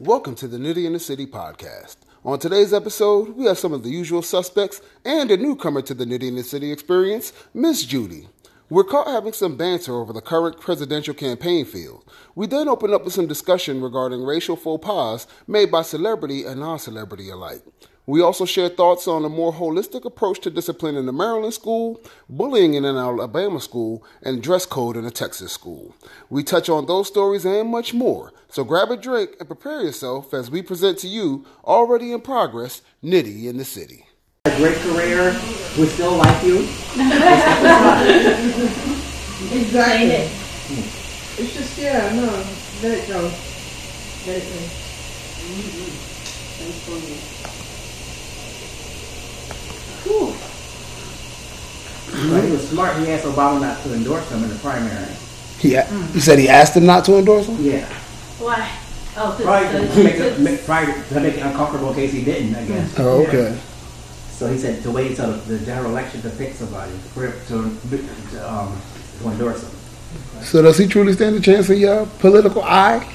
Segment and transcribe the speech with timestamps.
[0.00, 1.96] Welcome to the Nitty in the City podcast.
[2.24, 6.06] On today's episode, we have some of the usual suspects and a newcomer to the
[6.06, 8.26] Nitty in the City experience, Miss Judy.
[8.70, 12.10] We're caught having some banter over the current presidential campaign field.
[12.34, 16.60] We then open up with some discussion regarding racial faux pas made by celebrity and
[16.60, 17.60] non celebrity alike.
[18.10, 22.00] We also share thoughts on a more holistic approach to discipline in a Maryland school,
[22.28, 25.94] bullying in an Alabama school, and dress code in a Texas school.
[26.28, 28.32] We touch on those stories and much more.
[28.48, 32.82] So grab a drink and prepare yourself as we present to you, already in progress,
[33.00, 34.06] Nitty in the City.
[34.46, 35.30] A great career.
[35.78, 36.66] We still like you.
[39.52, 40.28] Exactly.
[41.38, 42.26] It's just, yeah, no,
[42.82, 43.30] let it go.
[44.26, 44.58] Let it go.
[45.46, 47.49] Mm-hmm.
[50.04, 50.34] Whew.
[52.30, 52.96] But he was smart.
[52.98, 55.14] He asked Obama not to endorse him in the primary.
[55.58, 55.72] He,
[56.14, 57.56] you said he asked him not to endorse him?
[57.60, 57.86] Yeah.
[58.38, 58.70] Why?
[59.16, 62.24] Oh, Probably because to make it, make, probably to make it uncomfortable in case he
[62.24, 62.98] didn't, I guess.
[62.98, 63.58] Oh, okay.
[64.30, 68.50] So he said to wait until the general election to pick somebody for to, to,
[68.52, 68.80] um,
[69.20, 69.70] to endorse him.
[70.42, 73.06] So does he truly stand a chance in your political eye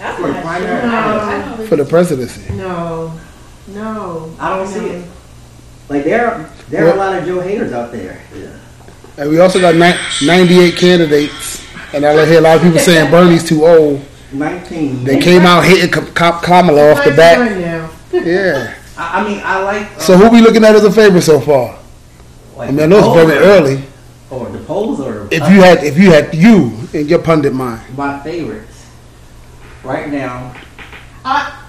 [0.00, 0.80] I'm For the not primary?
[0.80, 0.90] sure.
[0.90, 2.54] I don't for the presidency?
[2.54, 3.18] No,
[3.68, 4.34] no.
[4.38, 5.04] I don't see it.
[5.88, 8.20] Like there, there are a lot of Joe haters out there.
[8.34, 8.58] Yeah.
[9.18, 11.64] And we also got ni- 98 candidates.
[11.92, 14.04] And I hear a lot of people saying Bernie's too old.
[14.32, 15.04] Nineteen.
[15.04, 17.92] They came out hitting Ka- Ka- Kamala off the Mine's bat.
[18.12, 18.74] Yeah.
[18.98, 19.86] I, I mean, I like.
[19.92, 21.78] uh, So who we looking at as a favorite so far?
[22.56, 23.84] like I mean, I know it's very early.
[24.30, 27.80] Or the polls, or If you had, if you had you in your pundit mind,
[27.96, 28.86] my favorites
[29.84, 30.52] right now.
[31.24, 31.60] I,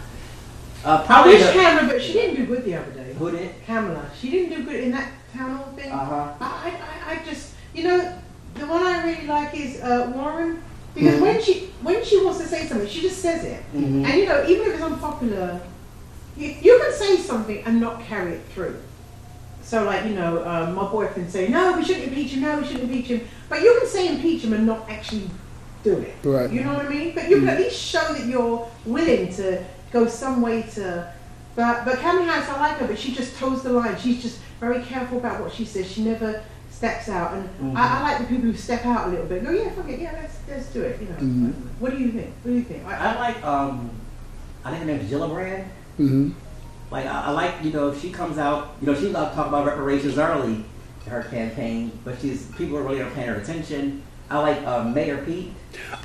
[0.84, 2.95] Uh, I probably wish the, Kamala, but she didn't do good the other day.
[3.18, 3.52] Who did?
[3.66, 5.92] Kamala, she didn't do good in that town hall thing.
[5.92, 6.34] Uh huh.
[6.40, 6.72] I,
[7.10, 8.18] I, I just, you know,
[8.56, 10.62] the one I really like is uh, Warren
[10.94, 11.22] because Mhm.
[11.22, 13.62] when she when she wants to say something, she just says it.
[13.74, 14.06] Mhm.
[14.06, 15.60] And you know, even if it's unpopular,
[16.38, 18.78] you, you can say something and not carry it through.
[19.62, 22.66] So, like, you know, um, my boyfriend say, no, we shouldn't impeach him, no, we
[22.68, 23.22] shouldn't impeach him.
[23.50, 25.28] But you can say impeach him and not actually
[25.84, 26.14] do it.
[26.24, 26.52] Right.
[26.52, 27.16] You know what I mean?
[27.16, 31.12] But you can at least show that you're willing to go some way to.
[31.56, 33.98] But, but Kamala Harris, I like her, but she just toes the line.
[33.98, 35.90] She's just very careful about what she says.
[35.90, 37.34] She never steps out.
[37.34, 39.44] And I, I like the people who step out a little bit.
[39.44, 41.00] Go, yeah, fuck it, yeah, let's, let's do it.
[41.02, 41.16] You know.
[41.16, 41.54] Mhm.
[41.80, 42.34] What do you think?
[42.44, 42.86] What do you think?
[42.86, 43.44] I, I like.
[43.46, 43.90] Um,
[44.66, 45.66] I think her name's Gillibrand.
[45.98, 46.32] hmm
[46.92, 49.48] Like I, I like, you know, she comes out, you know, she loved to talk
[49.48, 50.66] about reparations early
[51.06, 54.02] in her campaign, but she's people are really not paying her attention.
[54.30, 55.52] I like uh, Mayor Pete.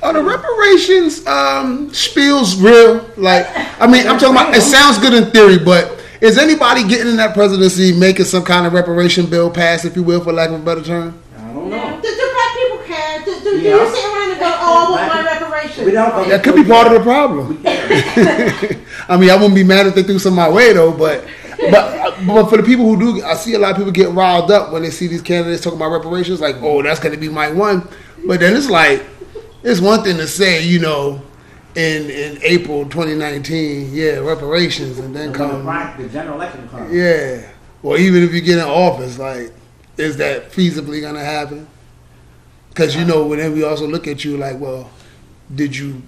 [0.02, 3.08] Are the reparations um, spiels real?
[3.16, 3.46] Like,
[3.80, 4.54] I mean, I'm talking about.
[4.54, 8.66] It sounds good in theory, but is anybody getting in that presidency making some kind
[8.66, 11.20] of reparation bill pass, if you will, for lack of a better term?
[11.38, 12.00] I don't know.
[12.02, 13.24] do, do black people care?
[13.24, 13.76] Do, do, do Yeah.
[13.76, 15.86] you sit around and go, oh, I want my reparations?
[15.86, 16.28] We don't.
[16.28, 17.62] That could be part of the problem.
[19.08, 21.26] I mean, I wouldn't be mad if they threw some my way though, but
[21.70, 24.50] but but for the people who do, I see a lot of people get riled
[24.50, 26.40] up when they see these candidates talking about reparations.
[26.40, 27.88] Like, oh, that's going to be my one.
[28.26, 29.04] But then it's like,
[29.62, 31.20] it's one thing to say, you know,
[31.74, 36.92] in in April 2019, yeah, reparations, and then the, come, pri- the general election comes.
[36.92, 37.48] yeah,
[37.82, 39.52] or even if you get in office, like,
[39.96, 41.66] is that feasibly going to happen?
[42.70, 44.90] Because you know, then we also look at you like, well,
[45.54, 46.02] did you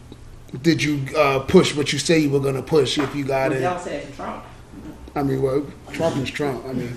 [0.63, 3.51] did you uh, push what you say you were going to push if you got
[3.51, 3.81] What it?
[3.81, 4.45] said to Trump.
[5.15, 6.65] I mean, well, Trump is Trump.
[6.67, 6.97] I mean,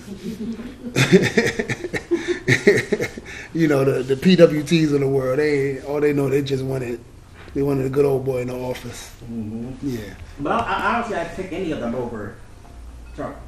[3.56, 7.00] you know, the, the PWTs of the world, they all they know they just wanted
[7.54, 9.10] they wanted a good old boy in the office.
[9.26, 10.14] hmm Yeah.
[10.40, 12.36] But I, I honestly, I'd pick any of them over
[13.16, 13.36] Trump.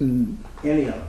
[0.00, 0.36] Mm.
[0.64, 1.04] Any of them.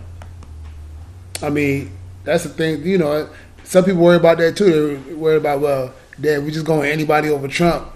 [1.42, 1.92] I mean,
[2.24, 2.84] that's the thing.
[2.86, 3.28] You know,
[3.64, 5.02] some people worry about that too.
[5.08, 7.92] They worry about well, damn, we just going anybody over Trump.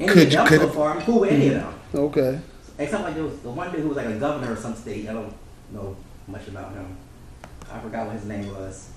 [0.00, 0.92] Any Could of you- could so far.
[0.96, 1.74] I'm cool with any of them.
[1.94, 2.40] Okay.
[2.78, 5.08] Except like there was the one dude who was like a governor of some state.
[5.08, 5.34] I don't
[5.72, 5.94] know
[6.26, 6.96] much about him.
[7.72, 8.90] I forgot what his name was.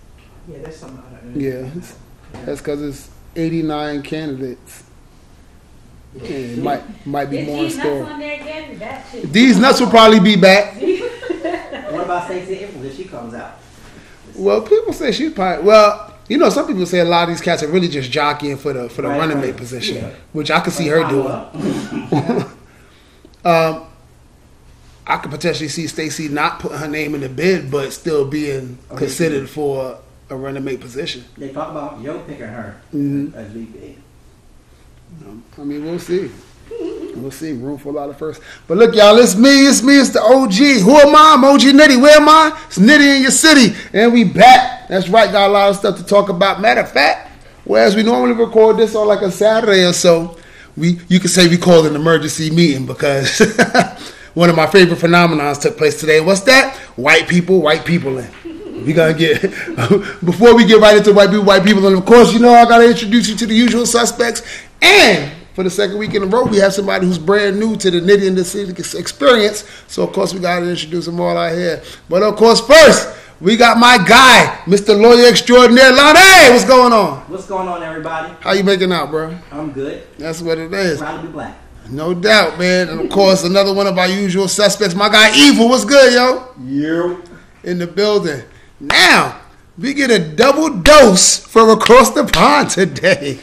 [0.48, 1.42] Yeah, there's something I don't know.
[1.42, 1.70] Yeah,
[2.46, 4.84] that's because it's 89 candidates.
[6.16, 8.04] Yeah, it might might be Is more in these nuts store.
[8.06, 8.80] on there again?
[8.80, 9.32] That shit.
[9.34, 10.76] These nuts will probably be back.
[11.90, 13.56] What about Stacey Abrams if she comes out?
[14.36, 16.14] Well, people say she's probably well.
[16.28, 18.74] You know, some people say a lot of these cats are really just jockeying for
[18.74, 19.48] the for the Right, running right.
[19.48, 20.10] mate position, Yeah.
[20.34, 21.28] which I could see Like, her doing.
[21.28, 21.56] up.
[23.46, 23.87] Um,
[25.10, 28.78] I could potentially see Stacey not putting her name in the bid, but still being
[28.92, 29.06] Okay.
[29.06, 29.98] considered for
[30.30, 31.24] a running mate position.
[31.38, 33.34] They talk about Joe picking her Mhm.
[33.34, 33.96] as VP.
[35.60, 36.30] I mean, we'll see.
[37.16, 37.54] We'll see.
[37.54, 38.44] Room for a lot of firsts.
[38.68, 39.66] But look, y'all, it's me.
[39.68, 39.98] It's me.
[39.98, 40.82] It's the OG.
[40.82, 41.34] Who am I?
[41.36, 42.00] I'm OG Nitty.
[42.02, 42.52] Where am I?
[42.68, 43.74] It's Nitty in your city.
[43.94, 44.90] And we back.
[44.90, 45.32] That's right.
[45.32, 46.60] Got a lot of stuff to talk about.
[46.62, 47.32] Matter of fact,
[47.64, 50.36] whereas we normally record this on like a Saturday or so,
[50.76, 53.42] we you could say we called an emergency meeting because
[54.38, 56.22] one of my favorite phenomenons took place today.
[56.22, 56.76] What's that?
[56.96, 58.86] White people, white people in.
[58.86, 59.42] We gotta get
[60.24, 62.66] before we get right into white people, white people, and of course, you know I
[62.66, 64.44] gotta introduce you to the usual suspects.
[64.80, 67.90] And for the second week in a row, we have somebody who's brand new to
[67.90, 69.68] the Nitty and the City experience.
[69.88, 71.82] So of course we gotta introduce them all out here.
[72.08, 75.00] But of course, first we got my guy, Mr.
[75.02, 76.54] Lawyer Extraordinaire Lonnie.
[76.54, 77.22] What's going on?
[77.22, 78.36] What's going on, everybody?
[78.42, 79.36] How you making out, bro?
[79.52, 80.04] I'm good.
[80.20, 81.00] That's what it is.
[81.00, 81.58] Proud to be black.
[81.90, 82.90] No doubt, man.
[82.90, 85.70] And of course, another one of our usual suspects, my guy Evil.
[85.70, 86.54] What's good, yo?
[86.64, 87.24] You.
[87.64, 88.44] In the building.
[88.80, 89.42] Now,
[89.78, 93.40] we get a double dose from across the pond today.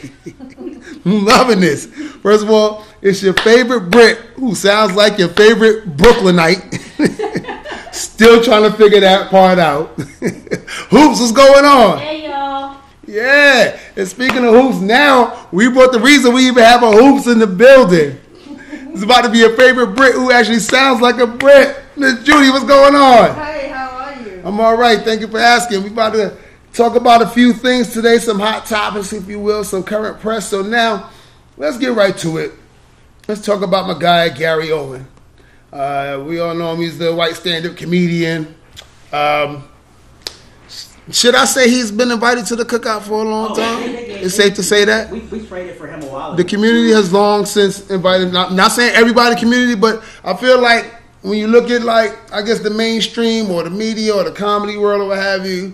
[1.05, 1.85] Loving this.
[1.85, 6.81] First of all, it's your favorite Brit who sounds like your favorite Brooklynite.
[7.91, 9.89] Still trying to figure that part out.
[9.99, 11.99] Hoops, what's going on?
[11.99, 12.77] Hey y'all.
[13.07, 13.79] Yeah.
[13.95, 17.39] And speaking of hoops, now we brought the reason we even have a hoops in
[17.39, 18.19] the building.
[18.95, 21.77] It's about to be a favorite Brit who actually sounds like a Brit.
[21.97, 23.35] Miss Judy, what's going on?
[23.35, 24.41] Hey, how are you?
[24.45, 25.01] I'm all right.
[25.01, 25.83] Thank you for asking.
[25.83, 26.37] We're about to
[26.71, 30.47] talk about a few things today, some hot topics, if you will, some current press.
[30.47, 31.09] So now,
[31.57, 32.53] let's get right to it.
[33.27, 35.05] Let's talk about my guy Gary Owen.
[35.73, 36.79] Uh, we all know him.
[36.79, 38.55] He's the white stand-up comedian.
[39.11, 39.67] Um,
[41.11, 43.81] should I say he's been invited to the cookout for a long Oh, time?
[43.81, 45.11] they- they- It's safe to say that.
[45.11, 48.33] We, we traded for him a while The community has long since invited.
[48.33, 50.85] Not, not saying everybody in the community, but I feel like
[51.21, 54.77] when you look at like I guess the mainstream or the media or the comedy
[54.77, 55.73] world or what have you,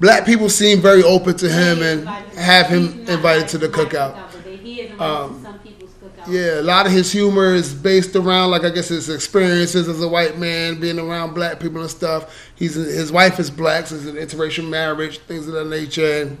[0.00, 2.08] black people seem very open to him and
[2.38, 4.14] have him invited to the cookout.
[4.62, 6.10] He is invited Um, to some people's cookout.
[6.26, 10.00] Yeah, a lot of his humor is based around like I guess his experiences as
[10.00, 12.34] a white man, being around black people and stuff.
[12.54, 16.38] He's his wife is black, so it's an interracial marriage, things of that nature, and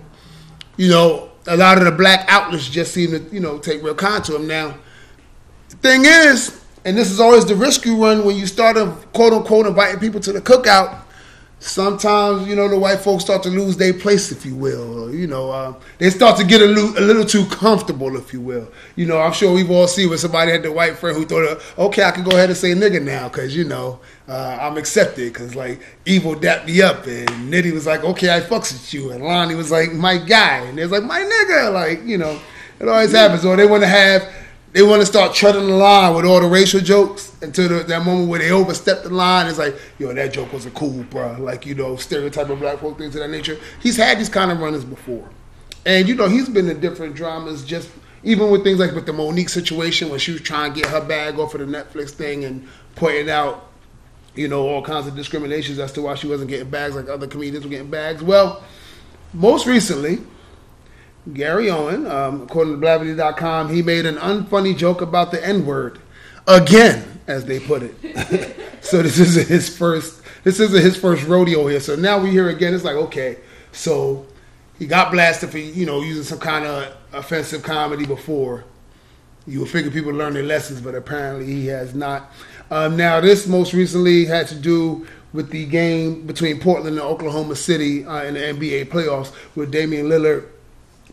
[0.76, 3.94] you know a lot of the black outlets just seem to you know take real
[3.94, 4.46] con to him.
[4.46, 4.74] Now,
[5.68, 8.86] the thing is, and this is always the risk you run when you start a
[9.12, 11.03] quote unquote inviting people to the cookout.
[11.60, 15.04] Sometimes you know the white folks start to lose their place, if you will.
[15.04, 18.34] Or, you know, uh, they start to get a, lo- a little too comfortable, if
[18.34, 18.70] you will.
[18.96, 21.62] You know, I'm sure we've all seen when somebody had the white friend who thought,
[21.78, 25.32] okay, I can go ahead and say nigga now, because you know uh, I'm accepted,
[25.32, 29.12] because like evil dapped me up, and Nitty was like, okay, I fucks with you,
[29.12, 32.38] and Lonnie was like, my guy, and there's like my nigga, like you know,
[32.78, 33.44] it always happens.
[33.44, 34.30] Or they want to have
[34.74, 38.04] they want to start treading the line with all the racial jokes until the, that
[38.04, 39.46] moment where they overstep the line.
[39.46, 41.36] It's like, yo, that joke wasn't cool, bro.
[41.38, 43.56] Like, you know, stereotype of black folk, things of that nature.
[43.80, 45.30] He's had these kind of runners before.
[45.86, 47.88] And, you know, he's been in different dramas, just
[48.24, 51.00] even with things like with the Mo'Nique situation when she was trying to get her
[51.00, 52.66] bag off of the Netflix thing and
[52.96, 53.70] pointing out,
[54.34, 57.28] you know, all kinds of discriminations as to why she wasn't getting bags like other
[57.28, 58.24] comedians were getting bags.
[58.24, 58.64] Well,
[59.34, 60.18] most recently,
[61.32, 65.98] Gary Owen, um, according to Blavity.com, he made an unfunny joke about the N word
[66.46, 68.56] again, as they put it.
[68.82, 70.20] so this is his first.
[70.42, 71.80] This isn't his first rodeo here.
[71.80, 72.74] So now we hear again.
[72.74, 73.38] It's like okay,
[73.72, 74.26] so
[74.78, 78.64] he got blasted for you know using some kind of offensive comedy before.
[79.46, 82.32] You would figure people learn their lessons, but apparently he has not.
[82.70, 87.56] Um, now this most recently had to do with the game between Portland and Oklahoma
[87.56, 90.48] City uh, in the NBA playoffs, where Damian Lillard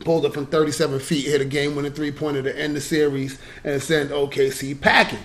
[0.03, 4.11] pulled up from 37 feet, hit a game-winning three-pointer to end the series, and sent
[4.11, 5.19] OKC packing.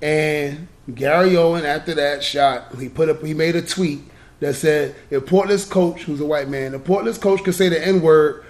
[0.00, 4.00] And Gary Owen, after that shot, he put up, he made a tweet
[4.40, 7.84] that said, "If Portland's coach, who's a white man, if Portland's coach could say the
[7.84, 8.44] N-word,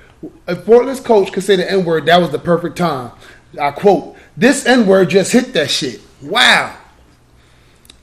[0.47, 3.13] if Portland's coach could say the N-word, that was the perfect time."
[3.59, 6.01] I quote, "This N-word just hit that shit.
[6.21, 6.75] Wow."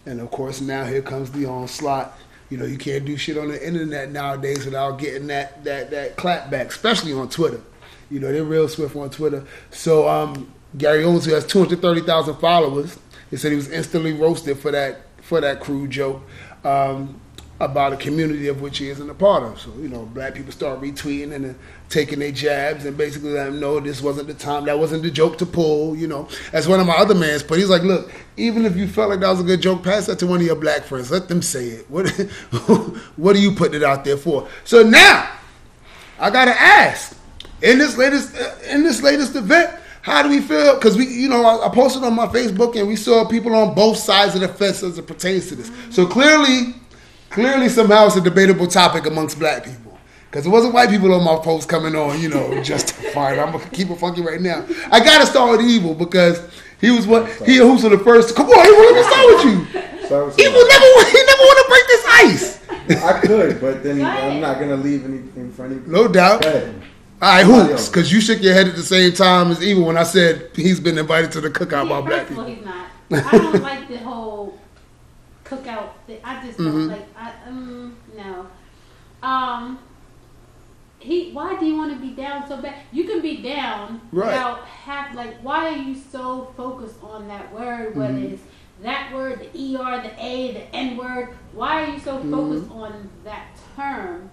[0.08, 2.18] And of course, now here comes the onslaught.
[2.50, 6.16] You know, you can't do shit on the internet nowadays without getting that that that
[6.16, 7.62] clap back, especially on Twitter.
[8.10, 9.46] You know, they're real swift on Twitter.
[9.72, 13.00] So um, Gary Owens, who has two hundred thirty thousand followers,
[13.32, 16.22] he said he was instantly roasted for that for that crude joke
[16.64, 17.20] um,
[17.60, 19.60] about a community of which he isn't a part of.
[19.60, 21.60] So you know, black people start retweeting and then
[21.90, 25.12] taking their jabs and basically let him know this wasn't the time, that wasn't the
[25.12, 25.96] joke to pull.
[25.96, 28.88] You know, as one of my other mans put, he's like, look, even if you
[28.88, 31.12] felt like that was a good joke, pass that to one of your black friends.
[31.12, 31.90] Let them say it.
[31.90, 32.10] What
[33.16, 34.48] what are you putting it out there for?
[34.66, 35.32] So now,
[36.20, 37.18] I gotta ask
[37.62, 39.80] in this latest uh, in this latest event.
[40.02, 40.76] How do we feel?
[40.76, 43.74] Because we, you know, I, I posted on my Facebook and we saw people on
[43.74, 45.72] both sides of the fence as it pertains to this.
[45.90, 46.76] So clearly,
[47.36, 49.98] clearly somehow it's a debatable topic amongst black people.
[50.32, 53.38] Because it wasn't white people on my post coming on, you know, just justified.
[53.38, 54.66] I'm gonna keep it funky right now.
[54.92, 56.42] I gotta start with evil because
[56.82, 58.36] he was what he who's the first.
[58.36, 59.82] Come on, Evil, let me start with you.
[60.10, 63.04] So, so- Evil never he never want to break this ice.
[63.04, 65.76] I could, but then I'm not gonna leave anything for any.
[65.88, 66.46] No doubt.
[66.46, 66.52] All
[67.22, 67.72] right, Somebody who's?
[67.72, 67.90] else.
[67.90, 70.80] Because you shook your head at the same time as Evil when I said he's
[70.82, 72.56] been invited to the cookout by black first of all, people.
[72.56, 73.26] he's not.
[73.34, 74.60] I don't like the whole
[75.46, 76.20] cookout thing.
[76.24, 76.90] I just don't Mhm.
[76.90, 77.08] like.
[77.18, 78.48] I um no.
[79.22, 79.80] Um.
[81.00, 81.32] He.
[81.32, 82.76] Why do you want to be down so bad?
[82.92, 84.28] You can be down Right.
[84.28, 85.38] without have like.
[85.42, 87.96] Why are you so focused on that word?
[87.96, 88.32] Whether Mhm.
[88.34, 88.44] it's
[88.82, 89.48] that word, the
[89.78, 91.30] er, the a, the n word.
[91.54, 92.32] Why are you so Mm-hmm.
[92.32, 94.30] focused on that term?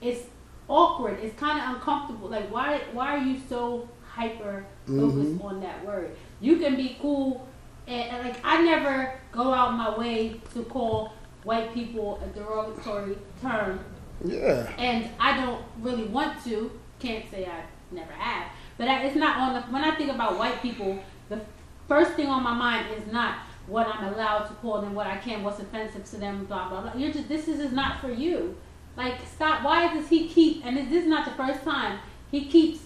[0.00, 0.24] It's
[0.68, 1.18] awkward.
[1.22, 2.28] It's kind of uncomfortable.
[2.28, 2.80] Like why?
[2.92, 5.44] Why are you so hyper focused Mhm.
[5.44, 6.10] on that word?
[6.40, 7.46] You can be cool
[7.90, 11.12] and, and, like I never go out my way to call
[11.44, 13.80] white people a derogatory term,
[14.24, 14.70] Yeah.
[14.78, 16.70] and I don't really want to.
[17.00, 19.60] Can't say I never have, but I, it's not on the.
[19.62, 21.40] When I think about white people, the
[21.88, 25.16] first thing on my mind is not what I'm allowed to call them, what I
[25.16, 26.94] can, what's offensive to them, blah blah blah.
[26.94, 28.56] You're just this is, is not for you.
[28.96, 29.64] Like stop.
[29.64, 30.64] Why does he keep?
[30.64, 31.98] And this is not the first time
[32.30, 32.80] he keeps.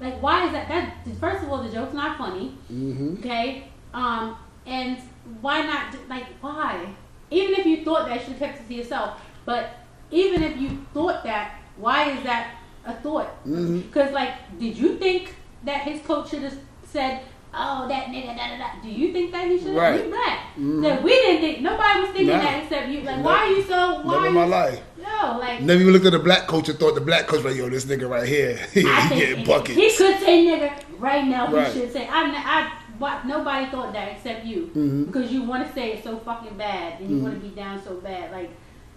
[0.00, 0.68] Like why is that?
[0.68, 2.54] That first of all, the joke's not funny.
[2.70, 3.18] Mm-hmm.
[3.20, 3.68] Okay.
[3.96, 4.36] Um,
[4.66, 4.98] and
[5.40, 5.94] why not?
[6.08, 6.86] Like, why?
[7.30, 9.20] Even if you thought that, you should have kept it to yourself.
[9.46, 9.70] But
[10.10, 13.30] even if you thought that, why is that a thought?
[13.46, 13.82] Mhm.
[13.86, 15.34] Because, like, did you think
[15.64, 17.22] that his coach should have said,
[17.54, 18.68] "Oh, that nigga, da da da"?
[18.82, 19.76] Do you think that he should have?
[19.76, 20.04] Right.
[20.04, 20.38] You black.
[20.58, 20.82] Mhm.
[20.82, 21.60] That we didn't think.
[21.62, 22.42] Nobody was thinking Nah.
[22.42, 22.98] that except you.
[22.98, 24.00] Like, Never- why are you so?
[24.02, 24.80] Why Never in my life.
[25.02, 25.62] No, like.
[25.62, 27.84] Never even looked at the black coach and thought the black coach like, yo, this
[27.86, 29.74] nigga right here, he I getting buckets.
[29.78, 31.50] he could say nigga right now.
[31.50, 31.72] Right.
[31.72, 32.20] He should say I.
[32.30, 35.06] I what, nobody thought that except you Mhm.
[35.06, 37.22] because you want to say it so fucking bad and you Mhm.
[37.22, 38.32] want to be down so bad.
[38.32, 38.50] Like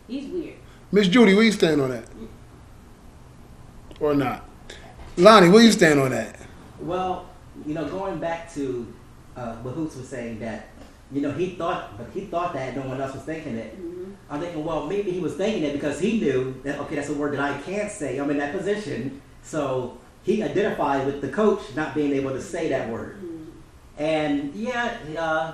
[0.07, 0.55] he's weird.
[0.91, 2.05] Miss Judy, where you stand on that?
[3.99, 4.45] Or not?
[5.17, 6.35] Lonnie, where you stand on that?
[6.79, 7.25] Well,
[7.65, 8.87] you know, going back to
[9.35, 10.67] uh, what Hoops was saying that,
[11.11, 13.77] you know, he thought, but he thought that no one else was thinking it.
[14.29, 17.13] I'm thinking, well, maybe he was thinking it because he knew that okay, that's a
[17.13, 18.17] word that I can't say.
[18.17, 22.69] I'm in that position, so he identified with the coach not being able to say
[22.69, 23.17] that word.
[23.99, 25.53] And yeah, uh,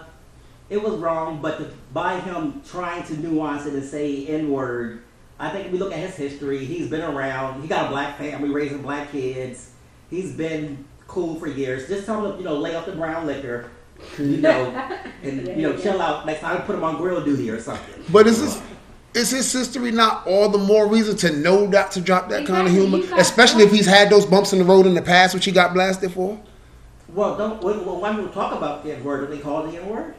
[0.69, 5.01] it was wrong, but the, by him trying to nuance it and say N word,
[5.39, 7.61] I think if we look at his history, he's been around.
[7.61, 9.71] He got a black family, raising black kids.
[10.09, 11.87] He's been cool for years.
[11.87, 13.69] Just tell him, to, you know, lay off the brown liquor,
[14.17, 14.69] you know,
[15.23, 16.25] and you know, chill out.
[16.25, 18.05] Next time, put him on grill duty or something.
[18.11, 18.61] But is this
[19.15, 22.67] is his history not all the more reason to know not to drop that kind
[22.67, 25.33] of humor, You especially if he's had those bumps in the road in the past,
[25.33, 26.39] which he got blasted for?
[27.15, 29.72] Well, don't when, when white people talk about the N word, do they call it
[29.72, 30.13] the N word?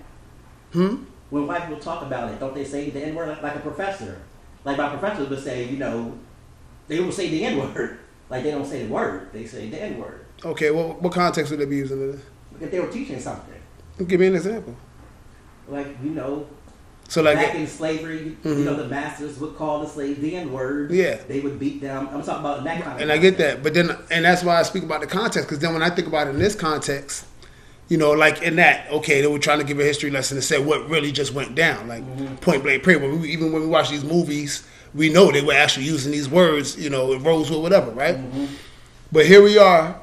[0.73, 1.05] Hmm.
[1.29, 3.61] When white people talk about it, don't they say the N word like, like a
[3.61, 4.23] professor?
[4.65, 6.19] Like my professor would say, you know,
[6.89, 7.99] they will say the N word.
[8.29, 10.27] Like they don't say the word, they say the N word.
[10.45, 12.19] Okay, well, what context would they be using it?
[12.61, 13.55] If they were teaching something.
[14.05, 14.75] Give me an example.
[15.69, 16.49] like you know,
[17.09, 18.59] So like, back in slavery, Mhm.
[18.59, 20.91] you know, the masters would call the slaves the N word.
[20.91, 21.19] Yeah.
[21.29, 22.09] they would beat them.
[22.13, 23.01] I'm talking about that kind of.
[23.03, 25.61] and I get that, but then, and that's why I speak about the context, because
[25.61, 27.25] then when I think about it in this context,
[27.89, 30.45] you know, like in that, okay, they were trying to give a history lesson and
[30.45, 32.03] say what really just went down, like
[32.41, 33.03] point blank period.
[33.03, 36.29] When we, even when we watch these movies, we know they were actually using these
[36.29, 38.19] words, you know, in Rosewood, whatever, right?
[39.13, 40.01] But here we are.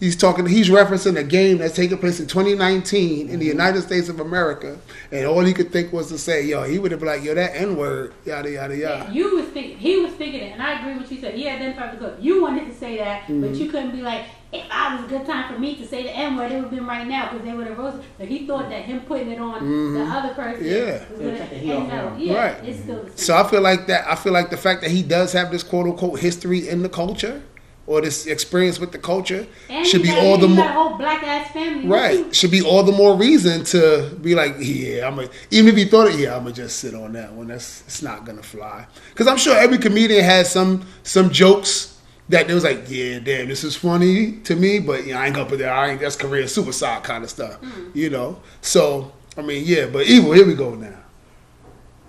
[0.00, 0.46] He's talking.
[0.46, 4.78] He's referencing a game that's taking place in 2019 in the United States of America,
[5.10, 7.34] and all he could think was to say, "Yo," he would have been like, "Yo,
[7.34, 10.80] that N word, yada yada yada." You was thinking, he was thinking it, and I
[10.80, 11.34] agree with you said.
[11.34, 12.16] He identified the cook.
[12.20, 13.40] You wanted to say that, Mm-hmm.
[13.40, 16.04] but you couldn't be like, if I was a good time for me to say
[16.04, 18.04] the N word, it would have been right now because they would have roasted.
[18.18, 20.88] But he thought that him putting it on the other person, Mm-hmm.
[20.88, 21.10] Yeah.
[21.10, 22.64] was gonna, check the heel and no, yeah, Right.
[22.64, 23.04] it's still.
[23.16, 24.06] So I feel like that.
[24.08, 26.88] I feel like the fact that he does have this quote unquote history in the
[26.88, 27.42] culture
[27.88, 30.84] or this experience with the culture and should be got, all the he got more
[30.84, 32.36] a whole black ass family, right.
[32.36, 35.86] Should be all the more reason to be like, yeah, I'm a, even if he
[35.86, 37.48] thought it, yeah, I'm gonna just sit on that one.
[37.48, 38.86] That's it's not gonna fly.
[39.08, 43.48] Because I'm sure every comedian has some some jokes that they was like, yeah, damn,
[43.48, 45.72] this is funny to me, but you know, I ain't gonna put that.
[45.72, 47.90] I ain't that's career suicide kind of stuff, hmm.
[47.94, 48.38] you know.
[48.60, 50.32] So I mean, yeah, but evil.
[50.32, 50.98] Here we go now.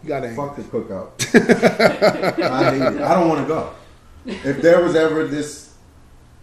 [0.03, 0.35] You gotta.
[0.35, 1.11] Fuck the cookout.
[2.43, 3.11] I.
[3.11, 3.73] I don't want to go.
[4.25, 5.68] If there was ever this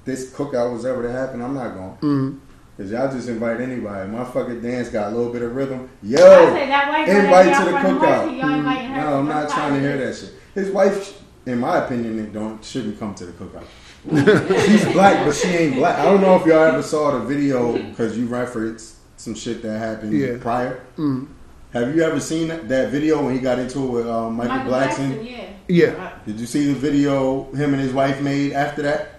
[0.06, 1.90] this cookout was ever to happen, I'm not going.
[1.96, 2.38] Mm-hmm.
[2.78, 4.10] Cause y'all just invite anybody.
[4.10, 5.88] My fucking dance got a little bit of rhythm.
[6.02, 8.20] Yo, I say that invite to the y'all run the cookout.
[8.24, 9.54] horse, y'all No, I'm not cookout.
[9.54, 10.32] trying to hear that shit.
[10.54, 13.64] His wife, in my opinion, don't shouldn't come to the cookout.
[14.66, 15.98] She's black, but she ain't black.
[15.98, 19.78] I don't know if y'all ever saw the video because you referenced some shit that
[19.78, 20.36] happened Yeah.
[20.38, 20.84] prior.
[20.98, 21.28] Mm.
[21.72, 24.56] Have you ever seen that, that video when he got into it with um, Michael,
[24.56, 25.08] Michael Blackson?
[25.14, 25.50] Jackson, yeah.
[25.68, 26.12] Yeah.
[26.26, 29.15] Did you see the video him and his wife made after that?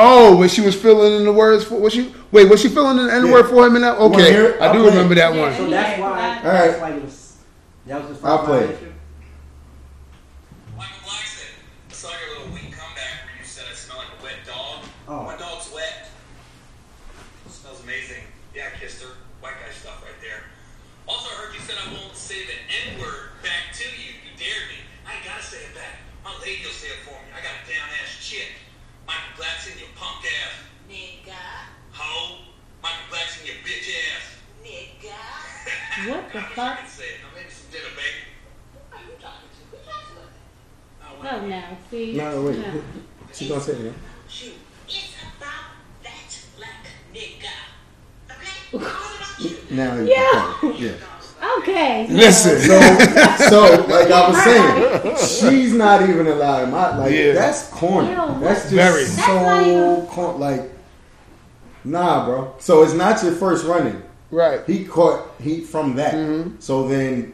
[0.00, 2.98] Oh, when she was filling in the words for was she wait, was she filling
[2.98, 3.32] in the N Yeah.
[3.32, 3.98] word for him in that?
[3.98, 4.30] Okay.
[4.32, 4.60] hear it?
[4.62, 5.40] I do play remember that Yeah.
[5.40, 5.54] one.
[5.56, 6.08] So that's why.
[6.08, 6.42] Alright.
[6.42, 7.36] That's why it was.
[7.86, 8.66] That was just I'll play it.
[8.66, 8.94] violation.
[10.76, 11.50] Michael Blackson,
[11.90, 14.68] I saw your little weak comeback where you said I smell like a wet dog.
[17.88, 18.20] amazing.
[18.54, 19.16] Yeah, I kissed her.
[19.40, 20.44] White guy stuff right there.
[21.08, 22.58] Also, I heard you said I won't say the
[22.92, 24.12] N word back to you.
[24.28, 24.84] You dared me.
[25.08, 26.04] I ain't gotta say it back.
[26.20, 27.32] My lady will say it for me.
[27.32, 28.60] I got a down ass chick.
[29.08, 30.68] Michael Blackson, you punk ass.
[30.84, 31.32] Nigga,
[31.96, 32.44] Hoe.
[32.84, 34.36] Michael Blackson, you bitch ass.
[34.60, 35.16] nigga.
[35.16, 36.12] What the I wish I fuck?
[36.12, 36.12] could say it.
[36.12, 36.12] I'm making some dinner, baby.
[36.12, 36.12] Who are you talking to?
[36.12, 36.38] Who talking to?
[36.38, 36.76] I
[41.20, 42.12] Oh, went- now, see?
[42.16, 42.58] No, wait.
[42.58, 42.82] No.
[43.32, 43.92] She gonna say it.
[44.28, 44.54] Shoot,
[44.88, 45.50] it's about
[46.02, 47.54] that black nigga.
[48.30, 48.46] Okay?
[48.72, 49.76] It's about you.
[49.76, 50.54] Now, you Yeah.
[50.60, 50.92] can- yeah.
[51.58, 52.06] Okay.
[52.08, 52.58] Listen.
[52.60, 52.80] So,
[53.48, 55.16] so like I was saying,
[55.60, 56.70] she's not even allowed.
[56.70, 57.32] My like Yeah.
[57.32, 58.12] that's corny.
[58.12, 59.04] Yo, what- that's just Very.
[59.04, 60.38] That's so even- corny.
[60.38, 60.72] Like,
[61.84, 62.54] nah, bro.
[62.58, 64.02] So it's not your first running.
[64.30, 64.60] Right.
[64.66, 66.14] He caught heat from that.
[66.14, 66.56] Mm-hmm.
[66.60, 67.32] So then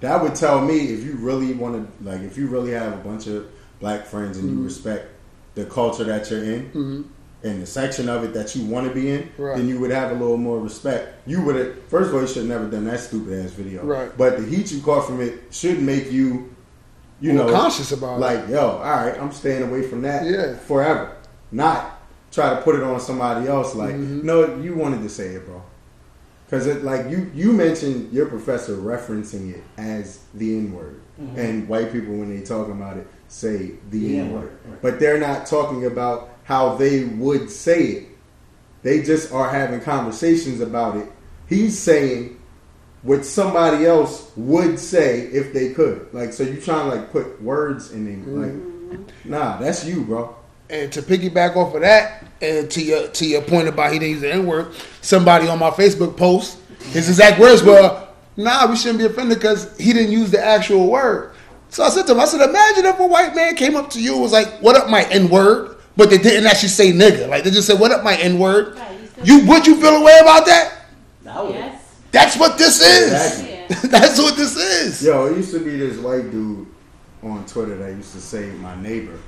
[0.00, 2.96] that would tell me if you really want to, like, if you really have a
[2.96, 3.46] bunch of
[3.80, 4.58] black friends and Mm-hmm.
[4.58, 5.08] you respect
[5.54, 7.04] the culture that you're in
[7.44, 9.56] and the section of it that you want to be in, Right.
[9.56, 11.14] then you would have a little more respect.
[11.28, 13.84] You would have, first of all, you should have never done that stupid ass video.
[13.84, 14.14] Right.
[14.16, 16.54] But the heat you caught from it should make you,
[17.20, 18.20] you More know, conscious about it.
[18.20, 20.56] like, yo, all right, I'm staying away from that Yeah.
[20.56, 21.12] forever.
[21.52, 22.00] Not
[22.32, 23.74] try to put it on somebody else.
[23.74, 24.26] Like, Mm-hmm.
[24.26, 25.62] no, you wanted to say it, bro.
[26.54, 31.36] Because it like you you mentioned your professor referencing it as the N word, mm-hmm.
[31.36, 34.80] and white people when they talk about it say the The N N-word, right.
[34.80, 38.08] but they're not talking about how they would say it.
[38.84, 41.10] They just are having conversations about it.
[41.48, 42.40] He's saying
[43.02, 46.06] what somebody else would say if they could.
[46.12, 48.40] Like, so you trying to like put words in them?
[48.40, 49.28] Like, mm-hmm.
[49.28, 50.36] nah, that's you, bro.
[50.70, 54.12] And to piggyback off of that, and to your to your point about he didn't
[54.12, 56.58] use the N word, somebody on my Facebook post,
[56.92, 60.88] his exact words were, "Nah, we shouldn't be offended because he didn't use the actual
[60.88, 61.32] word."
[61.68, 64.00] So I said to him, I said, "Imagine if a white man came up to
[64.00, 67.28] you and was like, what up, my N word?' But they didn't actually say nigga.
[67.28, 70.04] Like they just said, what up, my N word?' Right, you would you feel a
[70.04, 70.86] way about that?
[71.28, 71.54] I would.
[71.54, 71.94] Yes.
[72.10, 73.40] That's what this is.
[73.40, 73.88] Exactly.
[73.88, 75.02] That's what this is.
[75.02, 76.66] Yo, it used to be this white dude
[77.22, 79.18] on Twitter that used to say my neighbor,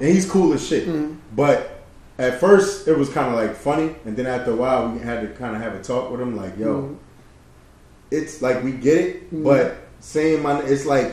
[0.00, 0.88] and he's cool as shit.
[1.36, 1.82] But
[2.18, 5.20] at first, it was kind of like funny, and then after a while, we had
[5.22, 6.36] to kind of have a talk with him.
[6.36, 6.98] Like, yo,
[8.10, 11.12] it's like we get it, but saying my, it's like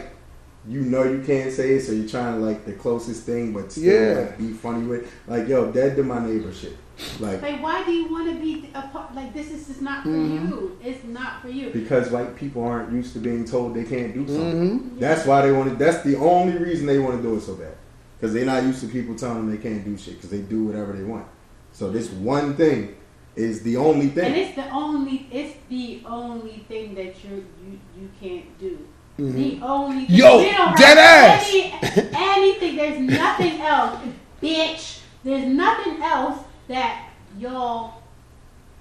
[0.68, 3.72] you know you can't say it, so you're trying to like the closest thing, but
[3.72, 4.20] still Yeah.
[4.22, 5.10] like be funny with.
[5.28, 6.76] Like, yo, dead to my neighbor shit.
[7.20, 9.14] Like, Like, why do you want to be a part?
[9.14, 10.48] Like, this is just not for Mm-hmm.
[10.50, 10.78] you.
[10.84, 11.70] It's not for you.
[11.70, 14.80] because white people aren't used to being told they can't do something.
[14.80, 15.00] Mm-hmm.
[15.00, 15.76] That's why they want to.
[15.76, 17.76] That's the only reason they want to do it so bad.
[18.20, 20.16] Because they're not used to people telling them they can't do shit.
[20.16, 21.28] Because they do whatever they want.
[21.72, 22.96] So this one thing
[23.36, 24.26] is the only thing.
[24.26, 28.88] And it's the only, it's the only thing that you you you can't do.
[29.18, 30.08] The only thing.
[30.08, 30.14] Mm-hmm.
[30.16, 31.50] Yo, We don't dead ass.
[31.50, 31.74] Any,
[32.16, 32.76] anything.
[32.76, 34.00] There's nothing else,
[34.42, 35.02] bitch.
[35.24, 37.97] There's nothing else that y'all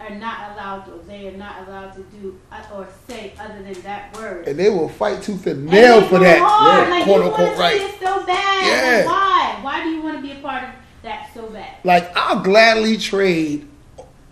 [0.01, 1.01] are not allowed to.
[1.07, 4.47] They are not allowed to do uh, or say other than that word.
[4.49, 6.39] And they will fight tooth and And nail they for that.
[6.41, 7.79] hard, Yeah, like, quote you unquote right.
[7.79, 8.67] see it so bad.
[8.67, 8.97] Yeah.
[8.99, 9.59] Like, why?
[9.63, 10.71] Why do you want to be a part of
[11.03, 11.77] that so bad?
[11.85, 13.67] Like I'll gladly trade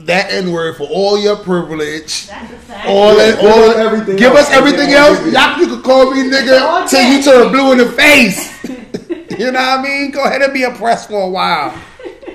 [0.00, 2.26] that N word for all your privilege.
[2.26, 2.86] That's a fact.
[2.88, 4.40] All Yeah, that, give all us everything Give else.
[4.40, 5.32] us everything Yeah, else.
[5.32, 8.64] Y'all, you can call me nigga All till you turn blue in the face.
[9.38, 10.10] you know what I mean?
[10.10, 11.74] Go ahead and be oppressed for a while.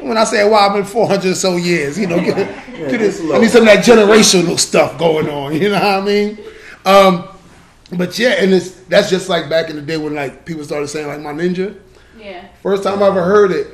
[0.09, 1.99] When I say a while, I've been 400 or so years.
[1.99, 3.31] You know, get, get it's it.
[3.31, 5.53] I need some of that generational stuff going on.
[5.53, 6.39] You know what I mean?
[6.83, 7.27] Um,
[7.95, 10.87] but yeah, and it's that's just like back in the day when like people started
[10.87, 11.79] saying like my ninja.
[12.17, 12.47] Yeah.
[12.63, 13.67] First time I ever heard it,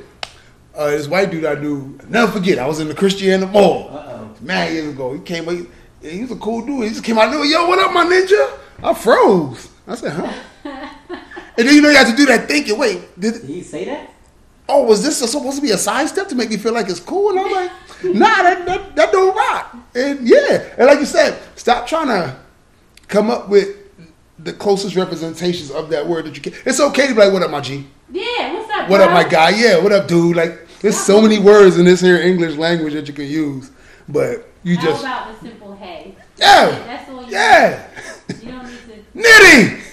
[0.74, 3.88] uh, this white dude I knew, I'll never forget, I was in the Christiana Mall.
[3.90, 4.34] Uh-oh.
[4.42, 5.14] Mad years ago.
[5.14, 5.66] He came, he,
[6.06, 6.82] he was a cool dude.
[6.82, 8.58] He just came out, yo, what up, my ninja?
[8.84, 9.70] I froze.
[9.86, 10.32] I said, huh?
[11.56, 13.86] and then you know you have to do that thinking, wait, did, Did he say
[13.86, 14.10] that?
[14.68, 17.00] Oh, was this supposed to be a side step to make me feel like it's
[17.00, 17.30] cool?
[17.30, 17.70] And I'm like,
[18.04, 19.76] nah, that, that, that don't rock.
[19.94, 22.36] And yeah, and like you said, stop trying to
[23.08, 23.76] come up with
[24.38, 26.52] the closest representations of that word that you can.
[26.64, 27.86] It's okay to be like, what up, my G?
[28.10, 28.54] Yeah.
[28.54, 28.88] What's up?
[28.90, 29.50] What up, my guy?
[29.50, 30.36] Yeah, what up, dude?
[30.36, 33.70] Like, there's so many words in this here English language that you can use,
[34.08, 36.14] but you How just about the simple hey?
[36.36, 36.70] Yeah.
[36.86, 37.88] That's all you yeah,
[38.40, 39.18] You don't need to.
[39.18, 39.85] nitty.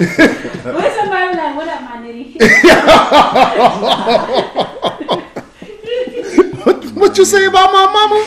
[0.00, 2.40] What somebody like, what up, my nitty?
[6.64, 8.26] What, what you say about my mama?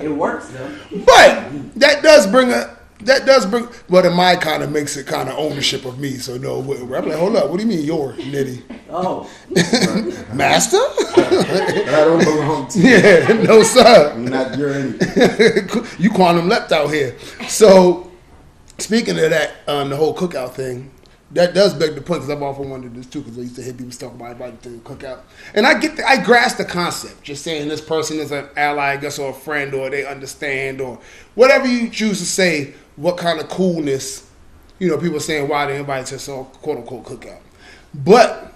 [0.00, 0.70] It works though.
[1.04, 3.68] But that does bring a that does bring.
[3.88, 6.14] But in my kind of makes it kind of ownership of me.
[6.14, 9.30] So no, I'm like, hold up, what do you mean your nitty Oh,
[10.34, 10.78] master?
[10.78, 14.12] I don't belong to yeah, no sir.
[14.14, 15.68] I'm not your anything.
[15.98, 17.16] you quantum leapt out here.
[17.48, 18.09] So,
[18.80, 20.90] speaking of that, um, the whole cookout thing,
[21.32, 23.62] that does beg the point because I've often wondered this too because I used to
[23.62, 25.20] hear people talk about inviting to cookout,
[25.54, 27.22] and I get the, I grasp the concept.
[27.22, 30.80] Just saying this person is an ally, I guess, or a friend, or they understand,
[30.80, 30.98] or
[31.34, 32.74] whatever you choose to say.
[32.96, 34.28] What kind of coolness,
[34.78, 37.40] you know, people saying why they invited to so quote unquote cookout,
[37.94, 38.52] but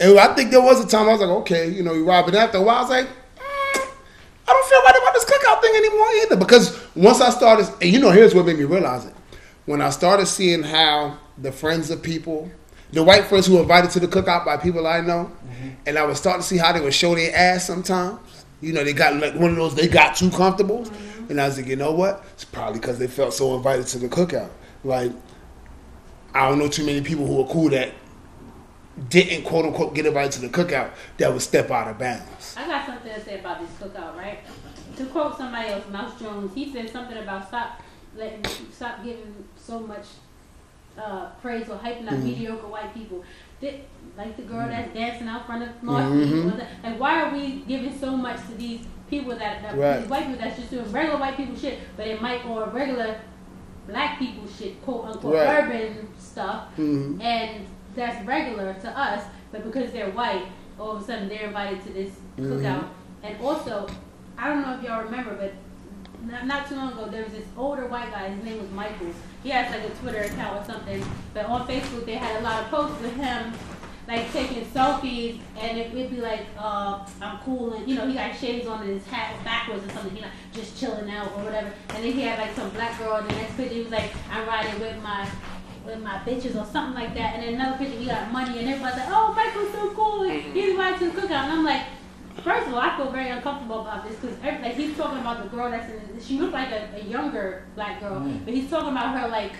[0.00, 2.26] and I think there was a time I was like, okay, you know, you rob,
[2.26, 3.06] but after a while I was like.
[3.06, 3.88] "Mm,
[4.48, 7.92] I don't feel right about this cookout thing anymore either because once I started, and
[7.92, 9.14] you know, here's what made me realize it.
[9.68, 12.50] When I started seeing how the friends of people,
[12.90, 15.68] the white friends who were invited to the cookout by people I know, mm-hmm.
[15.84, 18.18] and I was starting to see how they would show their ass sometimes.
[18.62, 20.86] You know, they got like one of those, they got too comfortable.
[20.86, 21.32] Mm-hmm.
[21.32, 22.24] And I was like, you know what?
[22.32, 24.48] It's probably because they felt so invited to the cookout.
[24.84, 25.12] Like,
[26.32, 27.92] I don't know too many people who are cool that
[29.10, 32.54] didn't quote unquote get invited to the cookout that would step out of bounds.
[32.56, 34.38] I got something to say about this cookout, right?
[34.96, 37.82] To quote somebody else, Mouse Jones, he said something about stop
[38.18, 40.06] letting stop giving so much
[40.98, 43.22] uh, praise or hyping up mediocre white people.
[43.60, 43.82] Did,
[44.16, 46.58] like the girl that's dancing out front of North Mhm.
[46.82, 50.00] Like why are we giving so much to these people that, that Right.
[50.00, 53.16] these white people that's just doing regular white people shit, but it might or regular
[53.86, 55.64] black people shit, quote unquote Right.
[55.64, 57.22] urban stuff Mhm.
[57.22, 60.46] and that's regular to us, but because they're white,
[60.80, 62.52] all of a sudden they're invited to this Mm-hmm.
[62.52, 62.84] cookout.
[63.22, 63.86] And also,
[64.36, 65.52] I don't know if y'all remember, but
[66.28, 68.28] not, not too long ago, there was this older white guy.
[68.30, 69.12] His name was Michael.
[69.42, 71.04] He has like a Twitter account or something.
[71.34, 73.52] But on Facebook, they had a lot of posts with him,
[74.06, 78.14] like taking selfies, and it would be like, uh, "I'm cool," and you know, he
[78.14, 80.16] got shades on and his hat backwards or something.
[80.16, 81.70] You know, just chilling out or whatever.
[81.90, 83.74] And then he had like some black girl in the next picture.
[83.74, 85.28] He was like, "I'm riding with my."
[85.86, 88.68] With my bitches or something like that, and then another picture, he got money, and
[88.68, 90.22] everybody's like, "Oh, Michael's so cool!
[90.28, 91.84] He's invited to the cookout." And I'm like,
[92.44, 95.48] First of all, I feel very uncomfortable about this because like he's talking about the
[95.54, 96.20] girl that's in.
[96.22, 99.52] She looked like a, a younger black girl, but he's talking about her like,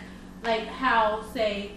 [0.44, 1.72] like how say,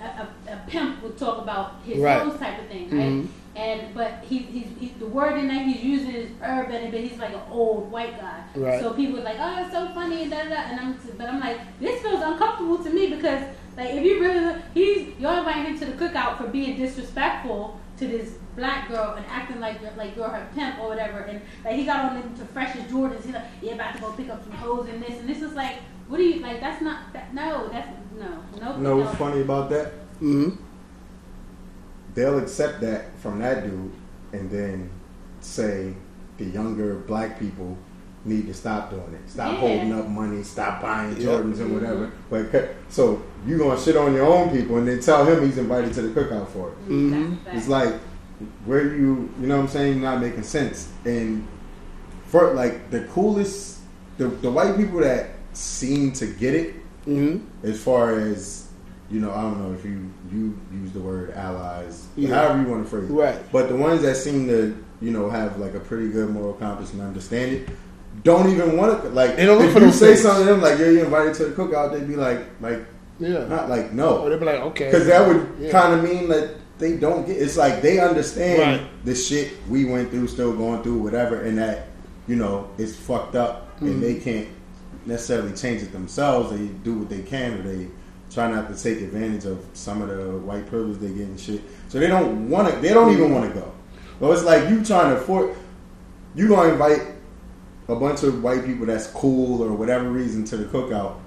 [0.00, 2.20] a, a, a pimp would talk about his Right.
[2.20, 3.12] hoes type of thing, right?
[3.12, 3.28] Mhm.
[3.54, 7.18] And but he's, he's, he's the word in that he's using is urban, but he's
[7.18, 8.42] like an old white guy.
[8.56, 8.80] Right.
[8.80, 10.54] So people are like, oh, it's so funny da da da.
[10.54, 13.44] And I'm, but I'm like, this feels uncomfortable to me because
[13.76, 18.08] like if you really he's you're inviting him to the cookout for being disrespectful to
[18.08, 21.76] this black girl and acting like you're, like you're her pimp or whatever, and like
[21.76, 23.24] he got on them to freshest Jordans.
[23.24, 25.52] He's like, yeah, about to go pick up some hoes and this and this is
[25.52, 25.76] like,
[26.08, 26.60] what do you like?
[26.60, 27.88] That's not that, no, that's
[28.18, 28.76] no, no.
[28.76, 28.96] You know no.
[28.98, 29.92] what's funny about that?
[30.20, 30.56] Mm-hmm.
[32.14, 33.92] They'll accept that from that dude,
[34.32, 34.90] and then
[35.40, 35.94] say
[36.36, 37.78] the younger black people
[38.24, 39.28] need to stop doing it.
[39.30, 39.58] Stop Yeah.
[39.58, 40.42] holding up money.
[40.42, 41.26] Stop buying Yeah.
[41.26, 42.10] Jordans and whatever.
[42.30, 45.92] But so you gonna shit on your own people, and then tell him he's invited
[45.94, 46.88] to the cookout for it.
[46.88, 47.36] Mm, Mhm.
[47.44, 47.58] that's.
[47.58, 47.94] It's like
[48.64, 50.88] where you you know what I'm saying not making sense.
[51.04, 51.44] And
[52.26, 53.78] for like the coolest
[54.18, 58.68] the the white people that seem to get it hmm as far as
[59.10, 59.98] you know, I don't know if you
[60.32, 62.34] you use the word allies, Yeah.
[62.34, 63.12] however you want to phrase it.
[63.12, 63.52] Right.
[63.52, 66.92] But the ones that seem to you know have like a pretty good moral compass
[66.94, 67.68] and understand it,
[68.24, 69.36] don't even want to like.
[69.36, 70.22] They don't look if for you say things.
[70.22, 72.84] something to them like, "Yeah, you invited to the cookout," they'd be like, like
[73.18, 73.46] Yeah.
[73.48, 74.84] not like Oh, no, they'd be like, okay.
[74.86, 75.70] because that would Yeah.
[75.70, 77.36] kind of mean that they don't get.
[77.36, 79.04] It's like they understand Right.
[79.04, 81.88] the shit we went through, still going through, whatever, and that
[82.28, 83.86] you know it's fucked up, Mm-hmm.
[83.86, 84.46] and they can't
[85.06, 86.50] necessarily change it themselves.
[86.52, 87.88] They do what they can, or they
[88.32, 91.60] try not to take advantage of some of the white privilege they get and shit.
[91.88, 92.80] So they don't want to.
[92.80, 93.66] They don't even want to go.
[94.20, 95.50] Well, it's like you trying to for
[96.34, 97.02] you gonna invite
[97.88, 101.18] a bunch of white people that's cool or whatever reason to the cookout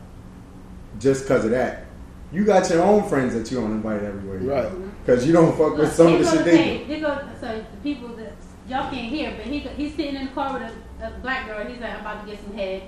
[0.99, 1.85] just because of that.
[2.31, 4.41] You got your own friends that you don't invite everywhere.
[4.41, 5.05] you Right.
[5.05, 6.85] Because you don't fuck with Look, some of the go shit to they do.
[6.85, 8.33] They go, so the people that
[8.67, 11.59] y'all can't hear, but he he's sitting in the car with a, a black girl.
[11.59, 12.83] and He's like, I'm about to get some head.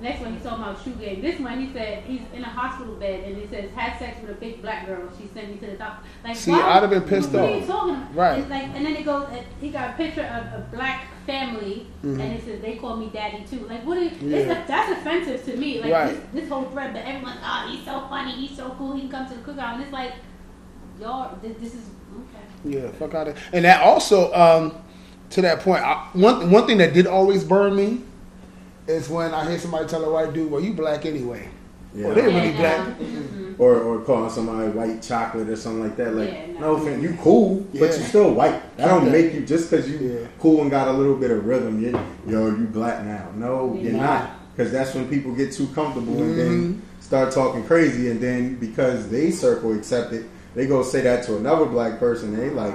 [0.00, 1.20] Next one, he's talking about shoe game.
[1.20, 4.30] This one, he said he's in a hospital bed and he says had sex with
[4.30, 5.06] a big black girl.
[5.18, 6.06] She sent me to the doctor.
[6.24, 7.60] Like, See, why- I'd have been pissed what are off.
[7.60, 8.14] you talking about?
[8.14, 8.38] Right.
[8.38, 9.28] It's like, and then it goes.
[9.60, 12.18] He got a picture of a black family, Mhm.
[12.18, 13.66] and it says they call me daddy too.
[13.68, 13.98] Like, what?
[13.98, 14.38] Are, it's Yeah.
[14.48, 15.80] like, that's offensive to me.
[15.82, 16.32] Like Right.
[16.32, 19.10] this, this whole thread, but everyone's, oh, he's so funny, he's so cool, he can
[19.10, 20.12] come to the cookout, and it's like,
[21.00, 21.84] y'all, this, this is
[22.16, 22.78] okay.
[22.78, 23.42] Yeah, fuck out of it.
[23.52, 24.74] And that also, um,
[25.30, 28.00] to that point, I, one one thing that did always burn me
[28.90, 31.48] is when I hear somebody tell a white dude, "Well, you black anyway."
[31.94, 32.06] Yeah.
[32.06, 33.00] Well, they really Yeah, black.
[33.00, 33.04] no.
[33.06, 33.54] Mhm.
[33.58, 36.14] Or, or calling somebody white chocolate or something like that.
[36.14, 36.76] Like, Yeah, no, no.
[36.76, 37.96] offense, you cool, but Yeah.
[37.96, 38.76] you still white.
[38.76, 39.12] That don't Yeah.
[39.12, 40.26] make you just because you Yeah.
[40.38, 41.82] cool and got a little bit of rhythm.
[41.82, 41.98] You,
[42.32, 43.26] yo, you black now?
[43.36, 44.20] No, You're you're not.
[44.20, 44.30] not.
[44.56, 46.36] Because that's when people get too comfortable and Mhm.
[46.36, 50.24] then start talking crazy, and then because they circle accept it,
[50.54, 52.34] they go say that to another black person.
[52.34, 52.74] And they like,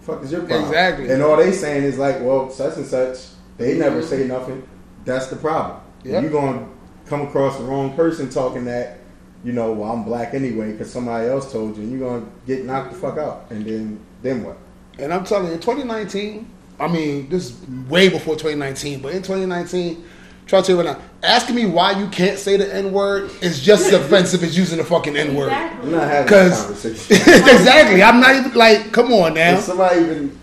[0.00, 0.64] fuck is your problem?
[0.68, 1.10] Exactly.
[1.10, 3.18] And all they saying is like, well, such and such.
[3.58, 4.62] They never say nothing.
[5.08, 5.80] That's the problem.
[6.04, 6.22] Yep.
[6.22, 6.66] You're gonna
[7.06, 8.98] come across the wrong person talking that
[9.44, 12.64] you know, well, I'm black anyway because somebody else told you, and you're gonna get
[12.64, 14.58] knocked the fuck out, and then then what?
[14.98, 16.46] And I'm telling you, 2019,
[16.80, 20.04] I mean, this is way before 2019, but in 2019,
[20.46, 23.30] try to tell you right now, asking me why you can't say the N word
[23.40, 25.46] is just as offensive as using the fucking N word.
[25.46, 25.90] Exactly.
[25.90, 27.16] We're not having a 'Cause- conversation.
[27.16, 28.02] exactly.
[28.02, 29.54] I'm not even like, come on now.
[29.54, 30.38] If somebody even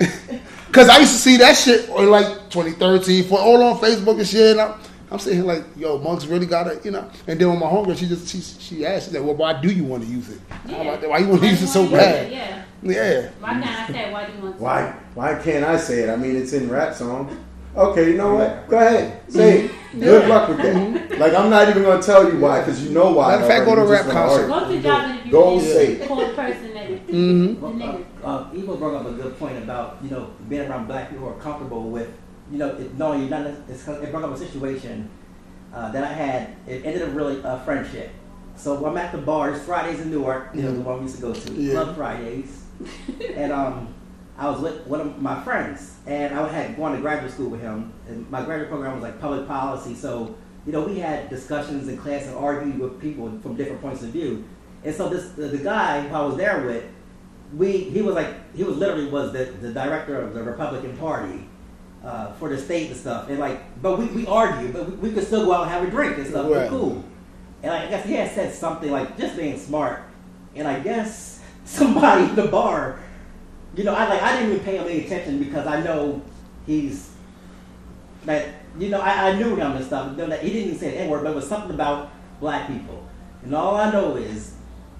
[0.76, 4.28] Because I used to see that shit in like 2013, for all on Facebook and
[4.28, 4.58] shit.
[4.58, 4.78] And I'm,
[5.10, 7.10] I'm sitting here like, yo, monks really got it, you know.
[7.28, 9.72] And then when my homegirl, she just she she asked, she said, well, why do
[9.72, 10.42] you want to use it?
[10.68, 11.10] How about that?
[11.10, 12.32] Why you want to use it so Why you bad?
[12.32, 12.66] Yeah.
[12.84, 13.30] Yeah.
[13.40, 14.64] Why can't I say why do you want to?
[14.64, 16.10] why why can't I say it?
[16.10, 17.42] I mean, it's in rap song.
[17.78, 18.68] Okay, you know what?
[18.68, 19.72] Go ahead, say it.
[19.98, 21.20] Good luck with that.
[21.20, 23.32] Like I'm not even gonna tell you why because you know why.
[23.32, 24.08] Matter of fact, go to already.
[24.08, 24.48] You rap concert.
[24.48, 25.32] Go to job interview.
[25.32, 26.08] Go say it.
[26.08, 28.15] Call the person that Mm-hmm.
[28.26, 31.32] Uh, Evil brought up a good point about you know being around black people who
[31.32, 32.12] are comfortable with
[32.52, 33.46] you know it, knowing you're not.
[33.70, 35.10] It's, it brought up a situation
[35.72, 36.56] uh, that I had.
[36.66, 38.10] It ended up really a friendship.
[38.56, 39.52] So I'm at the bar.
[39.52, 40.50] It's Fridays in Newark.
[40.56, 41.54] You know the one we used to go to.
[41.54, 41.74] Yeah.
[41.74, 42.64] Club Fridays.
[43.36, 43.94] and um,
[44.38, 47.62] I was with one of my friends, and I had gone to graduate school with
[47.62, 47.94] him.
[48.08, 50.36] And my graduate program was like public policy, so
[50.66, 54.10] you know we had discussions in class and argued with people from different points of
[54.10, 54.44] view.
[54.84, 56.86] And so this the, the guy who I was there with,
[57.54, 61.48] we he was like he was literally was the, the director of the Republican Party.
[62.04, 65.12] Uh, for the state and stuff, and like, but we, we argued, but we, we
[65.12, 66.44] could still go out and have a drink and stuff.
[66.44, 66.52] Right.
[66.52, 67.04] We're cool.
[67.64, 70.04] And I guess he had said something like just being smart,
[70.54, 73.00] and I guess somebody in the bar,
[73.76, 76.22] you know, I like I didn't even pay him any attention because I know
[76.68, 77.10] he's
[78.26, 80.12] that you know I, I knew him and stuff.
[80.12, 82.12] You know, that he didn't even say the N word, but it was something about
[82.40, 83.04] black people,
[83.44, 84.54] and all I know is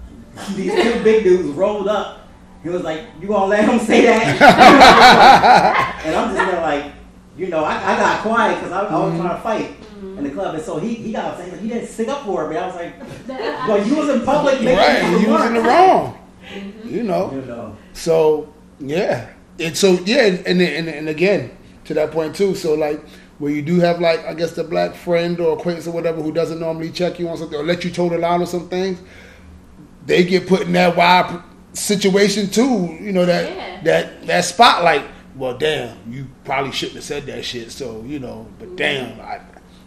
[0.56, 2.25] these two big dudes rolled up.
[2.66, 6.92] He was like, "You gonna let him say that?" and I'm just there like,
[7.36, 9.20] you know, I, I got quiet because I, I was mm-hmm.
[9.22, 11.60] trying to fight in the club, and so he he got upset.
[11.60, 14.60] He didn't stick up for it, but I was like, "Well, you was in public,
[14.62, 15.00] making Right.
[15.00, 16.18] You're using work." it wrong.
[16.52, 16.88] Mm-hmm.
[16.88, 17.30] You know.
[17.30, 17.76] You know.
[17.92, 22.56] So yeah, and so yeah, and, and and again to that point too.
[22.56, 23.00] So like
[23.38, 26.32] where you do have like I guess the black friend or acquaintance or whatever who
[26.32, 29.00] doesn't normally check you on something or let you toe the line on some things,
[30.04, 31.42] they get put in that wild
[31.76, 32.96] situation too.
[33.00, 33.80] You know that Yeah.
[33.84, 35.04] that that spotlight.
[35.36, 37.70] Well, damn, you probably shouldn't have said that shit.
[37.70, 39.40] So you know, but damn, I.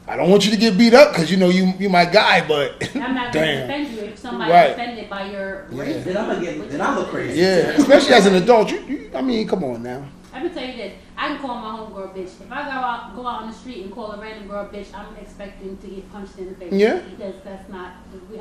[0.08, 2.41] I don't want you to get beat up because you know you you my guy,
[2.47, 4.71] but I'm not going to damn, defend you if somebody's Right.
[4.71, 5.82] offended by your Yeah.
[5.84, 6.04] race.
[6.04, 6.69] Then I'm gonna get.
[6.71, 7.39] Then I look crazy.
[7.39, 8.71] yeah, especially as an adult.
[8.71, 10.04] You, you, I mean, come on now.
[10.34, 12.39] Let me tell you this: I can call my homegirl bitch.
[12.39, 14.93] If I go out, go out on the street and call a random girl bitch,
[14.93, 16.71] I'm expecting to get punched in the face.
[16.71, 16.99] Yeah.
[16.99, 17.91] Because that's not.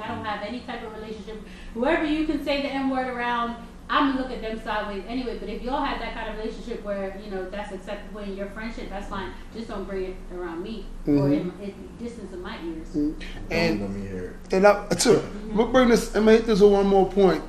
[0.00, 1.42] I don't have any type of relationship.
[1.74, 3.56] Whoever you can say the n word around,
[3.90, 5.38] I'm gonna look at them sideways anyway.
[5.38, 8.46] But if y'all have that kind of relationship where you know that's acceptable in your
[8.50, 9.32] friendship, that's fine.
[9.52, 11.32] Just don't bring it around me or Mm-hmm.
[11.32, 12.94] in, in distance of my ears.
[12.94, 13.18] And
[13.50, 14.54] Don't let me hear it.
[14.54, 15.20] And I, too,
[15.52, 17.42] we'll bring this and make this a one more point,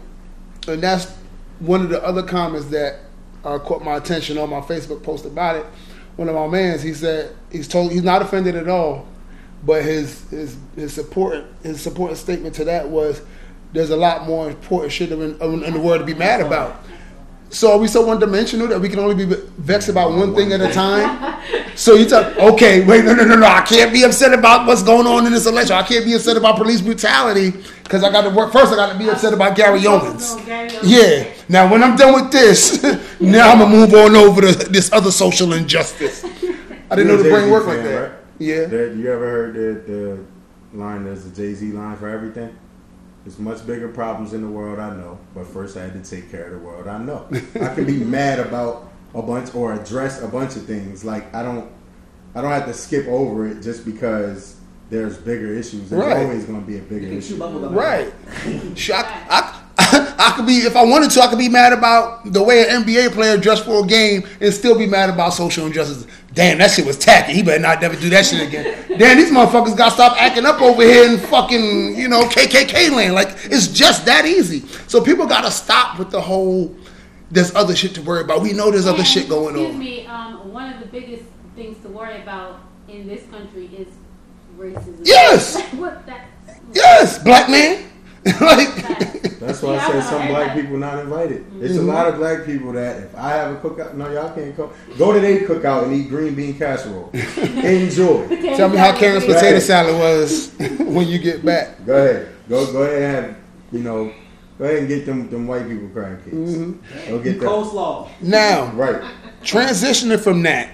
[0.67, 1.13] and that's
[1.59, 3.01] one of the other comments that
[3.43, 5.65] uh, caught my attention on my Facebook post about it.
[6.15, 9.08] One of my mans, he said he's told he's not offended at all,
[9.65, 13.21] but his his his support his supporting statement to that was
[13.71, 16.84] there's a lot more important shit in, in the world to be mad about.
[17.49, 20.51] So are we so one dimensional that we can only be vexed about one thing
[20.53, 21.35] at a time?
[21.79, 24.83] So you tell, okay, wait, no, no, no, no, I can't be upset about what's
[24.83, 25.77] going on in this election.
[25.77, 27.51] I can't be upset about police brutality
[27.83, 28.51] because I got to work.
[28.51, 30.38] First, I got to be upset about Gary oh, Yeomans.
[30.38, 30.81] No, Gary Yeomans.
[30.83, 31.33] Yeah.
[31.47, 32.83] Now, when I'm done with this,
[33.21, 36.25] now I'm gonna move on over to this other social injustice.
[36.25, 38.01] I didn't know the brain worked like that.
[38.01, 38.12] right?
[38.39, 38.65] Yeah.
[38.65, 39.91] There- you ever heard the,
[40.71, 42.53] the line, there's a Jay Z line for everything?
[43.25, 46.32] There's much bigger problems in the world, I know, but first I had to take
[46.32, 47.27] care of the world I know.
[47.62, 51.03] I can be mad about a bunch or address a bunch of things.
[51.03, 51.69] Like I don't
[52.36, 54.55] I don't have to skip over it just because
[54.89, 55.89] there's bigger issues.
[55.89, 56.17] There's Right.
[56.25, 57.38] always gonna be a bigger You can issue.
[57.38, 57.67] chew.
[57.69, 58.13] Right.
[58.75, 59.62] Sure, I, I,
[60.19, 61.21] I could be if I wanted to.
[61.21, 64.53] I could be mad about the way an NBA player dressed for a game and
[64.53, 66.05] still be mad about social injustice.
[66.34, 67.32] Damn, that shit was tacky.
[67.32, 68.86] He better not never do that shit again.
[68.97, 72.91] Damn, these motherfuckers got to stop acting up over here in fucking you know KKK
[72.91, 73.13] land.
[73.15, 74.67] Like it's just that easy.
[74.88, 76.75] So people got to stop with the whole.
[77.32, 78.41] There's other shit to worry about.
[78.41, 79.82] We know there's other And, shit going excuse on.
[79.82, 81.23] Excuse me, um, one of the biggest
[81.55, 83.88] things to worry about in this country is
[84.58, 84.99] racism.
[85.03, 85.62] Yes!
[85.75, 86.27] what that?
[86.73, 87.89] Yes, black man.
[88.41, 88.69] like
[89.39, 91.45] That's why Yeah, I I say some black everybody- people not invited.
[91.62, 91.89] It's Mm-hmm.
[91.89, 94.75] a lot of black people that if I have a cookout, no, y'all can't cook.
[94.97, 97.10] Go to their cookout and eat green bean casserole.
[97.13, 98.27] Enjoy.
[98.58, 101.86] tell me how Karen's potato salad was when you get back.
[101.86, 102.27] Go ahead.
[102.49, 103.36] Go go ahead and have,
[103.71, 104.12] you know,
[104.58, 106.55] go ahead and get them them white people crying kids.
[106.58, 107.10] Mm-hmm.
[107.10, 107.45] Go get that.
[107.49, 108.10] Coleslaw.
[108.21, 109.01] Now, Right.
[109.43, 110.69] transitioning from that,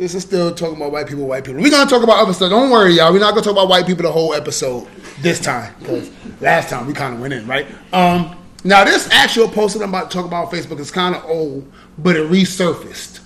[0.00, 1.60] This is still talking about white people, white people.
[1.60, 2.48] We're gonna talk about other stuff.
[2.48, 3.12] Don't worry, y'all.
[3.12, 4.88] We're not gonna talk about white people the whole episode
[5.20, 6.10] this time because
[6.40, 7.66] last time we kind of went in right.
[7.92, 8.34] Um,
[8.64, 11.22] now this actual post that I'm about to talk about on Facebook is kind of
[11.26, 13.20] old, but it resurfaced,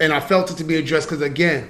[0.00, 1.68] and I felt it to be addressed because again,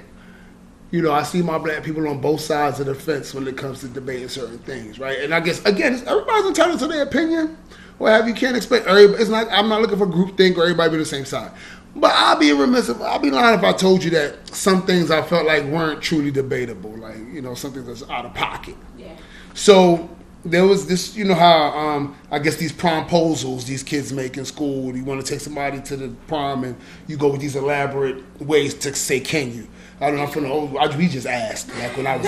[0.93, 3.57] you know, I see my black people on both sides of the fence when it
[3.57, 5.19] comes to debating certain things, right?
[5.19, 7.59] And I guess again, everybody's entitled to their opinion.
[7.99, 9.21] Well, have you can't expect everybody.
[9.21, 9.49] It's not.
[9.51, 11.51] I'm not looking for groupthink or everybody be the same side.
[11.97, 12.89] But I'll be remiss.
[12.89, 16.03] If, I'll be lying if I told you that some things I felt like weren't
[16.03, 16.97] truly debatable.
[16.97, 18.77] Like you know, something that's out of pocket.
[18.97, 19.17] Yeah.
[19.55, 20.09] So
[20.45, 24.45] there was this, you know how um, I guess these promposals these kids make in
[24.45, 24.97] school.
[24.97, 28.75] You want to take somebody to the prom, and you go with these elaborate ways
[28.75, 29.67] to say, "Can you?"
[30.01, 30.23] I don't know.
[30.23, 30.77] I'm from the old.
[30.77, 31.69] I, we just asked.
[31.77, 32.27] Like when I was.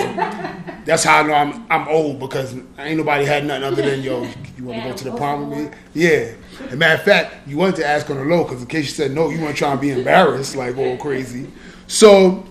[0.85, 4.27] that's how I know I'm I'm old because ain't nobody had nothing other than yo.
[4.57, 5.77] You want to go to the prom with me?
[5.93, 6.33] Yeah.
[6.65, 8.85] As a matter of fact, you wanted to ask on the low because in case
[8.85, 11.49] you said no, you want to try and be embarrassed like all crazy.
[11.87, 12.45] So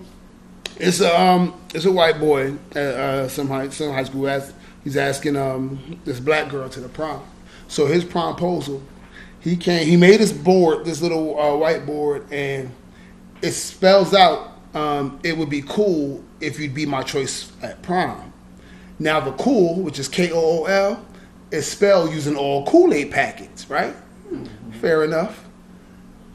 [0.77, 4.27] it's a um, it's a white boy at uh, some high some high school.
[4.27, 4.53] As
[4.83, 7.23] he's asking um this black girl to the prom.
[7.67, 8.81] So his proposal,
[9.39, 9.87] he came.
[9.87, 12.71] He made this board, this little uh, whiteboard, and
[13.41, 14.50] it spells out.
[14.73, 18.31] Um, it would be cool if you'd be my choice at prom.
[18.99, 21.05] Now the cool, which is K O O L,
[21.51, 23.95] is spelled using all Kool Aid packets, right?
[24.79, 25.43] Fair enough.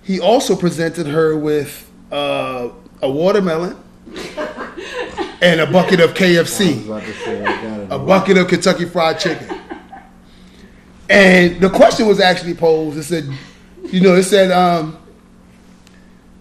[0.03, 2.69] He also presented her with uh,
[3.03, 3.77] a watermelon
[5.43, 8.49] and a bucket of I was KFC, about to say, I got a bucket of
[8.49, 9.61] Kentucky Fried Chicken.
[11.09, 12.99] And the question was actually posed.
[12.99, 13.29] It said,
[13.85, 14.99] you know, it said, um,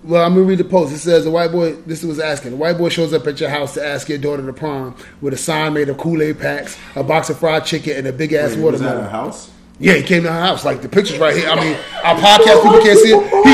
[0.06, 0.94] well, I'm gonna read the post.
[0.94, 1.74] It says a white boy.
[1.86, 2.54] This was asking.
[2.54, 5.34] A white boy shows up at your house to ask your daughter to prom with
[5.34, 8.34] a sign made of Kool Aid packs, a box of fried chicken, and a big
[8.34, 9.06] ass Wait, was that watermelon.
[9.08, 9.52] a house?
[9.80, 10.64] Yeah, he came to her house.
[10.64, 11.50] Like the pictures right here.
[11.50, 13.46] I mean, our podcast people can't see it.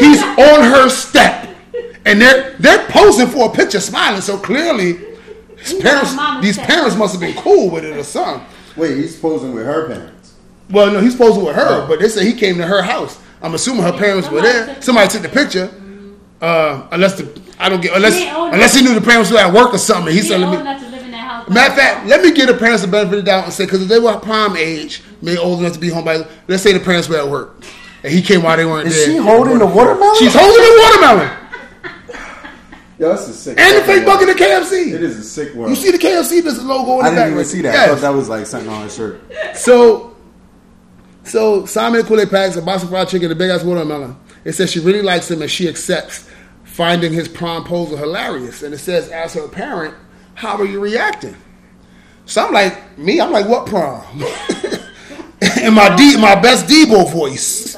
[0.00, 1.54] He, he's on her step,
[2.04, 4.20] and they're they're posing for a picture, smiling.
[4.20, 4.98] So clearly,
[5.58, 8.44] his parents, these parents must have been cool with it or something.
[8.76, 10.34] Wait, he's posing with her parents.
[10.70, 11.86] Well, no, he's posing with her, Oh.
[11.88, 13.18] but they say he came to her house.
[13.40, 14.80] I'm assuming her parents were there.
[14.82, 15.70] Somebody took the picture.
[16.40, 19.52] Uh, unless the I don't get unless He unless he knew the parents were at
[19.52, 20.12] work or something.
[20.14, 21.48] He He said, old "Let me." enough to live in that house.
[21.48, 23.64] Matter of fact, let me give the parents the benefit of the doubt and say,
[23.64, 26.72] because if they were prime age, maybe old enough to be home by, let's say
[26.72, 27.56] the parents were at work,
[28.04, 29.06] and he came while they weren't Is there.
[29.06, 30.14] she holding the watermelon?
[30.18, 31.30] She's holding the watermelon
[32.98, 33.58] Yo, that's a sick.
[33.58, 34.50] and the fake bucket of world.
[34.64, 34.92] KFC.
[34.92, 35.70] It is a sick world.
[35.70, 36.42] You see the KFC?
[36.42, 37.26] There's a logo in I the didn't back.
[37.26, 37.72] even right see there.
[37.72, 37.88] that.
[37.88, 39.20] I thought that was like something on his shirt.
[39.54, 40.16] So,
[41.24, 44.16] so Simon Kool Aid packs, a box of fried chicken, a big ass watermelon.
[44.48, 46.26] It says she really likes him and she accepts
[46.64, 48.62] finding his proposal hilarious.
[48.62, 49.94] And it says, as her parent,
[50.32, 51.36] how are you reacting?
[52.24, 54.02] So I'm like, me, I'm like, what prom?
[55.62, 57.76] In my D, my best Debo voice.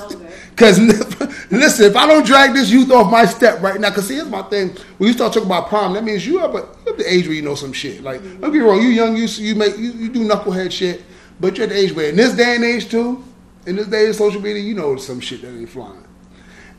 [0.51, 0.79] Because
[1.51, 4.29] listen, if I don't drag this youth off my step right now, because see, here's
[4.29, 4.69] my thing.
[4.99, 7.43] When you start talking about prom, that means you have, at, the age where you
[7.43, 8.05] know some shit.
[8.05, 8.43] Like, mm-hmm.
[8.43, 11.03] don't get me wrong, you young, you you make you, you do knucklehead shit,
[11.41, 13.25] but you're at the age where in this day and age too,
[13.67, 16.05] in this day of social media, you know some shit that ain't flying.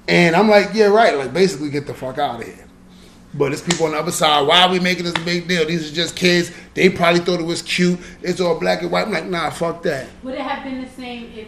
[0.08, 1.16] And I'm like, yeah, right.
[1.18, 2.68] Like, basically, get the fuck out of here.
[3.34, 4.46] But it's people on the other side.
[4.46, 5.66] Why are we making this a big deal?
[5.66, 6.52] These are just kids.
[6.74, 7.98] They probably thought it was cute.
[8.22, 9.06] It's all black and white.
[9.08, 10.08] I'm like, nah, fuck that.
[10.24, 11.48] Would it have been the same if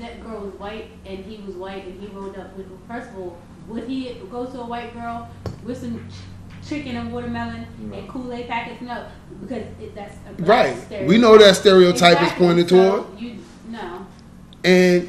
[0.00, 2.66] that girl was white and he was white and he rolled up with?
[2.88, 5.28] First of all, would he go to a white girl
[5.64, 8.80] with some ch- chicken and watermelon and Kool Aid packets?
[8.82, 9.06] No,
[9.40, 10.76] because it, that's a black Right.
[10.76, 11.08] stereotype.
[11.08, 13.20] We know that stereotype is pointed So toward.
[13.20, 13.36] You
[13.70, 14.06] no.
[14.64, 15.08] And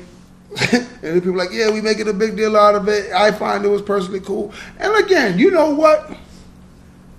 [0.71, 3.11] and the people like, yeah, we making a big deal out of it.
[3.11, 4.53] I find it was personally cool.
[4.79, 6.15] And again, you know what?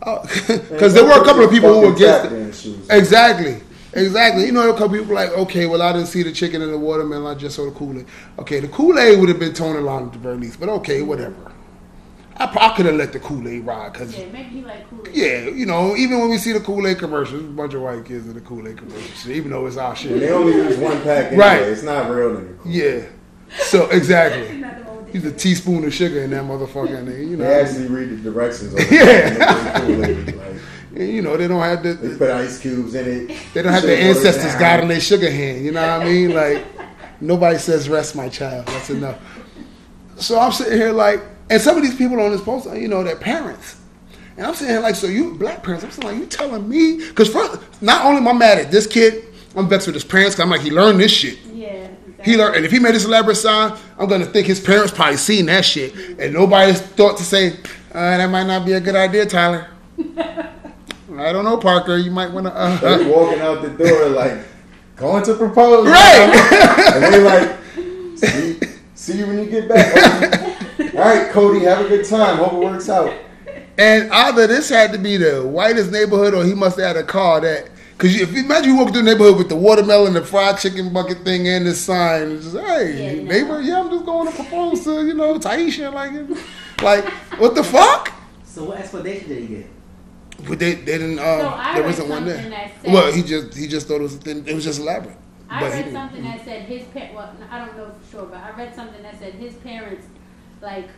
[0.02, 2.78] Uh, because there were a couple of people who were against it.
[2.90, 3.60] Exactly.
[3.94, 4.44] Exactly.
[4.46, 6.78] You know, a couple people like, okay, well, I didn't see the chicken and the
[6.78, 7.36] watermelon.
[7.36, 8.06] I just saw the Kool Aid.
[8.38, 11.02] Okay, the Kool Aid would have been tone line at the very least, but okay,
[11.02, 11.52] whatever.
[12.36, 15.06] I, I could have let the Kool Aid ride because, Yeah, maybe he like Kool
[15.08, 15.14] Aid.
[15.14, 18.04] yeah, you know, even when we see the Kool Aid commercials, a bunch of white
[18.04, 20.20] kids in the Kool Aid commercials, even though it's our shit.
[20.20, 21.36] They only use one pack anyway.
[21.44, 21.62] Right.
[21.62, 22.58] It's not real anymore.
[22.64, 23.06] Yeah.
[23.62, 24.58] So exactly.
[24.58, 27.60] Not the old He's a teaspoon of sugar in that motherfucker, and they, you They
[27.60, 28.90] actually read the directions on it.
[28.90, 29.78] Yeah.
[29.80, 30.62] They make it Kool-Aid, like,
[30.96, 33.36] and, you know they don't have They the put ice cubes in it.
[33.54, 34.60] they don't have Sugar their ancestors down.
[34.60, 35.64] guiding their sugar hand.
[35.64, 36.34] You know what I mean?
[36.34, 36.64] Like
[37.20, 38.66] nobody says rest, my child.
[38.66, 39.18] That's enough.
[40.16, 41.20] So I'm sitting here like,
[41.50, 43.76] and some of these people on this post, uh, you know, they're parents.
[44.36, 45.84] And I'm sitting here like, so you black parents?
[45.84, 46.98] I'm saying like, you telling me?
[46.98, 49.24] Because first, not only am I mad at this kid,
[49.56, 50.36] I'm vexed with his parents.
[50.36, 51.38] Cause I'm like, he learned this shit.
[52.24, 55.16] He learned, and if he made this elaborate sign, I'm gonna think his parents probably
[55.18, 57.52] seen that shit, and nobody's thought to say
[57.92, 59.68] uh, that might not be a good idea, Tyler.
[59.98, 61.96] I don't know, Parker.
[61.96, 62.52] You might want to.
[62.80, 64.38] They Uh, walking out the door like
[64.96, 65.86] going to propose.
[65.86, 66.92] Right.
[66.94, 67.58] and they like
[68.16, 68.58] see,
[68.94, 70.56] see you when you get back.
[70.94, 72.36] All right, Cody, have a good time.
[72.38, 73.12] Hope it works out.
[73.78, 77.04] And either this had to be the whitest neighborhood, or he must have had a
[77.04, 77.68] car that.
[77.98, 80.92] Because if you imagine you walk through the neighborhood with the watermelon, the fried chicken
[80.92, 83.28] bucket thing, and the sign, it's just, hey, Yeah, you know.
[83.32, 86.12] neighbor, yeah, I'm just going to propose to you know Taisha, like,
[86.80, 87.04] like
[87.40, 88.12] what the fuck?
[88.44, 89.66] So what explanation did he get?
[90.48, 91.18] But they, they didn't.
[91.18, 92.70] Um, So there wasn't one there.
[92.82, 94.46] said- well, he just he just thought it was a thing.
[94.46, 95.16] It was just elaborate.
[95.50, 97.14] I But read something that said his parents.
[97.16, 100.06] Well, I don't know for sure, but I read something that said his parents,
[100.62, 100.88] like,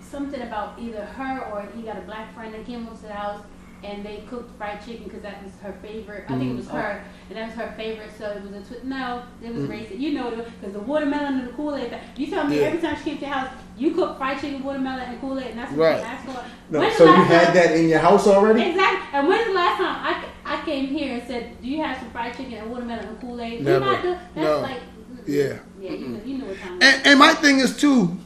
[0.00, 3.12] something about either her or he got a black friend that came over to the
[3.12, 3.42] house
[3.84, 6.24] and they cooked fried chicken because that was her favorite.
[6.28, 6.72] I think it was Mm.
[6.82, 8.10] her, and that was her favorite.
[8.18, 9.68] So it was a twi- no, it was Mm.
[9.70, 9.98] racist.
[10.00, 11.92] You know, because the watermelon and the Kool Aid.
[12.16, 12.66] You tell me Yeah.
[12.66, 15.50] every time she came to your house, you cook fried chicken, watermelon, and Kool Aid,
[15.50, 15.98] and that's what Right.
[16.00, 16.44] she asked for.
[16.70, 18.62] No, so you last had that in your house already?
[18.62, 18.98] Exactly.
[19.18, 22.10] And when's the last time I, I came here and said, "Do you have some
[22.10, 23.84] fried chicken and watermelon and Kool Aid?" Never.
[23.84, 24.60] Not the, that's No.
[24.60, 24.80] like.
[25.26, 25.44] Yeah.
[25.80, 25.90] yeah.
[25.92, 26.78] You know, you know what time.
[26.80, 28.16] And, and my thing is too.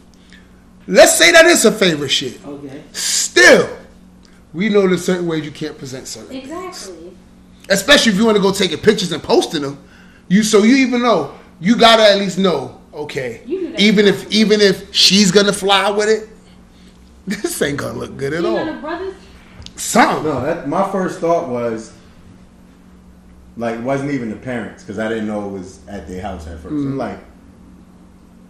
[0.86, 2.40] Let's say that is a favorite shit.
[2.46, 2.82] Okay.
[2.92, 3.68] Still,
[4.54, 6.28] we know there's certain ways you can't present certain.
[6.28, 6.44] things.
[6.44, 7.16] Exactly.
[7.68, 9.78] Especially if you want to go taking pictures and posting them.
[10.28, 12.80] You so you even know you gotta at least know.
[12.92, 13.80] Okay, You knew that.
[13.80, 16.28] even if even if she's gonna fly with it,
[17.26, 18.66] this ain't gonna look good at You know all.
[18.66, 19.14] the brothers.
[19.76, 20.24] Some.
[20.24, 21.92] No, that my first thought was
[23.56, 26.46] like it wasn't even the parents because I didn't know it was at their house
[26.46, 26.86] at 1st Mm.
[26.86, 27.18] I'm like,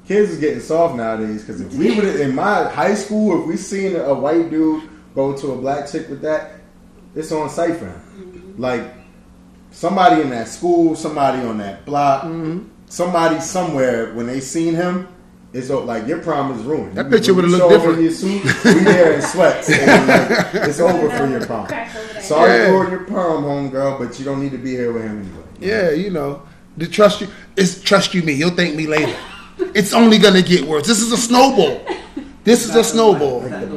[0.07, 3.57] kids is getting soft nowadays because if we would in my high school, if we
[3.57, 6.53] seen a white dude go to a black chick with that,
[7.15, 8.01] it's on site for him.
[8.17, 8.63] Mm-hmm.
[8.63, 8.83] Like
[9.71, 12.69] somebody in that school, somebody on that block, Mm-hmm.
[12.89, 15.09] somebody somewhere when they seen him.
[15.55, 16.95] It's o- like your prom is ruined.
[16.97, 19.69] That picture when would've you looked show up in Your suit, we there in sweats.
[19.69, 21.67] And like, it's over for your prom.
[21.67, 22.23] Crack over there.
[22.23, 22.67] Sorry Yeah.
[22.71, 25.45] for your prom, homegirl, but you don't need to be here with him anyway.
[25.61, 26.41] Yeah, you know,
[26.79, 27.29] the trust you.
[27.55, 28.33] It's trust you me.
[28.33, 29.15] You'll thank me later.
[29.75, 30.87] It's only gonna get worse.
[30.87, 31.85] This is a snowball.
[32.45, 33.41] This is a snowball.
[33.43, 33.72] Like the,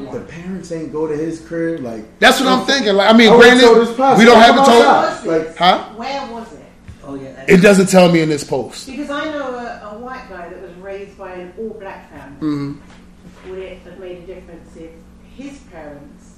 [0.70, 1.82] the parents ain't go to his crib.
[1.82, 2.93] Like That's what I'm thinking.
[2.95, 4.84] Like, I mean, I would've told granted, we don't have it come told.
[4.86, 5.26] outside.
[5.28, 5.47] Was it?
[5.47, 5.84] Like- Huh?
[5.95, 6.66] Where was it?
[7.03, 7.45] Oh yeah.
[7.47, 8.88] It doesn't tell me in this post.
[8.88, 12.36] Because I know a, a white guy that was raised by an all black family.
[12.41, 13.49] Mm-hmm.
[13.51, 14.89] Would it have made a difference if
[15.36, 16.38] his parents,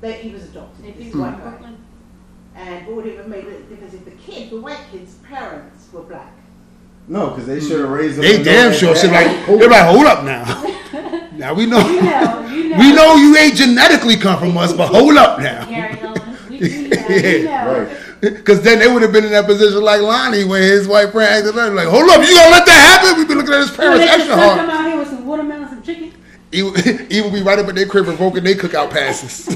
[0.00, 1.16] that he was adopted, If this you Mm.
[1.16, 1.76] were white in guy,
[2.56, 6.02] and would it have made a difference if the kid, the white kid's parents were
[6.02, 6.32] black?
[7.06, 8.22] no, because they should have raised him.
[8.22, 9.58] They damn sure should dad- like.
[9.58, 11.20] They're like, hold up now.
[11.36, 11.78] Now we know.
[11.88, 12.78] you know, you know.
[12.78, 15.66] We know you ain't genetically come from us, but hold up now.
[15.66, 16.48] Gary Owens.
[16.48, 17.06] We, we know.
[17.08, 17.66] We Yeah.
[17.66, 18.04] Right.
[18.20, 21.28] Because then they would have been in that position like Lonnie when his white friend
[21.30, 23.18] acted like, like, hold up, you gonna let that happen?
[23.18, 25.26] We've been looking at his So parents they just extra come out here with some
[25.26, 26.12] watermelon, some chicken.
[26.50, 26.80] He would
[27.10, 29.48] he would be right up in their crib revoking their cookout passes.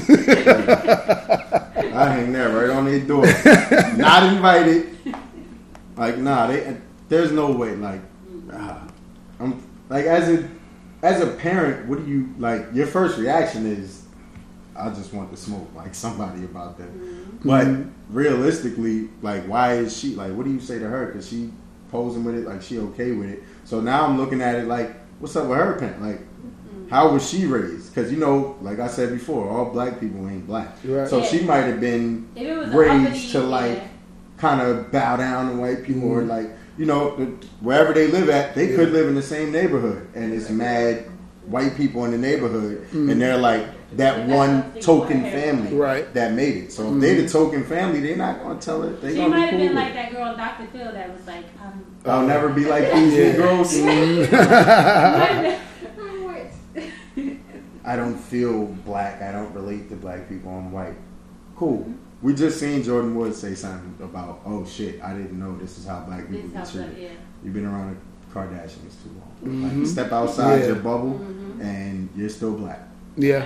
[1.95, 3.25] I hang there right on their door.
[3.97, 4.97] Not invited.
[5.95, 6.77] Like nah, they.
[7.07, 7.75] There's no way.
[7.75, 8.01] Like,
[8.53, 8.87] ah,
[9.39, 10.47] I'm like as a
[11.01, 12.67] as a parent, what do you like?
[12.73, 14.03] Your first reaction is,
[14.75, 16.89] I just want to smoke like somebody about that.
[17.43, 17.67] But
[18.09, 20.33] realistically, like, why is she like?
[20.33, 21.07] What do you say to her?
[21.07, 21.51] Because she
[21.91, 23.43] posing with it, like she okay with it.
[23.65, 26.01] So now I'm looking at it like, what's up with her parent?
[26.01, 26.19] Like,
[26.89, 27.93] how was she raised?
[27.93, 30.75] Because you know, like I said before, all black people ain't black.
[30.83, 31.07] Right.
[31.07, 31.25] So Yeah.
[31.25, 33.87] she might have been If it was a raised uppity, to like yeah.
[34.37, 36.27] kind of bow down to white people or Mhm.
[36.29, 36.49] like
[36.79, 37.09] you know
[37.59, 41.05] wherever they live at they could live in the same neighborhood and it's mad
[41.45, 43.67] white people in the neighborhood and they're like
[43.97, 46.11] that one token family Right.
[46.13, 49.09] that made it so if they the token family they're not gonna tell it they
[49.11, 49.93] She gonna might have cool been like it.
[49.95, 50.67] that girl, Dr.
[50.71, 53.31] Phil, that was like, um, I'll never be like these Yeah.
[53.31, 53.77] Negroes.
[53.81, 55.59] might have
[57.85, 59.21] I don't feel black.
[59.21, 60.51] I don't relate to black people.
[60.51, 60.93] I'm white.
[61.55, 61.91] Cool.
[62.21, 65.85] We just seen Jordyn Woods say something about, oh shit, I didn't know this is
[65.87, 66.97] how black people get house, treated.
[66.97, 67.09] yeah.
[67.43, 69.55] You've been around the Kardashians too long.
[69.71, 69.79] Mhm.
[69.79, 70.65] Like, step outside Yeah.
[70.67, 71.61] your bubble, Mhm.
[71.61, 72.81] and you're still black.
[73.15, 73.45] yeah.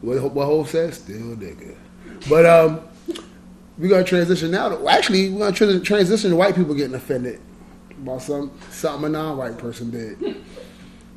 [0.00, 1.76] What what Hoops says, still nigga.
[2.28, 2.80] But um,
[3.78, 4.68] we're gonna transition now.
[4.70, 7.38] To, actually, we're gonna tra- transition to white people getting offended
[8.02, 10.36] about some something a non-white person did.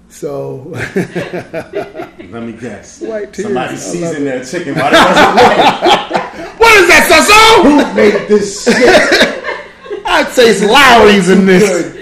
[0.09, 3.01] So Let me guess.
[3.01, 3.47] White tears.
[3.47, 6.23] Somebody I love seasoned their chicken while they wasn't looking.
[6.67, 7.63] what is that, Sazón?
[7.63, 8.75] Who made this shit?
[10.05, 11.69] I taste Lawry's in this.
[11.69, 11.93] Good.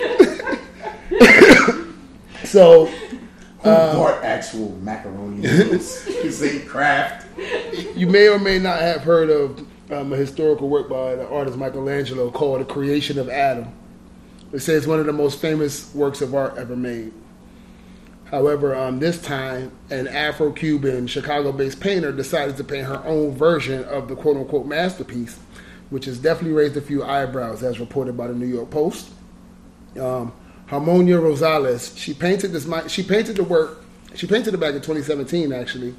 [2.45, 6.05] So Who bought actual macaroni noodles?
[6.05, 7.25] This ain't Kraft.
[7.95, 11.57] you may or may not have heard of um, a historical work by the artist
[11.57, 13.67] Michelangelo called "The Creation of Adam."
[14.53, 17.11] It says one of the most famous works of art ever made.
[18.25, 24.07] However, um, this time, an Afro-Cuban Chicago-based painter decided to paint her own version of
[24.07, 25.37] the quote-unquote masterpiece,
[25.91, 29.11] which has definitely raised a few eyebrows, as reported by the New York Post.
[29.99, 30.33] Um,
[30.67, 32.67] Harmonia Rosales, she painted this.
[32.91, 33.83] She painted the work.
[34.15, 35.93] She painted it back in 2017, actually,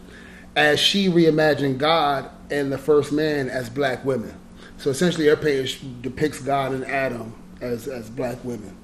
[0.57, 4.35] as she reimagined God and the first man as black women.
[4.79, 8.77] So essentially, her painting depicts God and Adam as as black women.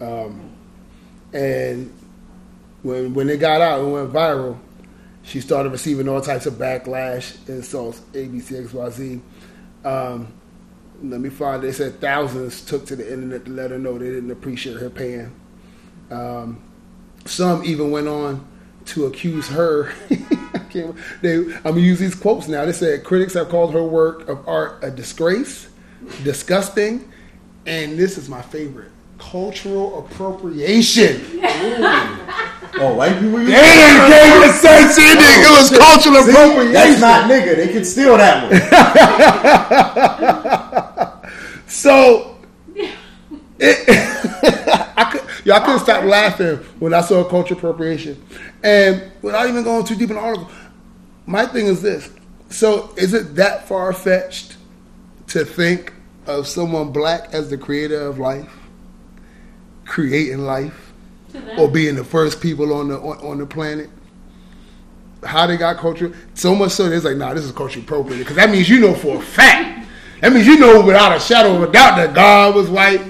[0.00, 0.50] Um,
[1.32, 1.92] and
[2.82, 4.58] when when it got out and went viral,
[5.22, 9.20] she started receiving all types of backlash, insults, ABC, XYZ.
[9.84, 10.32] Um,
[11.02, 11.62] let me find.
[11.62, 14.90] They said thousands took to the internet to let her know they didn't appreciate her
[14.90, 15.32] pain.
[16.10, 16.62] Um,
[17.24, 18.46] some even went on
[18.86, 19.92] to accuse her.
[20.10, 22.64] I they, I'm gonna use these quotes now.
[22.64, 25.68] They said critics have called her work of art a disgrace,
[26.24, 27.10] disgusting,
[27.66, 28.91] and this is my favorite:
[29.30, 31.40] cultural appropriation.
[32.74, 33.40] Oh, white people.
[33.40, 35.20] use They didn't gave it sense in it.
[35.20, 36.72] It was oh, cultural See, appropriation.
[36.72, 37.56] That's not nigga.
[37.56, 38.52] They can steal that one.
[41.72, 42.36] So,
[42.76, 42.90] it,
[44.96, 48.22] I could, yeah, I couldn't stop laughing when I saw cultural appropriation,
[48.62, 50.50] and without even going too deep in the article,
[51.24, 52.10] my thing is this:
[52.50, 54.58] so is it that far fetched
[55.28, 55.94] to think
[56.26, 58.52] of someone black as the creator of life,
[59.86, 60.92] creating life,
[61.58, 63.90] or being the first people on the on, on the planet?
[65.24, 66.12] How they got culture?
[66.34, 68.94] So much so, it's like, nah, this is culture appropriate because that means you know
[68.94, 69.88] for a fact.
[70.20, 73.02] That means you know without a shadow of a doubt that God was white.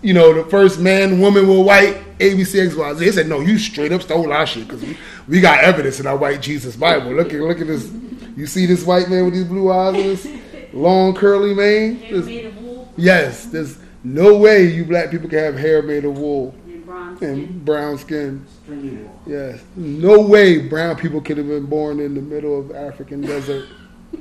[0.00, 2.04] You know, the first man, woman were white.
[2.18, 2.98] ABC, XYZ.
[2.98, 4.96] They said, no, you straight up stole our shit because we,
[5.28, 7.12] we got evidence in our white Jesus Bible.
[7.12, 7.90] Look at look at this.
[8.36, 10.26] You see this white man with these blue eyes and this
[10.72, 12.00] long curly mane?
[12.10, 16.04] This- made of wool yes, there's no way you black people can have hair made
[16.04, 17.30] of wool and bronze skin.
[17.30, 18.46] and brown skin.
[18.68, 19.20] Wool.
[19.26, 19.62] Yes.
[19.76, 23.68] No way brown people could have been born in the middle of African desert.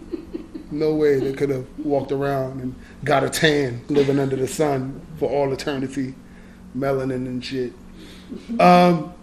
[0.70, 2.76] No way they could have walked around and
[3.06, 6.14] got a tan living under the sun for all eternity.
[6.78, 7.72] Melanin and shit.
[8.60, 9.14] Um,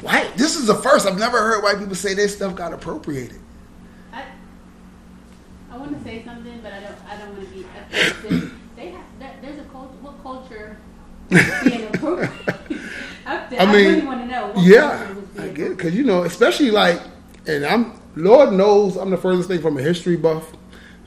[0.00, 1.06] white, this is the first.
[1.06, 3.38] I've never heard white people say their stuff got appropriated.
[4.12, 4.24] I,
[5.70, 6.96] I want to say something, but I don't.
[7.08, 8.61] I don't want to be offensive.
[8.82, 9.04] They have.
[9.18, 9.94] There, there's a culture.
[10.00, 10.76] What culture
[11.28, 12.30] being appropriate?
[13.24, 14.46] I, I mean, really want to know.
[14.48, 15.76] What Yeah, I get it.
[15.76, 17.00] Because, you know, especially like,
[17.46, 20.52] and I'm, Lord knows I'm the furthest thing from a history buff,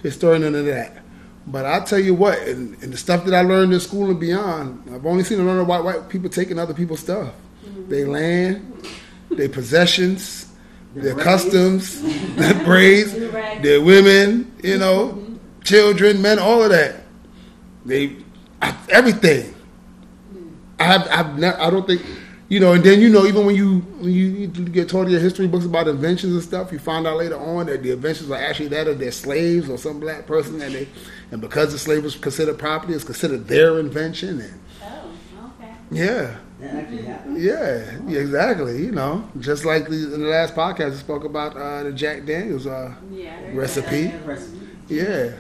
[0.02, 1.04] historian, and of that.
[1.48, 4.20] But I tell you what, and, and the stuff that I learned in school and
[4.20, 7.34] beyond, I've only seen a lot of white, white people taking other people's stuff.
[7.64, 7.90] Mm-hmm.
[7.90, 8.88] They land,
[9.30, 10.52] their possessions,
[10.96, 11.24] their braids.
[11.24, 12.02] customs,
[12.36, 13.62] their braids, Do-rag.
[13.62, 15.36] their women, you know, mm-hmm.
[15.64, 17.05] children, men, all of that.
[17.86, 18.16] They,
[18.62, 19.54] I, everything.
[20.80, 22.02] I have, I've never, I don't think,
[22.50, 25.12] you know, and then you know, even when you when you, you get taught in
[25.12, 28.30] your history books about inventions and stuff, you find out later on that the inventions
[28.30, 30.88] are actually that of their slaves or some black person, and they,
[31.32, 35.74] and because the slave was considered property, it's considered their invention, and Oh, okay.
[35.92, 37.38] yeah, That actually happened.
[37.42, 38.84] yeah, yeah, exactly.
[38.86, 42.26] You know, just like the, in the last podcast, we spoke about uh, the Jack
[42.26, 43.32] Daniels uh, Yeah.
[43.54, 44.02] Recipe.
[44.02, 44.58] Yeah, recipe.
[44.90, 45.32] Yeah,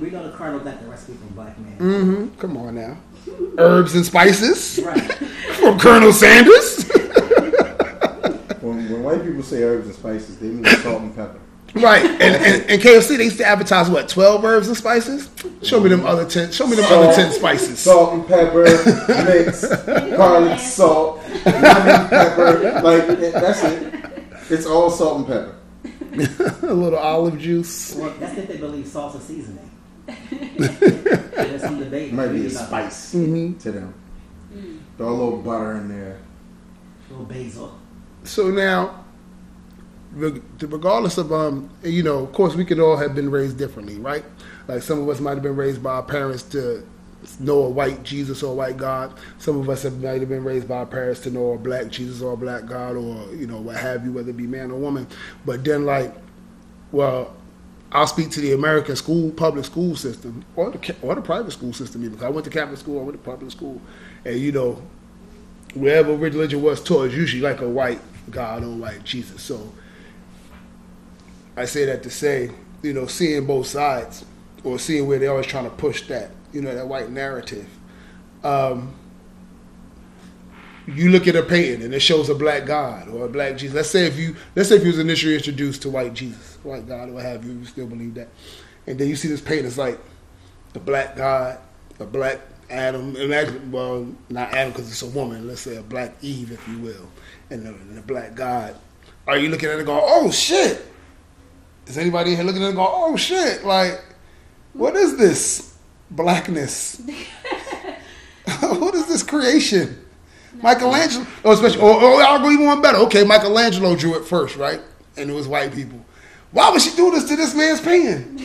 [0.00, 1.78] We know the Colonel got the recipe from Black Man.
[1.78, 2.38] Mm-hmm.
[2.40, 2.98] Come on now,
[3.58, 5.00] herbs and spices Right.
[5.60, 6.90] from Colonel Sanders.
[8.60, 11.38] When, when white people say herbs and spices, they mean salt and pepper.
[11.76, 15.30] Right, and, and, and KFC they used to advertise what twelve herbs and spices.
[15.62, 16.50] Show me them other ten.
[16.50, 17.78] Show me them other ten spices.
[17.78, 18.62] Salt and pepper,
[19.24, 19.66] mix,
[20.16, 22.80] garlic, salt, lemon, pepper.
[22.82, 23.94] Like that's it.
[24.50, 26.66] It's all salt and pepper.
[26.66, 27.94] a little olive juice.
[27.94, 29.65] Well, that's if they believe salsa seasoning.
[30.06, 32.08] There's some debate.
[32.12, 33.58] It might be a about spice Mhm.
[33.60, 33.94] to them.
[34.96, 36.16] Throw a little butter in there.
[37.08, 37.78] A Little basil.
[38.24, 39.04] So now,
[40.14, 44.24] regardless of um, you know, of course, we could all have been raised differently, right?
[44.68, 46.84] Like some of us might have been raised by our parents to
[47.40, 49.12] know a white Jesus or a white God.
[49.38, 51.88] Some of us have might have been raised by our parents to know a black
[51.88, 54.70] Jesus or a black God or you know what have you, whether it be man
[54.70, 55.06] or woman.
[55.44, 56.14] But then, like,
[56.92, 57.34] well,
[57.92, 61.72] I'll speak to the American school, public school system, or the or the private school
[61.72, 62.04] system.
[62.04, 63.80] Even 'cause I went to Catholic school, I went to public school,
[64.24, 64.82] and you know,
[65.74, 69.42] wherever religion was taught usually like a white God or white Jesus.
[69.42, 69.72] So
[71.56, 72.50] I say that to say,
[72.82, 74.24] you know, seeing both sides
[74.64, 77.66] or seeing where they're always trying to push that, you know, that white narrative.
[78.44, 78.94] Um,
[80.86, 83.74] you look at a painting and it shows a black God or a black Jesus.
[83.74, 86.86] Let's say if you let's say if you was initially introduced to white Jesus, white
[86.86, 88.28] God, or what have you, you still believe that.
[88.86, 89.98] And then you see this painting, it's like
[90.72, 91.58] the black God,
[91.98, 92.40] the black
[92.70, 93.16] Adam.
[93.16, 95.46] Imagine, well, not Adam because it's a woman.
[95.46, 97.08] Let's say a black Eve, if you will,
[97.50, 98.76] and the, and the black God.
[99.26, 100.86] Are you looking at it and going, oh shit?
[101.86, 103.64] Is anybody here looking at it and going, oh shit?
[103.64, 104.04] Like,
[104.72, 105.76] what is this
[106.10, 107.00] blackness?
[108.60, 110.02] what is this creation?
[110.62, 112.98] Michelangelo, oh, especially, or, or I'll go even one better.
[112.98, 114.80] Okay, Michelangelo drew it first, right?
[115.16, 116.04] And it was white people.
[116.56, 118.40] Why would she do this to this man's pen?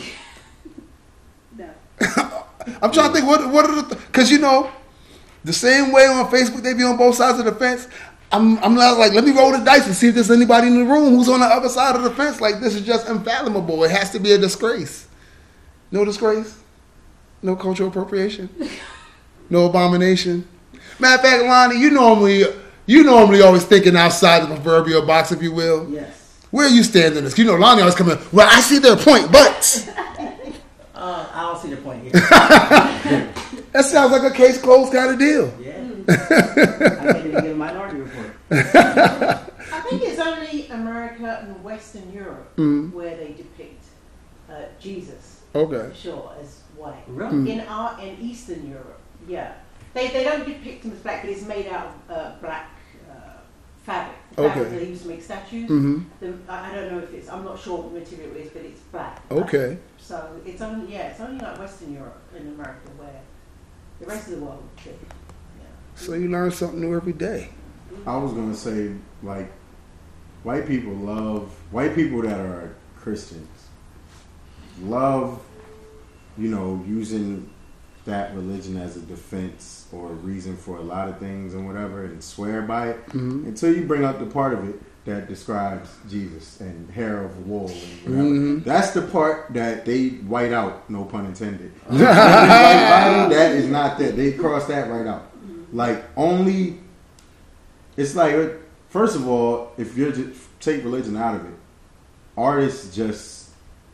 [1.57, 1.69] No.
[2.81, 4.69] I'm trying to think what what are the because you know
[5.45, 7.87] the same way on Facebook they be on both sides of the fence.
[8.29, 10.79] I'm I'm not like let me roll the dice and see if there's anybody in
[10.79, 12.41] the room who's on the other side of the fence.
[12.41, 13.81] Like this is just unfathomable.
[13.85, 15.07] It has to be a disgrace.
[15.89, 16.61] No disgrace.
[17.41, 18.49] No cultural appropriation.
[19.49, 20.45] No abomination.
[20.99, 22.43] Matter of fact, Lonnie, you normally
[22.87, 25.89] you normally always thinking outside the proverbial box, if you will.
[25.89, 26.20] Yes.
[26.51, 27.37] Where are you stand in this?
[27.37, 28.17] You know, Lonnie always coming.
[28.31, 29.87] Well, I see their point, but
[30.93, 32.11] Uh, I don't see the point here.
[33.71, 35.51] that sounds like a case closed kind of deal.
[35.59, 35.77] Yeah.
[36.09, 38.35] I can't even give a minority report.
[38.51, 42.91] I think it's only America and Western Europe Mm.
[42.93, 43.83] where they depict
[44.47, 45.91] uh, Jesus, Okay.
[45.95, 47.03] sure, as white.
[47.07, 47.51] Really?
[47.51, 49.53] In our in Eastern Europe, yeah,
[49.95, 52.69] they they don't depict him as black, but it's made out of uh, black
[53.83, 54.17] fabric.
[54.29, 54.77] The fabric Okay.
[54.77, 55.67] They used to make statues.
[55.67, 57.29] hmm The, I I don't know if it's.
[57.29, 59.21] I'm not sure what material it is, but it's black.
[59.31, 59.77] Okay.
[59.97, 63.21] So it's only yeah, it's only like Western Europe and America where
[63.99, 64.63] the rest of the world.
[64.83, 64.89] Too.
[64.89, 65.65] Yeah.
[65.95, 67.49] So you learn something new every day.
[68.07, 69.51] I was gonna say like
[70.43, 73.47] white people love white people that are Christians
[74.81, 75.41] love
[76.37, 77.50] you know using
[78.05, 82.05] that religion as a defense or a reason for a lot of things and whatever
[82.05, 83.45] and swear by it Mhm.
[83.45, 87.67] until you bring up the part of it that describes Jesus and hair of wool
[87.69, 88.27] and whatever.
[88.29, 88.63] Mhm.
[88.63, 91.71] That's the part that they white out, no pun intended.
[91.89, 94.15] That is not that.
[94.15, 95.27] They cross that right out.
[95.73, 96.79] Like only
[97.97, 98.35] it's like
[98.89, 101.53] first of all, if you just take religion out of it,
[102.37, 103.49] artists just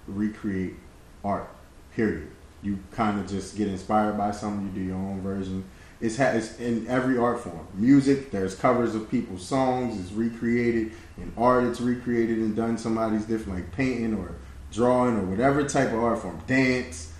[0.07, 0.75] recreate
[1.23, 1.49] art.
[1.95, 2.27] Period.
[2.61, 4.67] You kind of just get inspired by something.
[4.67, 5.63] You do your own version.
[5.99, 7.67] It's, ha- it's in every art form.
[7.73, 9.99] Music, there's covers of people's songs.
[9.99, 11.63] It's recreated in art.
[11.63, 14.35] It's recreated and done somebody's different, like painting or
[14.71, 16.39] drawing or whatever type of art form.
[16.47, 17.13] Dance,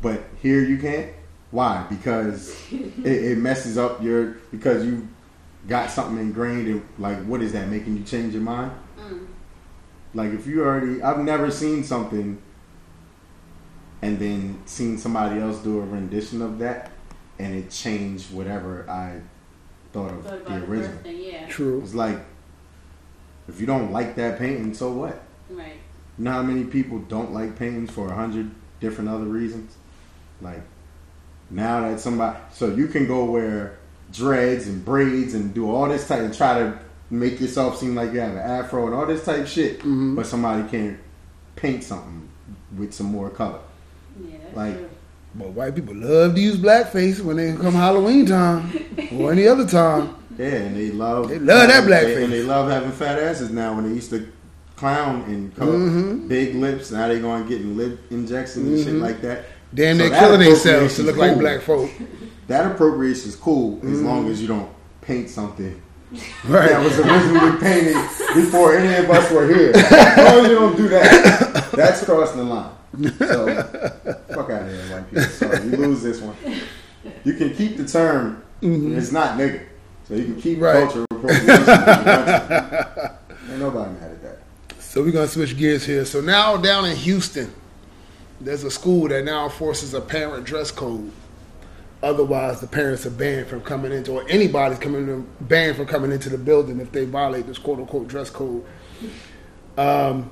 [0.00, 1.12] but here you can't.
[1.50, 1.86] Why?
[1.88, 5.08] Because it, it messes up your because you
[5.68, 8.72] got something ingrained in like what is that making you change your mind?
[8.98, 9.26] Mm.
[10.14, 12.40] Like if you already I've never seen something
[14.02, 16.90] and then seeing somebody else do a rendition of that
[17.38, 19.20] and it changed whatever I
[19.92, 20.98] thought of Thought the about the original.
[20.98, 21.46] thing, yeah.
[21.48, 21.80] True.
[21.82, 22.18] It's like
[23.48, 25.20] if you don't like that painting, so what?
[25.50, 25.74] Right.
[26.18, 28.50] You know how many people don't like paintings for a hundred
[28.80, 29.74] different other reasons?
[30.40, 30.62] Like
[31.50, 33.78] now that somebody, so you can go wear
[34.12, 36.78] dreads and braids and do all this type and try to
[37.10, 40.16] make yourself seem like you have an afro and all this type shit, Mhm.
[40.16, 40.98] but somebody can
[41.56, 42.28] paint something
[42.76, 43.58] with some more color.
[44.20, 44.88] Yeah, Like- true.
[45.34, 48.70] But white people love to use blackface when they come Halloween time
[49.18, 50.16] or any other time.
[50.38, 52.24] Yeah, and they love They love that blackface.
[52.24, 53.74] and they love having fat asses now.
[53.74, 54.26] When they used to
[54.76, 56.26] clown and co- Mhm.
[56.26, 59.02] big lips, now they going getting lip injections and shit Mhm.
[59.02, 59.44] like that.
[59.74, 61.90] Damn, So they're killing themselves to appropriation's look like black folk.
[62.48, 64.04] That appropriation is cool as Mhm.
[64.06, 64.68] long as you don't
[65.02, 65.74] paint something
[66.48, 66.70] Right.
[66.70, 67.96] that was originally painted
[68.34, 69.72] before any of us were here.
[69.74, 72.70] As long as you don't do that, that's crossing the line.
[73.18, 73.46] So,
[74.28, 75.24] fuck out of here, white people.
[75.24, 76.36] Sorry, you lose this one.
[77.24, 78.42] You can keep the term.
[78.60, 79.62] It's not nigga,
[80.06, 80.64] so you can keep Mm-hmm.
[80.64, 80.88] Right.
[80.88, 81.46] culture appropriation.
[81.46, 81.66] you want
[82.26, 83.18] to.
[83.50, 84.38] Ain't nobody mad at that.
[84.82, 86.04] So we're gonna switch gears here.
[86.04, 87.52] So now down in Houston,
[88.40, 91.10] there's a school that now forces a parent dress code.
[92.02, 96.10] Otherwise, the parents are banned from coming into, or anybody's coming in, banned from coming
[96.12, 98.64] into the building if they violate this quote unquote dress code.
[99.78, 100.30] Um,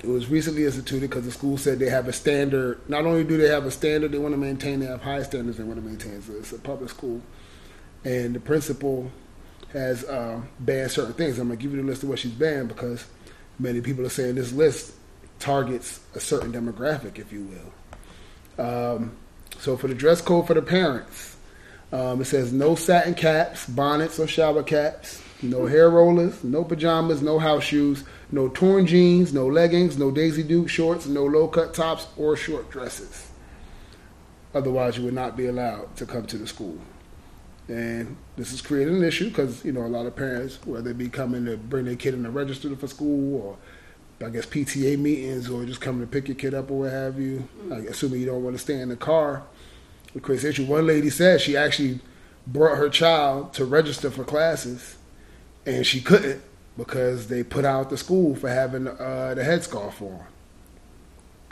[0.00, 2.80] it was recently instituted because the school said they have a standard.
[2.88, 5.58] Not only do they have a standard they want to maintain, they have high standards
[5.58, 6.22] they want to maintain.
[6.22, 7.20] So it's a public school,
[8.04, 9.10] and the principal
[9.72, 11.38] has uh, banned certain things.
[11.38, 13.06] I'm gonna give you the list of what she's banned because
[13.58, 14.94] many people are saying this list
[15.38, 17.44] targets a certain demographic, if you
[18.56, 18.64] will.
[18.64, 19.16] Um,
[19.58, 21.36] so for the dress code for the parents,
[21.92, 27.22] um, it says no satin caps, bonnets, or shower caps, no hair rollers, no pajamas,
[27.22, 31.74] no house shoes, no torn jeans, no leggings, no Daisy Duke shorts, no low cut
[31.74, 33.30] tops or short dresses.
[34.54, 36.78] Otherwise, you would not be allowed to come to the school.
[37.68, 40.92] And this is creating an issue because you know a lot of parents, whether they
[40.92, 44.98] be coming to bring their kid in to register for school, or I guess PTA
[44.98, 47.46] meetings, or just coming to pick your kid up or what have you.
[47.62, 47.70] Mm.
[47.70, 49.42] Like, assuming you don't want to stay in the car,
[50.14, 50.64] it creates an issue.
[50.64, 52.00] One lady said she actually
[52.46, 54.96] brought her child to register for classes,
[55.66, 56.42] and she couldn't
[56.78, 60.24] because they put out the school for having uh, the headscarf on.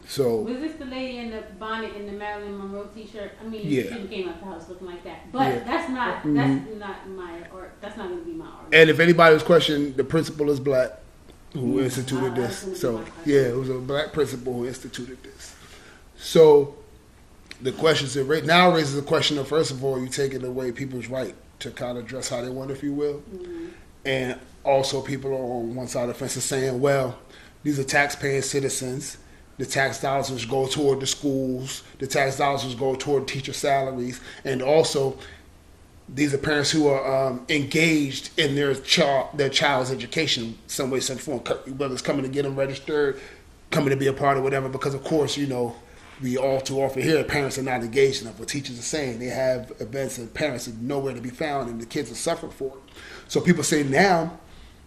[0.08, 3.32] So Was this the lady in the bonnet in the Marilyn Monroe T-shirt?
[3.44, 3.82] I mean, Yeah.
[3.82, 5.32] she came out the house looking like that.
[5.32, 5.64] But Yeah.
[5.64, 6.36] that's not Mhm.
[6.36, 8.74] that's not my or that's not going to be my argument.
[8.74, 11.00] And if anybody was questioning, the principal is black.
[11.54, 12.78] who instituted I- I this.
[12.78, 15.54] So yeah, it was a black principal who instituted this.
[16.18, 16.74] So
[17.62, 20.70] the question is right now raises the question of first of all, you taking away
[20.70, 23.22] people's right to kind of dress how they want, if you will,
[24.04, 27.16] and also people are on one side of the fence are saying, well,
[27.62, 29.18] these are tax-paying citizens.
[29.58, 33.54] The tax dollars which go toward the schools, the tax dollars which go toward teacher
[33.54, 35.16] salaries, and also
[36.08, 41.00] these are parents who are um, engaged in their child their child's education some way,
[41.00, 41.40] some form.
[41.40, 43.18] Whether it's coming to get them registered,
[43.70, 44.68] coming to be a part of whatever.
[44.68, 45.74] Because of course, you know,
[46.22, 48.38] we all too often hear parents are not engaged enough.
[48.38, 51.80] What teachers are saying, they have events and parents are nowhere to be found, and
[51.80, 52.94] the kids are suffering for it.
[53.28, 54.38] So people say now.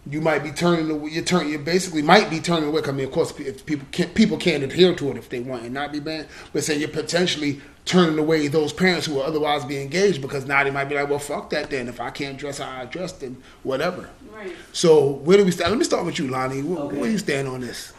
[0.06, 1.10] You might be turning away.
[1.10, 1.48] You turn.
[1.48, 2.80] You basically might be turning away.
[2.86, 5.64] I mean, of course, if people can't, people can't adhere to it if they want
[5.64, 6.26] and not be banned.
[6.52, 10.64] But say you're potentially turning away those parents who will otherwise be engaged because now
[10.64, 11.86] they might be like, well, fuck that then.
[11.88, 14.08] If I can't dress how I dress, then whatever.
[14.34, 14.52] Right.
[14.72, 15.70] So where do we start?
[15.70, 16.62] Let me start with you, Lonnie.
[16.62, 16.96] Where, Okay.
[16.96, 17.92] where do you stand on this?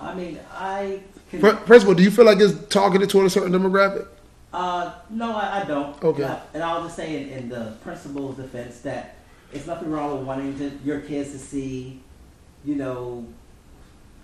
[0.00, 1.40] I mean, I can.
[1.40, 4.06] First of all, do you feel like it's targeted toward a certain demographic?
[4.52, 6.02] Uh, no, I, I don't.
[6.02, 6.22] Okay.
[6.22, 9.13] Uh, and I'll just say in, in the principal's defense that
[9.54, 12.00] it's nothing wrong with wanting to, your kids to see,
[12.64, 13.26] you know,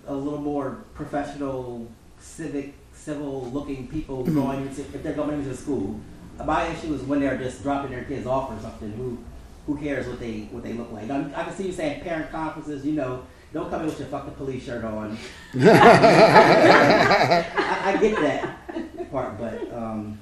[0.06, 1.86] a little more professional,
[2.18, 4.34] civic, civil-looking people Mhm.
[4.34, 5.98] going into if they're going into school.
[6.44, 8.92] My issue is when they're just dropping their kids off or something.
[8.92, 9.18] Who
[9.66, 11.10] who cares what they what they look like?
[11.10, 12.84] I, I can see you saying parent conferences.
[12.84, 13.22] You know,
[13.52, 15.16] don't come in with your fuck the police shirt on.
[15.54, 17.44] I,
[17.84, 20.18] I get that part, but um,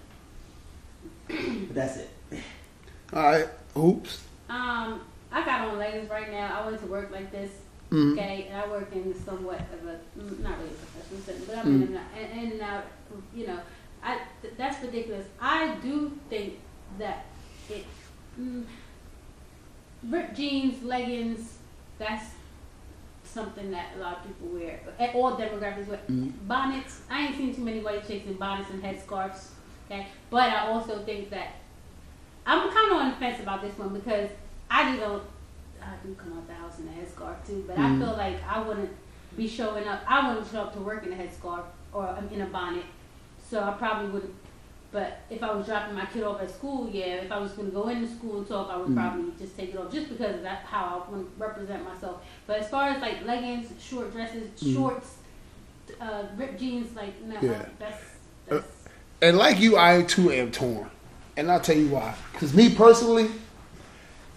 [1.29, 2.11] but that's it.
[3.13, 3.47] All right.
[3.77, 4.23] Oops.
[4.49, 6.61] Um, I got on leggings right now.
[6.63, 7.51] I went to work like this.
[7.91, 8.13] Mhm.
[8.13, 11.57] Okay, and I work in somewhat of a mm, not really a professional setting, but
[11.59, 12.85] I'm in and out, in, in and out.
[13.35, 13.59] You know,
[14.03, 15.27] I th- that's ridiculous.
[15.41, 16.59] I do think
[16.99, 17.25] that
[17.71, 17.85] it
[18.39, 18.65] mm,
[20.09, 21.55] ripped jeans, leggings.
[21.99, 22.27] That's
[23.25, 24.81] something that a lot of people wear.
[24.99, 26.01] eh, All demographics wear.
[26.09, 26.33] Mhm.
[26.47, 27.03] Bonnets.
[27.11, 29.49] I ain't seen too many white chicks in bonnets and headscarves.
[29.91, 31.55] Okay, but I also think that
[32.49, 34.31] I'm kind of on the fence about this one because
[34.71, 35.23] I do don't.
[35.83, 37.97] I do come out the house in a headscarf too, but Mhm.
[37.97, 38.91] I feel like I wouldn't
[39.37, 40.01] be showing up.
[40.09, 42.85] I wouldn't show up to work in a headscarf or in a bonnet,
[43.49, 44.35] so I probably wouldn't.
[44.91, 47.17] But if I was dropping my kid off at school, yeah.
[47.27, 48.95] If I was going to go into school and talk, I would Mhm.
[48.97, 52.23] probably just take it off, just because that's how I want to represent myself.
[52.47, 54.75] But as far as like leggings, short dresses, Mhm.
[54.75, 55.17] shorts,
[56.01, 57.67] uh, ripped jeans, like no, Yeah.
[57.79, 58.03] that's
[58.51, 58.63] Uh.
[59.21, 60.91] And like you, I too am torn.
[61.39, 62.15] And I'll tell you why.
[62.33, 63.31] Because me personally,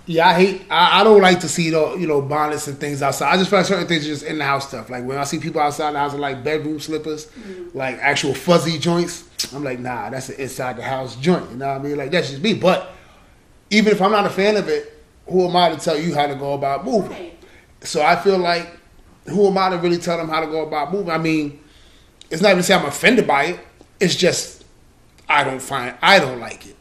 [0.06, 0.62] yeah, I hate.
[0.70, 3.34] I, I don't like to see the you know bonnets and things outside.
[3.34, 4.90] I just find certain things just in the house stuff.
[4.90, 7.76] Like when I see people outside the house in like bedroom slippers, mm-hmm.
[7.76, 11.50] like actual fuzzy joints, I'm like, nah, that's an inside the house joint.
[11.50, 11.98] You know what I mean?
[11.98, 12.54] Like that's just me.
[12.54, 12.92] But
[13.72, 16.28] even if I'm not a fan of it, who am I to tell you how
[16.28, 17.12] to go about moving?
[17.12, 17.44] Right.
[17.82, 18.78] So I feel like,
[19.26, 21.10] who am I to really tell them how to go about moving?
[21.10, 21.60] I mean,
[22.30, 23.60] it's not even to say I'm offended by it.
[24.00, 24.66] It's just
[25.28, 26.76] I don't find I don't like it.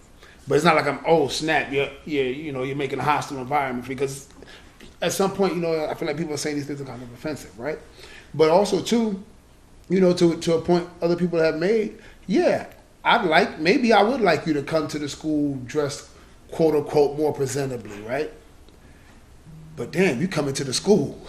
[0.49, 3.39] But it's not like I'm oh snap, you're, you're you know you're making a hostile
[3.39, 4.29] environment because
[5.03, 7.03] at some point you know I feel like people are saying these things are kind
[7.03, 7.79] of offensive, right?
[8.35, 9.23] But also too,
[9.89, 12.67] you know to to a point other people have made, yeah,
[13.05, 16.09] I'd like maybe I would like you to come to the school dressed
[16.51, 18.33] quote unquote more presentably, right?
[19.77, 21.21] But damn, you come into the school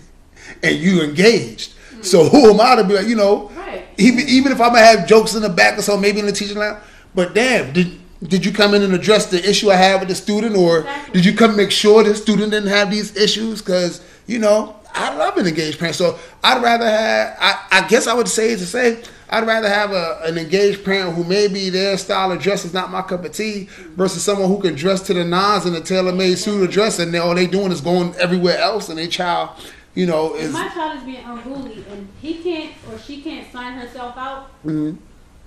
[0.62, 1.74] and you engaged.
[2.02, 2.30] So mm.
[2.30, 3.86] who am I to be like, you know, Right.
[3.98, 6.32] even even if I'm gonna have jokes in the back or so, maybe in the
[6.32, 6.82] teaching lab.
[7.14, 10.14] But damn, did did you come in and address the issue I had with the
[10.14, 11.12] student, or Exactly.
[11.14, 13.60] did you come make sure the student didn't have these issues?
[13.62, 17.36] Because you know, I love an engaged parent, so I'd rather have.
[17.40, 21.14] I, I guess I would say to say I'd rather have a, an engaged parent
[21.14, 24.60] who maybe their style of dress is not my cup of tea, versus someone who
[24.60, 27.34] can dress to the nines in a tailor made suit or dress, and they, all
[27.34, 29.50] they doing is going everywhere else, and their child,
[29.94, 33.50] you know, If is my child is being unruly and he can't or she can't
[33.52, 34.96] sign herself out, Mhm.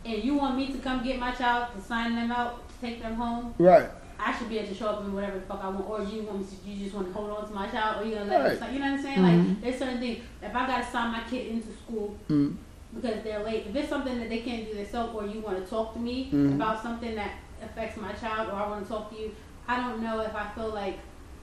[0.06, 3.02] And you want me to come get my child to sign them out, to take
[3.02, 3.90] them home, right.
[4.24, 5.90] I should be able to show up in whatever the fuck I want.
[5.90, 8.08] Or you want me to, you just want to hold on to my child, or
[8.08, 8.50] you gonna let Right.
[8.52, 9.18] them sign, you know what I'm saying?
[9.18, 9.48] Mhm.
[9.50, 10.20] Like there's certain things.
[10.44, 12.56] If I gotta sign my kid into school Mhm.
[12.96, 15.68] because they're late, if it's something that they can't do themselves, or you want to
[15.70, 16.54] talk to me Mhm.
[16.56, 17.32] about something that
[17.64, 19.32] affects my child, or I want to talk to you,
[19.68, 21.00] I don't know if I feel like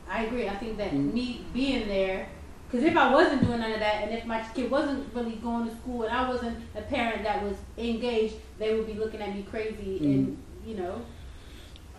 [0.08, 0.48] I agree.
[0.48, 1.12] I think that Mhm.
[1.12, 2.28] me being there,
[2.70, 5.68] because if I wasn't doing none of that, and if my kid wasn't really going
[5.68, 9.34] to school, and I wasn't a parent that was engaged, they would be looking at
[9.34, 10.68] me crazy, and mm.
[10.68, 11.00] you know,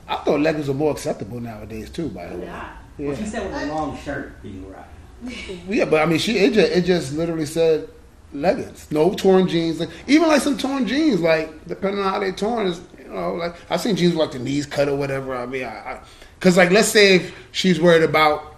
[0.08, 2.10] I thought leggings were more acceptable nowadays too.
[2.10, 2.78] By the way, yeah.
[3.00, 4.86] Well, she said with a long shirt being right.
[5.68, 7.90] yeah, but I mean, she it just it just literally said
[8.32, 9.80] leggings, no torn jeans.
[9.80, 13.36] Like even like some torn jeans, like depending on how they torn is, you know,
[13.36, 15.36] like I've seen jeans with, like the knees cut or whatever.
[15.36, 16.02] I mean, I, I
[16.40, 18.49] cause like let's say if she's worried about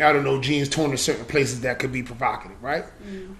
[0.00, 2.84] I don't know, jeans torn in certain places that could be provocative, right?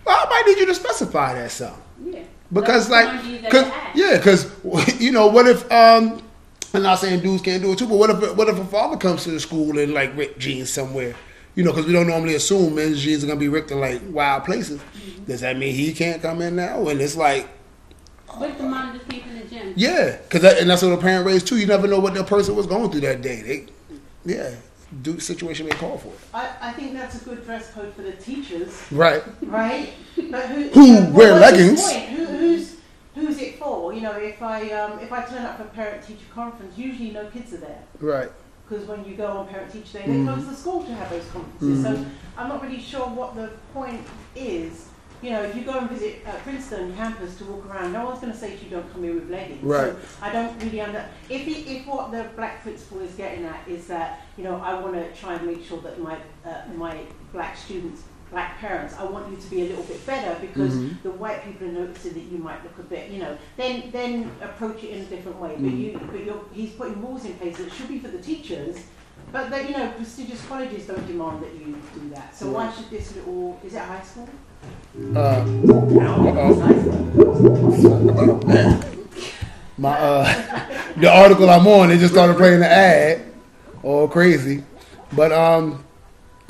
[0.04, 1.82] Well, I might need you to specify that something.
[2.04, 2.22] Yeah.
[2.52, 4.50] Because Those like, cause, yeah, because
[5.00, 6.22] you know, what if um,
[6.74, 8.96] I'm not saying dudes can't do it too, but what if what if a father
[8.96, 11.14] comes to the school in like ripped jeans somewhere?
[11.54, 14.00] You know, because we don't normally assume men's jeans are gonna be ripped in like
[14.10, 14.80] wild places.
[14.80, 15.24] Mm-hmm.
[15.24, 16.88] Does that mean he can't come in now?
[16.88, 17.48] And it's like,
[18.28, 19.72] What if the mom just came from the gym?
[19.76, 21.58] yeah, because that, and that's what a parent raised too.
[21.58, 23.42] You never know what that person was going through that day.
[23.42, 23.66] They,
[24.24, 24.54] yeah,
[25.02, 26.18] do situation may call for it.
[26.34, 29.22] I, I think that's a good dress code for the teachers, Right.
[29.42, 29.92] right?
[30.30, 31.90] But who, Who but wear leggings.
[31.92, 32.76] Who, who's
[33.14, 33.92] who's it for?
[33.92, 37.26] You know, if I um, if I turn up for parent teacher conference, usually no
[37.26, 38.30] kids are there Right.
[38.68, 40.26] because when you go on parent teacher day, Mhm.
[40.26, 41.78] they close the school to have those conferences.
[41.78, 41.82] Mhm.
[42.04, 44.00] So I'm not really sure what the point
[44.34, 44.86] is.
[45.22, 48.20] You know, if you go and visit uh, Princeton campus to walk around, no one's
[48.20, 49.92] going to say to you, "Don't come here with leggings." Right.
[49.92, 51.04] So I don't really under.
[51.28, 54.80] If he, if what the black principal is getting at is that you know I
[54.80, 56.16] want to try and make sure that my
[56.46, 57.00] uh, my
[57.32, 61.02] black students, black parents, I want you to be a little bit better because Mhm.
[61.02, 63.36] the white people are noticing that you might look a bit, you know.
[63.58, 65.50] Then then approach it in a different way.
[65.50, 65.78] But Mhm.
[65.80, 68.78] you but you're, he's putting rules in place that should be for the teachers.
[69.32, 72.34] But they, you know, prestigious colleges don't demand that you do that.
[72.34, 73.60] So why should this little?
[73.62, 74.28] Is it high school?
[75.14, 76.28] Uh, know.
[76.28, 76.54] Uh-oh.
[79.78, 83.22] my uh, the article I'm on, they just started playing the ad,
[83.82, 84.62] all crazy.
[85.12, 85.84] But um,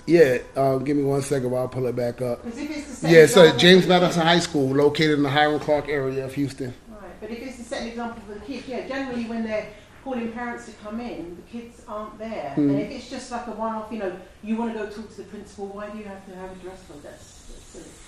[0.07, 2.45] yeah, um, give me one second while I pull it back up.
[2.45, 5.61] Because if it's the same Yeah, so James Madison High School, located in the Hiram
[5.61, 6.75] Clark area of Houston.
[6.89, 9.69] Right, but if it's the set example for the kids, yeah, generally when they're
[10.03, 12.53] calling parents to come in, the kids aren't there.
[12.55, 12.71] Hmm.
[12.71, 15.17] And if it's just like a one-off, you know, you want to go talk to
[15.19, 17.03] the principal, why do you have to have a dress code?
[17.03, 17.40] That's.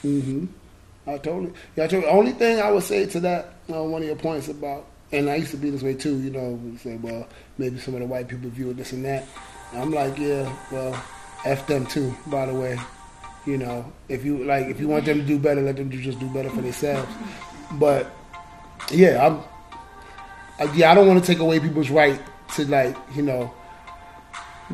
[0.04, 0.46] Mm-hmm.
[1.06, 1.52] I totally.
[1.76, 2.12] Yeah, I totally.
[2.12, 5.36] Only thing I would say to that, uh, one of your points about, and I
[5.36, 6.18] used to be this way too.
[6.20, 7.26] You know, we say, well,
[7.58, 9.26] maybe some of the white people view it this and that.
[9.72, 11.02] I'm like, yeah, well,
[11.44, 12.14] f them too.
[12.26, 12.78] By the way,
[13.46, 16.20] you know, if you like, if you want them to do better, let them just
[16.20, 17.10] do better for themselves.
[17.72, 18.10] But
[18.90, 19.40] yeah, I'm.
[20.58, 22.20] I, yeah, I don't want to take away people's right
[22.54, 23.52] to like, you know,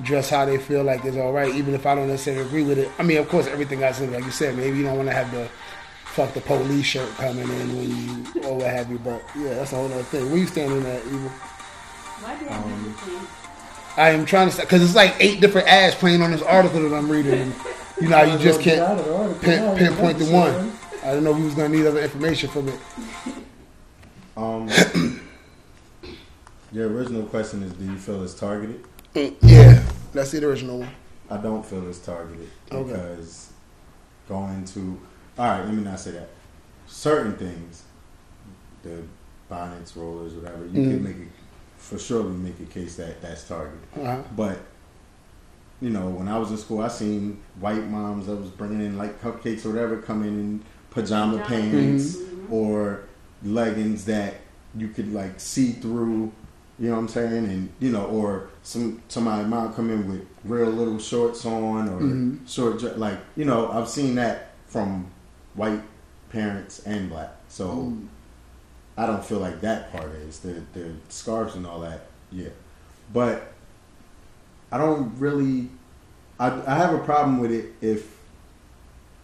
[0.03, 2.79] dress how they feel like is all right, even if I don't necessarily agree with
[2.79, 2.91] it.
[2.99, 5.15] I mean, of course, everything I said, like you said, maybe you don't want to
[5.15, 5.49] have the
[6.05, 7.91] fuck the police shirt coming in when
[8.35, 8.99] you or what have you.
[8.99, 10.29] But yeah, that's a whole other thing.
[10.31, 11.31] Where you standing at, Evil?
[12.25, 13.27] I Um, do this thing?
[13.97, 16.95] I am trying to because it's like eight different ads playing on this article that
[16.97, 17.35] I'm reading.
[17.35, 17.55] And,
[18.01, 20.73] you know, you just can't pin, pinpoint the one.
[21.03, 22.81] I don't know if we was gonna need other information from it.
[24.37, 24.69] Um,
[26.73, 28.85] your original question is, do you feel it's targeted?
[29.15, 29.83] Mm, Yeah,
[30.13, 30.91] that's the original one.
[31.31, 32.91] I don't feel it's targeted Okay.
[32.93, 33.51] because
[34.29, 35.01] going to
[35.39, 36.29] all right, let me not say that.
[36.89, 37.83] Certain things,
[38.83, 39.03] the
[39.49, 40.91] bonnets, rollers, whatever, you Mhm.
[40.91, 41.29] can make it
[41.77, 42.23] for sure.
[42.23, 43.79] We make a case that that's targeted.
[43.97, 44.23] Uh-huh.
[44.37, 44.59] But
[45.81, 48.99] you know, when I was in school, I seen white moms that was bringing in
[48.99, 51.49] like cupcakes or whatever, come in in pajama Pajama.
[51.49, 52.53] pants Mm-hmm.
[52.53, 53.01] or
[53.45, 54.35] leggings that
[54.77, 56.33] you could like see through.
[56.79, 57.45] You know what I'm saying?
[57.47, 62.01] And you know, or some somebody might come in with real little shorts on or
[62.01, 62.49] Mhm.
[62.49, 65.07] short like you know I've seen that from
[65.55, 65.83] white
[66.31, 67.31] parents and black.
[67.49, 68.07] So Mm.
[68.97, 72.07] I don't feel like that part is the the scarves and all that.
[72.31, 72.51] Yeah,
[73.13, 73.53] but
[74.71, 75.71] I don't really.
[76.39, 78.17] I I have a problem with it if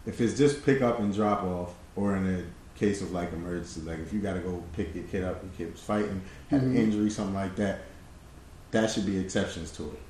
[0.06, 2.42] if it's just pick up and drop off, or in a
[2.76, 5.52] case of like emergency, like if you got to go pick your kid up, your
[5.56, 6.64] kid was fighting, had Mhm.
[6.66, 7.80] an injury, something like that.
[8.72, 10.00] That should be exceptions to it.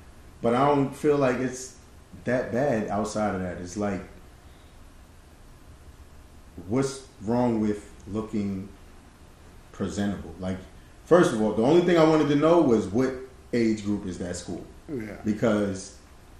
[0.41, 1.75] But I don't feel like it's
[2.23, 3.57] that bad outside of that.
[3.59, 4.01] It's like,
[6.67, 8.69] what's wrong with looking
[9.71, 10.33] presentable?
[10.39, 10.57] Like,
[11.05, 13.13] first of all, the only thing I wanted to know was what
[13.53, 14.65] age group is that school?
[14.89, 15.17] Yeah.
[15.23, 15.95] Because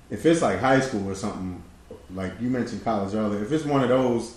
[0.10, 1.62] if it's like high school or something,
[2.14, 4.36] like you mentioned college earlier, if it's one of those,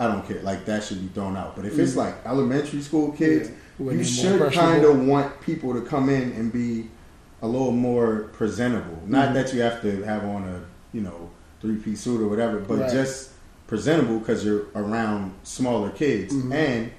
[0.00, 0.40] I don't care.
[0.42, 1.56] Like that should be thrown out.
[1.56, 1.96] But if it's Mm.
[1.96, 3.48] like elementary school kids,
[3.80, 3.92] Yeah.
[3.92, 6.88] You should kind of want people to come in and be
[7.42, 8.98] a little more presentable.
[9.06, 9.34] Not Mhm.
[9.34, 10.60] that you have to have on a
[10.92, 11.30] you know
[11.62, 12.90] three piece suit or whatever, but Right.
[12.90, 13.30] just
[13.68, 16.34] presentable because you're around smaller kids.
[16.34, 16.52] Mhm.
[16.52, 16.90] And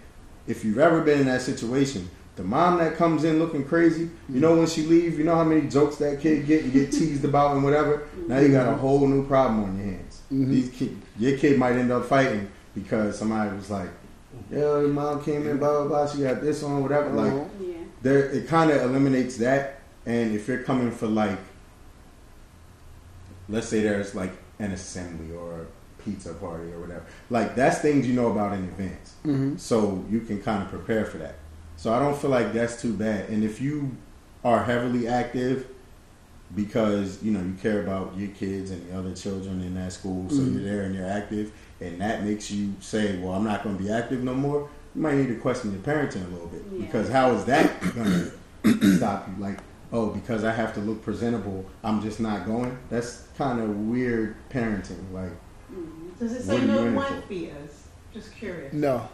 [0.47, 4.36] if you've ever been in that situation, the mom that comes in looking crazy, Mm-hmm.
[4.36, 6.91] you know when she leaves, you know how many jokes that kid get, you get
[6.97, 8.04] teased about and whatever.
[8.30, 10.22] Now you got a whole new problem on your hands.
[10.32, 10.47] Mhm.
[10.50, 13.89] These kid, your kid might end up fighting because somebody was like,
[14.51, 16.07] "Yo, your mom came in, blah blah blah.
[16.07, 17.45] She got this on, whatever." Like, Uh-huh.
[17.61, 17.74] Yeah.
[18.01, 19.80] there, it kind of eliminates that.
[20.05, 21.38] And if you're coming for like,
[23.47, 28.07] let's say there's like an assembly or a pizza party or whatever, like that's things
[28.07, 29.59] you know about in advance Mhm.
[29.59, 31.36] so you can kind of prepare for that.
[31.78, 33.30] So I don't feel like that's too bad.
[33.30, 33.91] And if you
[34.43, 35.67] are heavily active
[36.55, 40.30] because you know you care about your kids and the other children in that school,
[40.30, 40.53] so Mhm.
[40.55, 41.51] you're there and you're active,
[41.82, 45.01] and that makes you say, "Well, I'm not going to be active no more." You
[45.01, 46.86] might need to question your parenting a little bit Yeah.
[46.86, 48.32] because how is that going
[48.63, 49.41] to stop you?
[49.41, 49.59] Like,
[49.93, 52.75] oh, because I have to look presentable, I'm just not going.
[52.89, 55.11] That's kind of weird parenting.
[55.13, 55.32] Like,
[56.19, 57.88] Does it What say are you no in it wife beaters?
[58.13, 58.73] Just curious.
[58.73, 59.07] No.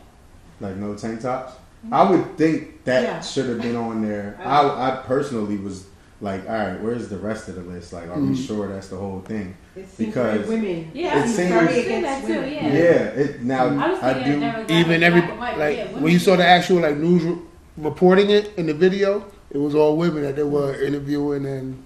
[0.61, 1.53] like no tank tops.
[1.91, 3.19] I would think that Yeah.
[3.21, 4.39] should have been on there.
[4.43, 4.61] I,
[4.91, 5.85] I personally was
[6.21, 7.91] like, all right, where's the rest of the list?
[7.93, 8.47] Like, are we Mhm.
[8.47, 9.55] sure that's the whole thing?
[9.75, 10.91] It seems very Because women.
[10.93, 12.53] Yeah, It seems seems- very I against that too, women.
[12.53, 12.73] yeah.
[12.73, 14.31] Yeah, it now I I, do.
[14.31, 17.23] it never got Even every and like yeah, when you saw the actual like news
[17.23, 17.37] re-
[17.77, 21.83] reporting it in the video, it was all women that they were interviewing and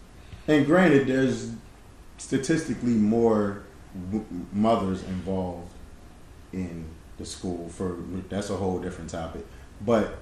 [0.47, 1.51] And granted, there's
[2.17, 3.61] statistically more
[4.11, 5.71] w- mothers involved
[6.53, 6.85] in
[7.17, 7.69] the school.
[7.69, 7.97] For
[8.29, 9.45] that's a whole different topic.
[9.85, 10.17] But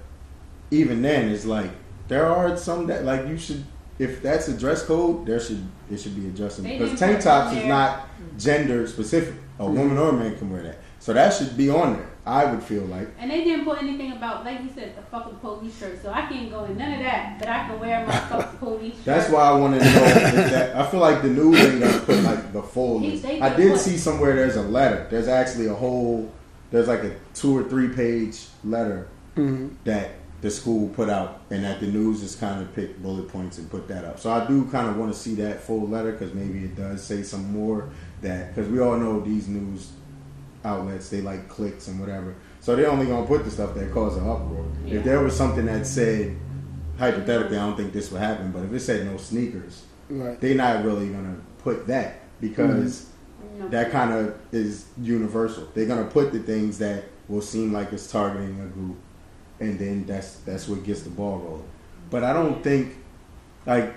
[0.70, 1.70] even then, it's like
[2.08, 3.64] there are some that like you should.
[3.98, 7.64] If that's a dress code, there should it should be adjusted because tank tops is
[7.66, 9.34] not gender specific.
[9.60, 12.06] A woman or a man can wear that, so that should be on there.
[12.24, 13.08] I would feel like.
[13.18, 16.00] And they didn't put anything about, like you said, the fucking police shirt.
[16.00, 17.38] So I can't go in none of that.
[17.40, 19.04] But I can wear my fucking police shirt.
[19.04, 20.76] That's why I wanted to know that.
[20.76, 23.24] I feel like the news ain't gonna put like the full He- list.
[23.24, 25.08] I did did put- see somewhere there's a letter.
[25.10, 26.30] There's actually a whole.
[26.70, 29.70] There's like a two or three page letter Mhm.
[29.84, 30.10] that
[30.40, 33.68] the school put out, and that the news just kind of picked bullet points and
[33.70, 34.20] put that up.
[34.20, 37.02] So I do kind of want to see that full letter because maybe it does
[37.02, 37.90] say some more
[38.22, 39.92] that because we all know these news
[40.64, 42.34] outlets they like clicks and whatever.
[42.60, 44.66] So they're only gonna put the stuff that cause an uproar.
[44.84, 44.98] Yeah.
[44.98, 46.36] If there was something that said
[46.98, 50.40] hypothetically, I don't think this would happen, but if it said no sneakers, right.
[50.40, 53.08] they're not really gonna put that because mm-hmm.
[53.58, 53.68] No.
[53.68, 55.68] that kind of is universal.
[55.74, 58.96] They're gonna put the things that will seem like it's targeting a group,
[59.60, 61.68] and then that's that's what gets the ball rolling.
[62.10, 62.96] But I don't think
[63.66, 63.94] like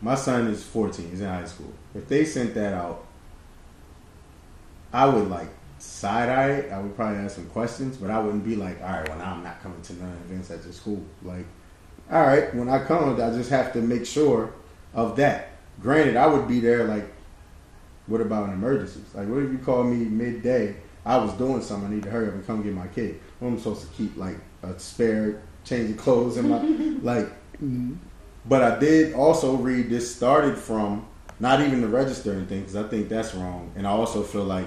[0.00, 1.10] my son is 14.
[1.10, 1.72] He's in high school.
[1.94, 3.04] If they sent that out,
[4.92, 6.72] I would like side eye it.
[6.72, 9.32] I would probably ask some questions, but I wouldn't be like, all right, well now
[9.32, 11.02] I'm not coming to none of the events at your school.
[11.22, 11.46] Like,
[12.10, 14.52] all right, when I come, I just have to make sure
[14.94, 15.50] of that.
[15.80, 17.06] Granted, I would be there like
[18.06, 19.14] what about an emergencies?
[19.14, 20.76] Like, what if you call me midday?
[21.04, 21.88] I was doing something.
[21.88, 23.20] I need to hurry up and come get my kid.
[23.38, 26.60] What am I supposed to keep like a spare change of clothes in my
[27.02, 27.28] like?
[28.48, 31.06] But I did also read this started from
[31.38, 33.72] not even the registering thing because I think that's wrong.
[33.76, 34.66] And I also feel like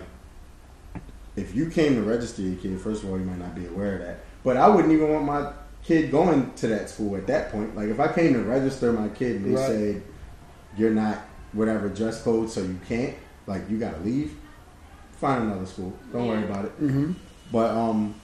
[1.36, 3.96] if you came to register your kid, first of all, you might not be aware
[3.96, 4.20] of that.
[4.44, 5.52] But I wouldn't even want my
[5.84, 7.76] kid going to that school at that point.
[7.76, 9.68] Like if I came to register my kid and they Right.
[9.68, 10.04] said
[10.78, 11.20] you're not
[11.52, 13.14] whatever dress code, so you can't,
[13.48, 14.36] like you gotta leave.
[15.20, 15.94] Find another school.
[16.12, 16.82] Don't worry about it.
[16.82, 17.16] Mhm.
[17.52, 18.16] But um,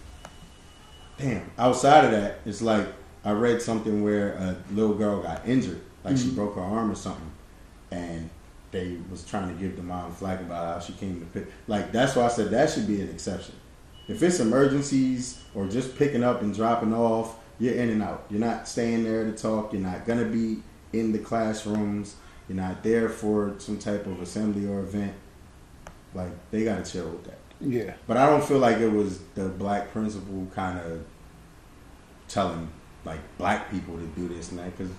[1.22, 1.52] damn.
[1.58, 2.88] Outside of that, it's like
[3.24, 6.36] I read something where a little girl got injured, like she Mhm.
[6.36, 7.32] broke her arm or something,
[7.92, 8.30] and
[8.72, 11.52] they was trying to give the mom flack about how she came to pick.
[11.68, 13.56] Like that's why I said that should be an exception.
[14.08, 18.26] If it's emergencies or just picking up and dropping off, you're in and out.
[18.30, 19.74] You're not staying there to talk.
[19.74, 20.64] You're not gonna be
[20.94, 22.16] in the classrooms.
[22.50, 25.14] You're not there for some type of assembly or event.
[26.14, 27.38] Like they gotta chill with that.
[27.62, 27.94] Yeah.
[28.08, 31.02] But I don't feel like it was the black principal kind of
[32.32, 32.70] telling
[33.06, 34.92] like black people to do this and that because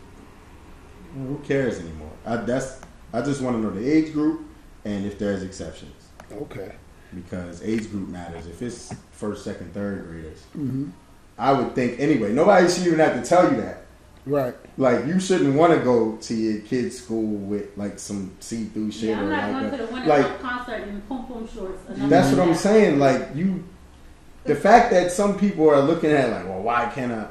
[1.15, 2.11] who cares anymore?
[2.27, 2.81] I, that's
[3.13, 4.43] I just want to know the age group
[4.85, 6.73] and if there's exceptions Okay.
[7.15, 8.47] because age group matters.
[8.47, 10.89] If it's first, second, third graders, hmm
[11.39, 12.33] I would think anyway.
[12.33, 13.79] Nobody should even have to tell you that.
[14.27, 14.55] Right.
[14.79, 19.11] Like you shouldn't want to go to your kid's school with like some see-through shit
[19.11, 21.49] Yeah, I'm or not like going a- to the Winter like concert in pom pom
[21.49, 21.81] shorts.
[21.89, 22.99] That's nothing what I'm saying.
[22.99, 23.65] Like you,
[24.45, 27.29] the fact that some people are looking at it like, well, why can't I?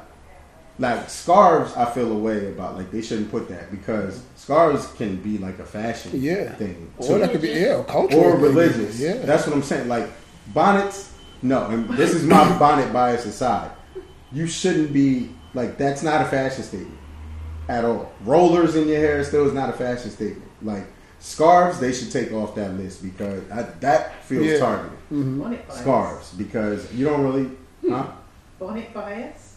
[0.78, 2.76] Like scarves, I feel a way about.
[2.76, 6.52] Like they shouldn't put that because scarves can be like a fashion Yeah.
[6.54, 8.24] thing Or that could be yeah, cultural.
[8.24, 8.98] or religious.
[8.98, 9.14] Yeah.
[9.24, 9.88] that's what I'm saying.
[9.88, 10.08] Like
[10.54, 11.66] bonnets, no.
[11.66, 13.70] And this is my bonnet bias aside.
[14.32, 16.98] You shouldn't be like that's not a fashion statement
[17.68, 18.10] at all.
[18.24, 20.50] Rollers in your hair still is not a fashion statement.
[20.62, 20.86] Like
[21.22, 24.58] scarves, they should take off that list because I, that feels Yeah.
[24.58, 25.40] targeted Mhm.
[25.40, 27.44] Bonnet scarves because you don't really,
[27.80, 27.92] hmm.
[27.92, 28.06] huh?
[28.58, 29.56] Bonnet bias.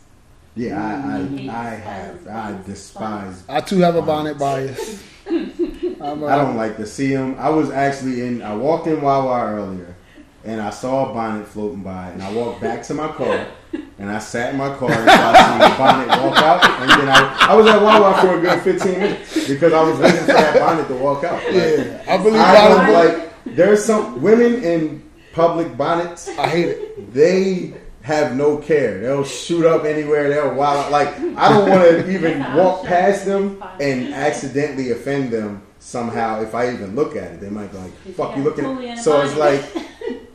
[0.55, 1.49] Yeah, I, I, hmm.
[1.49, 2.71] I have, I hmm.
[2.71, 3.43] despise.
[3.49, 5.03] I too have a bonnet bias.
[5.27, 7.35] I'm a, I don't like to see them.
[7.39, 8.41] I was actually in.
[8.41, 9.95] I walked in Wawa earlier,
[10.43, 13.47] and I saw a bonnet floating by, and I walked back to my car,
[13.97, 17.09] and I sat in my car and I seen the bonnet walk out, and then
[17.09, 20.33] I, I was at Wawa for a good fifteen minutes because I was waiting for
[20.33, 21.41] that bonnet to walk out.
[21.45, 22.85] Like, Yeah, I believe I bonnet.
[22.85, 23.55] don't like.
[23.55, 26.27] There's some women in public bonnets.
[26.37, 27.13] I hate it.
[27.13, 28.99] they have no care.
[29.01, 30.29] They'll shoot up anywhere.
[30.29, 30.85] They'll wild.
[30.85, 30.91] out.
[30.91, 36.41] Like I don't want to even walk past them and accidentally offend them somehow.
[36.41, 38.97] If I even look at it, they might be like, "Fuck you looking." totally At?
[38.97, 39.63] in So it's like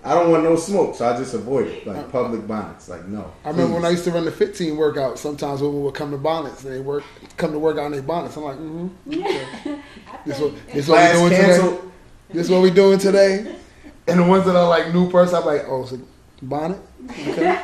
[0.03, 1.87] I don't want no smoke, so I just avoid it.
[1.87, 3.33] Like public bonnets, like no.
[3.45, 5.19] I remember when I used to run the fit team workout.
[5.19, 6.65] Sometimes women would come to bonnets.
[6.65, 7.05] And they work
[7.37, 8.37] come to work out in their bonnets.
[8.37, 8.89] I'm like, mm-hmm.
[10.27, 11.77] This what this what Class we doing canceled.
[11.81, 11.89] today?
[12.33, 13.57] This what we doing today?
[14.09, 16.01] And the ones that are like new person, I'm like, oh, it's a
[16.43, 16.79] bonnet.
[17.11, 17.57] Okay,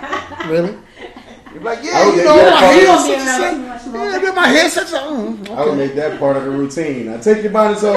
[0.49, 0.77] really?
[1.53, 4.19] You're like, yeah, you know, that my part- hair You is don't such a yeah,
[4.21, 4.97] then my hair such a.
[4.97, 7.09] Mm, I would make that part of the routine.
[7.09, 7.97] I take your bonnets off.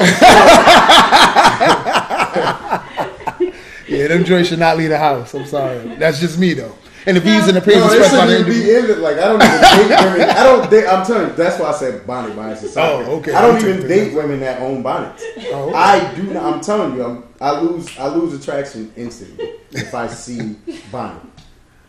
[3.90, 5.34] Yeah, them joints should not leave the house.
[5.34, 5.80] I'm sorry.
[5.96, 6.76] That's just me though.
[7.06, 8.98] And the views and the No, opinions they expressed by the shouldn't be in it.
[9.00, 10.30] Like I don't even date women.
[10.30, 10.70] I don't.
[10.70, 13.34] Date, I'm telling you, that's why I said bonnet bias is Oh, okay.
[13.34, 15.24] I don't You even date the- women that own bonnets.
[15.52, 15.78] Oh, okay.
[15.78, 16.54] I do not.
[16.54, 17.98] I'm telling you, I'm, I lose.
[17.98, 20.56] I lose attraction instantly if I see
[20.92, 21.22] bonnet.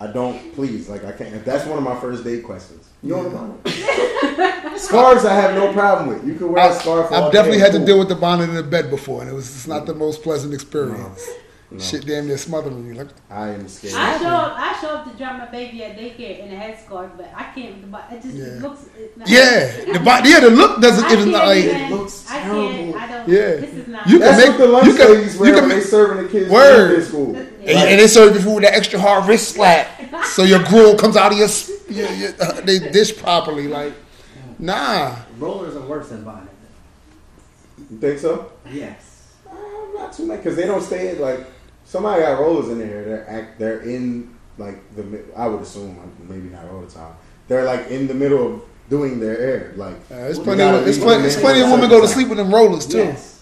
[0.01, 0.55] I don't.
[0.55, 1.45] Please, like I can't.
[1.45, 2.89] That's one of my first date questions.
[3.03, 3.69] You own a bonnet?
[4.79, 6.25] Scarves, I have no problem with.
[6.27, 7.11] You can wear a I, scarf.
[7.13, 9.35] I've definitely day, had to deal with the bonnet in the bed before, and it
[9.35, 11.27] was it's not the most pleasant experience.
[11.27, 11.35] No.
[11.79, 12.95] Shit, damn near smothering you.
[12.95, 13.95] Like, I am scared.
[13.95, 14.55] I show up.
[14.57, 17.81] I show up to drop my baby at daycare in a headscarf, but I can't.
[17.83, 18.45] the bo- It just Yeah.
[18.45, 18.81] it looks.
[18.99, 21.09] It, yeah, the bon- yeah, the look doesn't.
[21.13, 21.59] It is not like.
[21.65, 22.71] even- It looks I terrible.
[22.71, 22.97] can't.
[22.97, 23.29] I don't.
[23.29, 23.39] Yeah.
[23.57, 24.07] This is not.
[24.09, 26.29] You can what the lunch you can- ladies you can when they make- serving the
[26.29, 26.99] kids Word.
[26.99, 27.37] in school.
[27.37, 29.87] And, and they serve you food with that extra hard wrist slap,
[30.25, 31.49] so your gruel comes out of your.
[31.89, 33.69] your, your uh, they dish properly.
[33.69, 33.93] Like,
[34.59, 35.15] nah.
[35.39, 36.49] Rollers are worse than bonnet.
[37.91, 38.51] You think so?
[38.73, 39.29] Yes.
[39.49, 39.55] Uh,
[39.97, 41.47] not too much because they don't stay in, like
[41.91, 43.05] somebody got rollers in there.
[43.05, 46.91] They're act, they're in like the mi- I would assume like, maybe not all the
[46.91, 47.15] time.
[47.49, 49.73] They're like in the middle of doing their hair.
[49.77, 50.59] Like Uh, it's plenty.
[50.59, 51.19] gotta Of, it's plenty.
[51.23, 52.99] them It's plenty of women go to sleep with them rollers too.
[52.99, 53.37] Yes.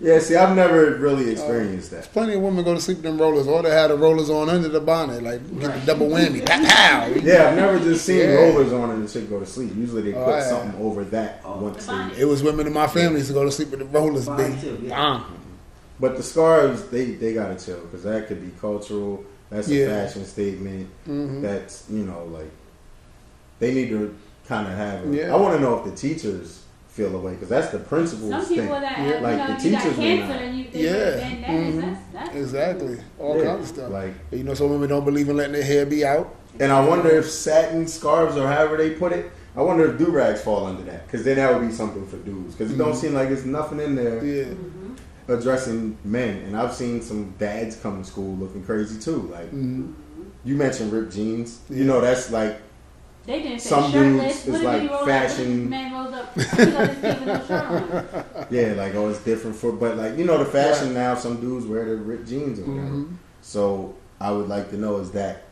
[0.00, 2.12] Yeah, see, I've never really experienced that.
[2.12, 4.48] Plenty of women go to sleep with them rollers, or they had the rollers on
[4.48, 6.46] under the bonnet, like get the double whammy.
[6.46, 7.06] Pow, pow.
[7.20, 8.34] Yeah, I've never just seen Yeah.
[8.34, 9.72] rollers on and the chick go to sleep.
[9.76, 10.48] Usually they Oh, put yeah.
[10.48, 11.58] something over that Oh.
[11.62, 12.20] once they.
[12.20, 14.52] It was women in my family used to go to sleep with the rollers, Mine
[14.52, 14.60] big.
[14.60, 14.94] too, yeah.
[15.18, 15.22] Bang.
[16.00, 19.24] But the scarves, they they gotta chill because that could be cultural.
[19.50, 19.88] That's a Yeah.
[20.06, 20.88] fashion statement.
[21.08, 21.42] Mhm.
[21.42, 22.50] That's you know like
[23.58, 24.14] they need to
[24.46, 25.06] kind of have.
[25.06, 25.34] A, Yeah.
[25.34, 28.60] I want to know if the teachers feel away because that's the principal's Some thing.
[28.62, 29.20] people that Yeah.
[29.20, 31.10] Like, you know, the you teachers may cancer and you they Yeah.
[31.16, 31.80] bend that, Mhm.
[31.80, 32.96] that's, that's Exactly.
[33.20, 33.44] All Yeah.
[33.44, 33.92] kinds of stuff.
[33.92, 36.34] Like, you know, some women don't believe in letting their hair be out.
[36.60, 39.30] and I wonder if satin scarves or however they put it.
[39.56, 42.16] I wonder if do rags fall under that because then that would be something for
[42.16, 42.96] dudes because it don't Mhm.
[42.96, 44.44] seem like there's nothing in there Yeah.
[45.28, 46.42] Addressing men.
[46.44, 49.28] And I've seen some dads come to school looking crazy too.
[49.32, 49.92] Like Mhm.
[50.44, 51.58] you mentioned ripped jeans.
[51.68, 51.78] Yeah.
[51.78, 52.62] You know that's like
[53.26, 54.44] They didn't say Some shirtless.
[54.44, 56.58] dudes What is if like rolled fashion- Up, what if this man rolls up.
[56.58, 58.46] He got his kid with no.
[58.50, 61.14] Yeah, like oh, it's different for, but like you know, the fashion now.
[61.14, 62.88] Some dudes wear the ripped jeans or whatever.
[62.96, 63.08] Mhm.
[63.42, 65.42] So I would like to know is that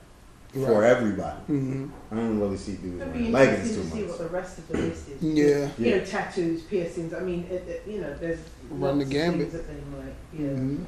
[0.53, 0.91] for Right.
[0.91, 1.39] everybody?
[1.51, 1.91] Mhm.
[2.11, 4.37] I don't really see dudes It'd be wearing leggings interesting too to see what the
[4.37, 5.23] rest of the list is.
[5.23, 5.69] Yeah.
[5.79, 7.13] You know, tattoos, piercings.
[7.15, 8.39] I mean, it, it, you know, there's
[8.71, 9.41] Run the lots of gambit.
[9.41, 10.15] things that they might.
[10.51, 10.59] Yeah.
[10.59, 10.79] Mhm.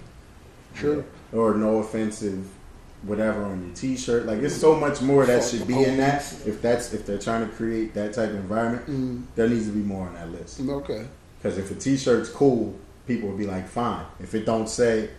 [0.74, 1.04] True.
[1.32, 2.44] Or no offensive,
[3.02, 4.26] whatever on your T-shirt.
[4.26, 6.22] Like it's so much more that should be in that.
[6.46, 9.22] If that's if they're trying to create that type of environment, Mm.
[9.34, 10.60] there needs to be more on that list.
[10.66, 11.04] Okay.
[11.40, 12.74] Because if a T-shirt's cool,
[13.06, 14.04] people will be like, fine.
[14.20, 15.10] If it don't say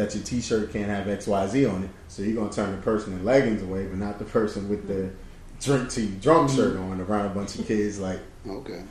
[0.00, 2.78] that your T-shirt can't have X Y Z on it, so you're gonna turn the
[2.82, 5.10] person in leggings away, but not the person with the
[5.60, 7.98] drink to drunk shirt on around a bunch of kids.
[8.00, 8.82] Like, Okay.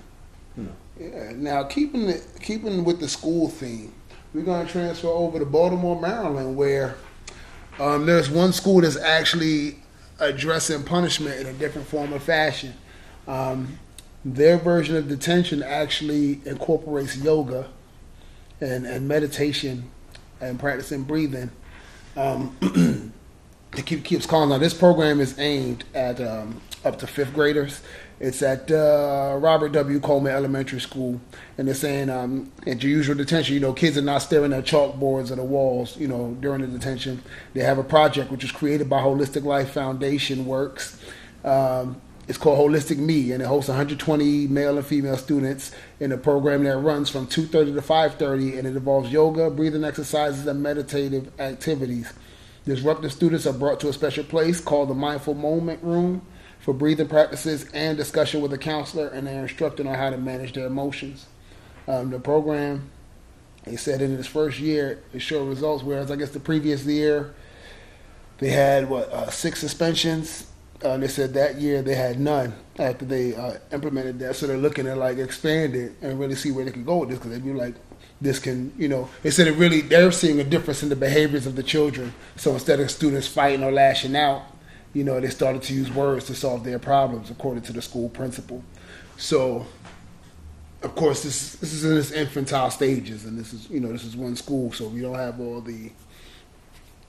[0.55, 1.31] you know, Yeah.
[1.35, 3.91] Now keeping it keeping with the school theme,
[4.33, 6.95] we're gonna transfer over to Baltimore, Maryland, where
[7.79, 9.79] um, there's one school that's actually
[10.19, 12.73] addressing punishment in a different form of fashion.
[13.27, 13.79] Um,
[14.25, 17.67] their version of detention actually incorporates yoga
[18.59, 19.89] and, and meditation
[20.41, 21.49] and practicing breathing
[22.15, 22.55] um,
[23.75, 24.49] to keep keeps calm.
[24.49, 27.81] Now, this program is aimed at um, up to fifth graders.
[28.19, 29.99] It's at uh, Robert W.
[30.01, 31.21] Coleman Elementary School,
[31.57, 34.65] and they're saying um, at your usual detention, you know, kids are not staring at
[34.65, 37.23] chalkboards or the walls, you know, during the detention.
[37.53, 41.01] They have a project which was created by Holistic Life Foundation Works.
[41.45, 46.17] Um, it's called Holistic Me, and it hosts 120 male and female students in a
[46.17, 51.31] program that runs from 2:30 to 5:30, and it involves yoga, breathing exercises, and meditative
[51.39, 52.13] activities.
[52.65, 56.21] Disruptive students are brought to a special place called the Mindful Moment Room
[56.59, 60.53] for breathing practices and discussion with a counselor, and they're instructed on how to manage
[60.53, 61.25] their emotions.
[61.87, 62.91] Um, the program,
[63.63, 67.33] they said in its first year, it showed results, whereas I guess the previous year
[68.37, 70.45] they had what uh, six suspensions.
[70.83, 74.35] Uh, they said that year they had none after they uh, implemented that.
[74.35, 77.09] So they're looking to like expand it and really see where they can go with
[77.09, 77.75] this because they'd be like,
[78.21, 81.45] this can, you know, they said it really, they're seeing a difference in the behaviors
[81.45, 82.13] of the children.
[82.35, 84.43] So instead of students fighting or lashing out,
[84.93, 88.09] you know, they started to use words to solve their problems, according to the school
[88.09, 88.63] principal.
[89.17, 89.67] So,
[90.81, 94.03] of course, this this is in its infantile stages, and this is you know this
[94.03, 95.91] is one school, so we don't have all the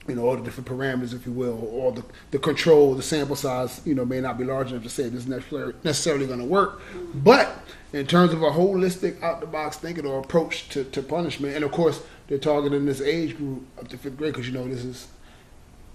[0.08, 3.36] you know all the different parameters, if you will, all the the control, the sample
[3.36, 6.44] size, you know, may not be large enough to say this is necessarily going to
[6.44, 6.80] work,
[7.14, 7.60] but
[7.92, 11.64] in terms of a holistic, out the box thinking or approach to, to punishment, and
[11.64, 14.84] of course they're targeting this age group up to fifth grade because you know this
[14.84, 15.08] is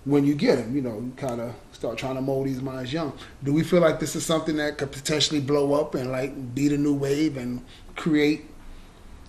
[0.05, 2.93] when you get them, you know, you kind of start trying to mold these minds
[2.93, 3.11] young.
[3.43, 6.67] Do we feel like this is something that could potentially blow up and like be
[6.67, 7.65] the new wave and
[7.95, 8.45] create,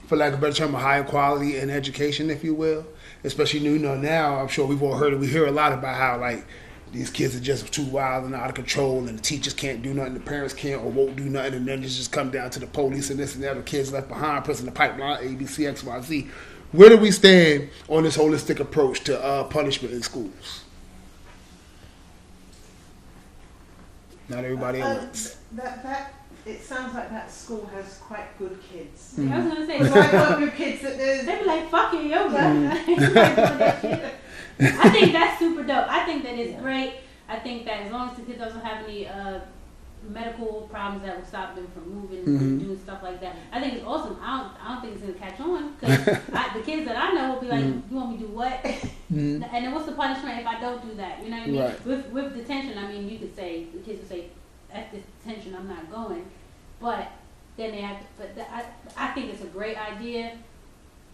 [0.07, 2.87] for lack of a better term, a higher quality in education, if you will?
[3.27, 5.19] Especially, you know, now I'm sure we've all heard it.
[5.19, 6.47] We hear a lot about how like
[6.93, 9.93] these kids are just too wild and out of control, and the teachers can't do
[9.93, 12.61] nothing, the parents can't or won't do nothing, and then it's just come down to
[12.61, 13.57] the police and this and that.
[13.57, 16.29] The kids left behind, prison the pipeline, A, B, C, X, Y, Z.
[16.73, 20.63] Where do we stand on this holistic approach to uh, punishment in schools?
[24.29, 25.01] Not everybody at Uh,
[25.53, 26.15] that, that,
[26.47, 29.15] it sounds like that school has quite good kids.
[29.19, 29.33] Mm.
[29.33, 31.93] I was gonna say, So I hope your kids that there's They be like, fuck
[31.93, 32.39] your yoga.
[34.59, 35.87] I think that's super dope.
[35.89, 36.95] I think that it's great.
[37.29, 39.41] I think that as long as the kid doesn't have any uh,
[40.09, 42.41] medical problems that would stop them from moving Mhm.
[42.41, 44.17] and doing stuff like that, I think it's awesome.
[44.23, 46.05] I don't, I don't think it's gonna catch on because
[46.55, 47.83] the kids that I know will be like, Mhm.
[47.91, 48.63] "You want me to do what?"
[49.13, 49.43] Mhm.
[49.53, 51.23] And then what's the punishment if I don't do that?
[51.23, 51.61] You know what I mean?
[51.61, 51.87] Right.
[51.87, 54.27] With with detention, I mean, you could say the kids would say,
[54.73, 56.25] "At this detention, I'm not going,"
[56.81, 57.09] but
[57.57, 57.99] then they have.
[58.01, 58.65] To, but the, I
[58.97, 60.33] I think it's a great idea,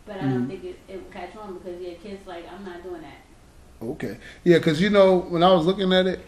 [0.07, 0.49] but I don't Mhm.
[0.49, 3.87] think it, it will catch on because yeah, kids like I'm not doing that.
[3.87, 4.19] Okay.
[4.45, 6.21] Yeah, because you know, when I was looking at it,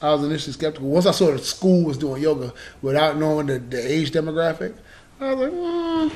[0.00, 0.88] I was initially skeptical.
[0.88, 2.52] Once I saw the school was doing yoga
[2.82, 4.74] without knowing the, the age demographic,
[5.20, 6.12] I was like, mm,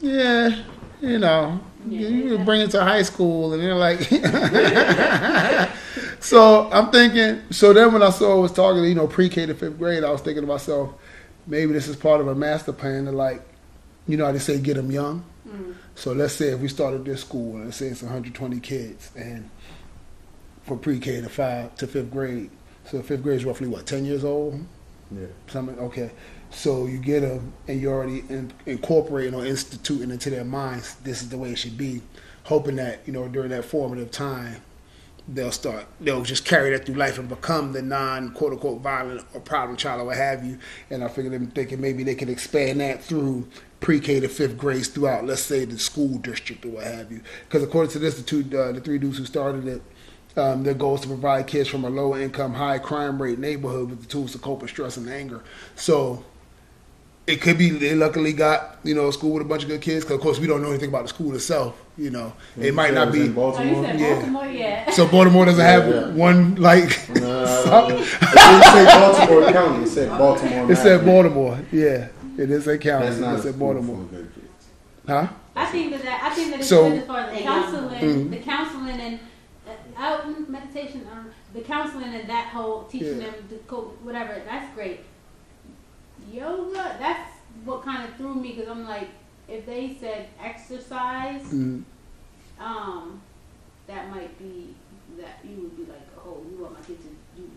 [0.00, 0.62] yeah,
[1.00, 4.00] you know, Yeah, you bring it to high school, and they're like,
[6.20, 7.42] so I'm thinking.
[7.50, 10.10] So then when I saw it was talking, you know, pre-K to fifth grade, I
[10.10, 10.94] was thinking to myself,
[11.46, 13.42] maybe this is part of a master plan to like,
[14.08, 15.24] you know, how they say get them young.
[15.48, 15.74] Mm.
[15.94, 19.48] So let's say if we started this school and let's say it's 120 kids and
[20.64, 22.50] for pre-K to five to fifth grade,
[22.84, 24.64] so fifth grade is roughly what 10 years old.
[25.10, 25.26] Yeah.
[25.46, 26.10] Something okay.
[26.56, 31.20] So you get them and you're already in, incorporating or instituting into their minds this
[31.20, 32.00] is the way it should be,
[32.44, 34.62] hoping that you know during that formative time
[35.28, 39.22] they'll start they'll just carry that through life and become the non quote unquote violent
[39.34, 40.58] or problem child or what have you.
[40.88, 43.46] And I figured them thinking maybe they could expand that through
[43.80, 47.20] pre-K to fifth grades throughout, let's say the school district or what have you.
[47.44, 49.82] Because according to this, the two uh, the three dudes who started it.
[50.38, 53.88] Um, their goal is to provide kids from a low income, high crime rate neighborhood
[53.88, 55.42] with the tools to cope with stress and anger.
[55.76, 56.24] So
[57.26, 59.80] it could be they luckily got you know a school with a bunch of good
[59.82, 60.04] kids.
[60.04, 61.76] Because of course we don't know anything about the school itself.
[61.98, 63.20] You know, it might not in be.
[63.20, 63.84] Oh, you Baltimore.
[63.84, 64.14] said Yeah.
[64.16, 64.90] Baltimore, yeah.
[64.90, 66.10] So Baltimore doesn't have Yeah.
[66.10, 66.90] one like.
[67.66, 69.84] Nah, it didn't say Baltimore County.
[69.84, 70.72] It said Baltimore.
[70.72, 71.34] It said Maryland.
[71.34, 71.58] Baltimore.
[71.72, 72.08] Yeah,
[72.38, 73.06] it is a county.
[73.06, 73.96] That's not It said Baltimore.
[73.96, 74.66] full of good kids.
[75.06, 75.26] Huh?
[75.56, 77.42] I think that, that I think that it's So- good as far as the They
[77.44, 78.30] counseling, Mhm.
[78.30, 79.18] the counseling and
[79.66, 79.70] uh,
[80.02, 83.24] out meditation, um, the counseling and that whole teaching Yeah.
[83.30, 84.36] them to cope, whatever.
[84.46, 85.00] That's great.
[86.32, 87.30] Yoga, that's
[87.64, 89.08] what kind of threw me because I'm like,
[89.48, 91.82] if they said exercise, Mm,
[92.60, 93.20] um,
[93.86, 94.74] that might be
[95.18, 97.48] that you would be like, oh, you want my kid to do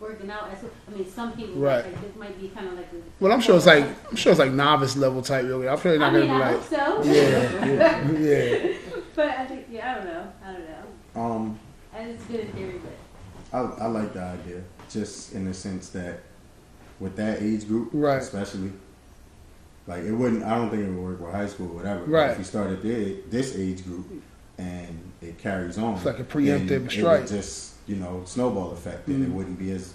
[0.00, 0.50] working out.
[0.50, 1.84] As I mean, some people Right.
[1.84, 2.86] like, this might be kind of like.
[2.92, 5.68] A, well, I'm sure it's like I'm sure it's like novice level type yoga.
[5.70, 7.02] I'm probably I not mean, gonna I be hope so.
[7.04, 8.72] yeah, yeah, yeah.
[9.14, 10.32] But I think, yeah, I don't know.
[10.44, 11.20] I don't know.
[11.22, 11.58] Um,
[11.94, 15.88] And it's good in theory, but I, I like the idea, just in the sense
[15.90, 16.20] that
[17.00, 18.20] with that age group, Right.
[18.22, 18.72] especially,
[19.86, 20.42] like it wouldn't.
[20.44, 22.00] I don't think it would work with high school, or whatever.
[22.00, 22.30] But Right.
[22.32, 24.06] If you started at the, this age group
[24.58, 27.26] and it carries on, It's like a preemptive it would strike.
[27.28, 29.34] just you know snowball effect, and it Mhm.
[29.34, 29.92] wouldn't be as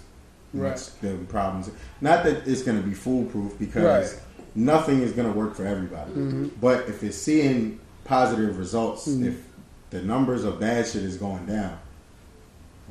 [0.54, 0.70] Right.
[0.70, 1.70] much the problems.
[2.00, 3.84] Not that it's going to be foolproof because
[4.14, 4.20] Right.
[4.54, 6.12] nothing is going to work for everybody.
[6.12, 6.50] Mhm.
[6.60, 9.26] But if it's seeing positive results, Mhm.
[9.28, 9.42] if
[9.90, 11.78] the numbers of bad shit is going down,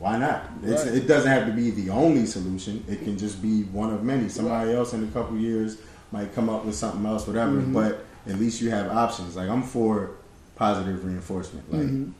[0.01, 0.43] why not?
[0.63, 0.95] It's, Right.
[0.95, 2.83] It doesn't have to be the only solution.
[2.89, 4.29] It can just be one of many.
[4.29, 5.77] Somebody else in a couple years
[6.11, 7.57] might come up with something else, whatever.
[7.61, 7.71] Mhm.
[7.73, 9.35] But at least you have options.
[9.35, 10.11] Like I'm for
[10.55, 11.71] positive reinforcement.
[11.71, 12.11] Like Mhm.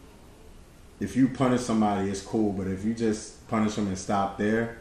[0.99, 2.53] if you punish somebody, it's cool.
[2.53, 4.77] But if you just punish them and stop there,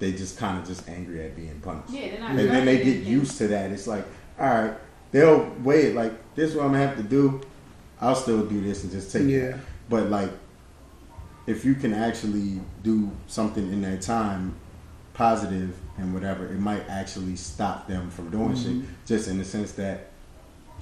[0.00, 2.30] they just kind of just angry at being punished yeah, they're not.
[2.30, 3.70] and then they get used to that.
[3.70, 4.04] It's like,
[4.40, 4.72] all right,
[5.12, 5.94] they'll wait.
[5.94, 7.40] Like this is what I'm gonna have to do.
[8.00, 9.38] I'll still do this and just take Yeah.
[9.38, 9.56] it.
[9.88, 10.30] But like,
[11.46, 14.54] if you can actually do something in that time,
[15.12, 18.80] positive and whatever, it might actually stop them from doing Mm-hmm.
[18.80, 18.88] shit.
[19.06, 20.10] Just in the sense that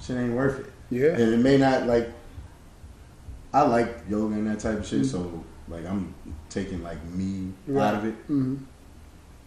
[0.01, 0.65] shit ain't worth it.
[0.89, 1.09] Yeah.
[1.09, 2.09] And it may not like.
[3.53, 5.05] I like yoga and that type of shit, Mhm.
[5.11, 6.13] so like I'm
[6.49, 7.85] taking like me Right.
[7.85, 8.15] out of it.
[8.27, 8.55] hmm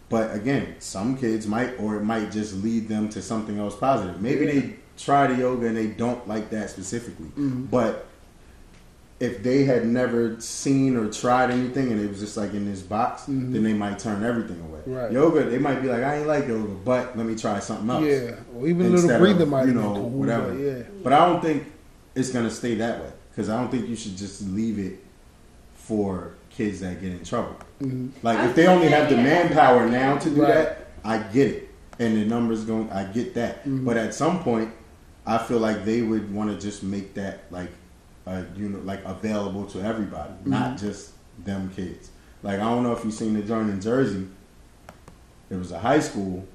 [0.09, 4.21] But again, some kids might, or it might just lead them to something else positive.
[4.21, 4.51] Maybe Yeah.
[4.53, 7.27] they try the yoga and they don't like that specifically.
[7.37, 7.69] Mhm.
[7.69, 8.06] But
[9.19, 12.81] if they had never seen or tried anything and it was just like in this
[12.81, 13.51] box, Mhm.
[13.51, 14.79] then they might turn everything away.
[14.85, 15.11] Right.
[15.11, 18.03] Yoga, they might be like, I ain't like yoga, but let me try something else.
[18.05, 20.51] Yeah, or even a little Instead breather might you know, been cool, whatever.
[20.53, 21.63] but Yeah, But I don't think
[22.13, 24.99] it's gonna stay that way because I don't think you should just leave it
[25.75, 27.55] for kids that get in trouble.
[27.81, 28.09] Mhm.
[28.23, 30.53] Like I if they only have the manpower now to do Right.
[30.53, 31.69] that, I get it,
[31.99, 33.65] and the numbers going, I get that.
[33.67, 33.85] Mhm.
[33.85, 34.69] But at some point,
[35.25, 37.69] I feel like they would want to just make that like,
[38.27, 41.11] uh, you know, like available to everybody, not just
[41.43, 42.09] them kids.
[42.43, 44.27] Like I don't know if you've seen the joint in Jersey.
[45.49, 46.45] It was a high school,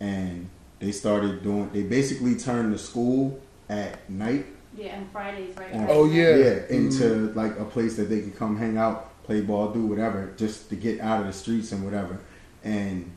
[0.00, 0.48] and
[0.80, 1.70] they started doing.
[1.72, 4.46] They basically turned the school at night
[4.76, 5.72] Yeah, on Fridays, right?
[5.72, 6.36] on- Oh, yeah.
[6.36, 10.32] yeah, into like a place that they can come hang out, play ball, do whatever,
[10.36, 12.18] just to get out of the streets and whatever.
[12.64, 13.10] And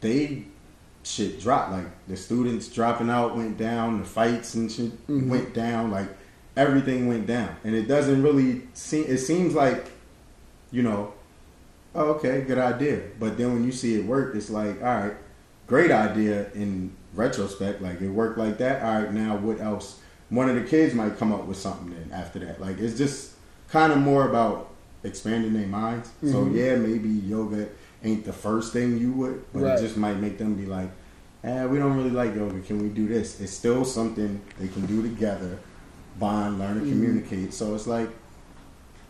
[0.00, 0.44] they
[1.04, 1.72] shit dropped.
[1.72, 5.28] Like the students dropping out went down, the fights and shit Mhm.
[5.28, 5.90] went down.
[5.90, 6.08] Like
[6.56, 9.04] everything went down, and it doesn't really seem.
[9.08, 9.90] It seems like,
[10.70, 11.12] you know,
[11.94, 13.00] oh, okay, good idea.
[13.18, 15.14] But then when you see it work, it's like, all right,
[15.66, 17.80] great idea in retrospect.
[17.82, 18.82] Like it worked like that.
[18.82, 20.00] All right, now what else?
[20.30, 22.60] One of the kids might come up with something then after that.
[22.60, 23.32] Like it's just
[23.68, 24.70] kind of more about
[25.04, 26.08] expanding their minds.
[26.22, 26.54] So Mhm.
[26.54, 27.68] yeah, maybe yoga
[28.02, 29.78] ain't the first thing you would, but Right.
[29.78, 30.90] it just might make them be like,
[31.44, 32.58] eh, we don't really like yoga.
[32.60, 33.38] Can we do this?
[33.40, 35.58] It's still something they can do together,
[36.18, 36.90] bond, learn to Mhm.
[36.90, 37.54] communicate.
[37.54, 38.08] So it's like,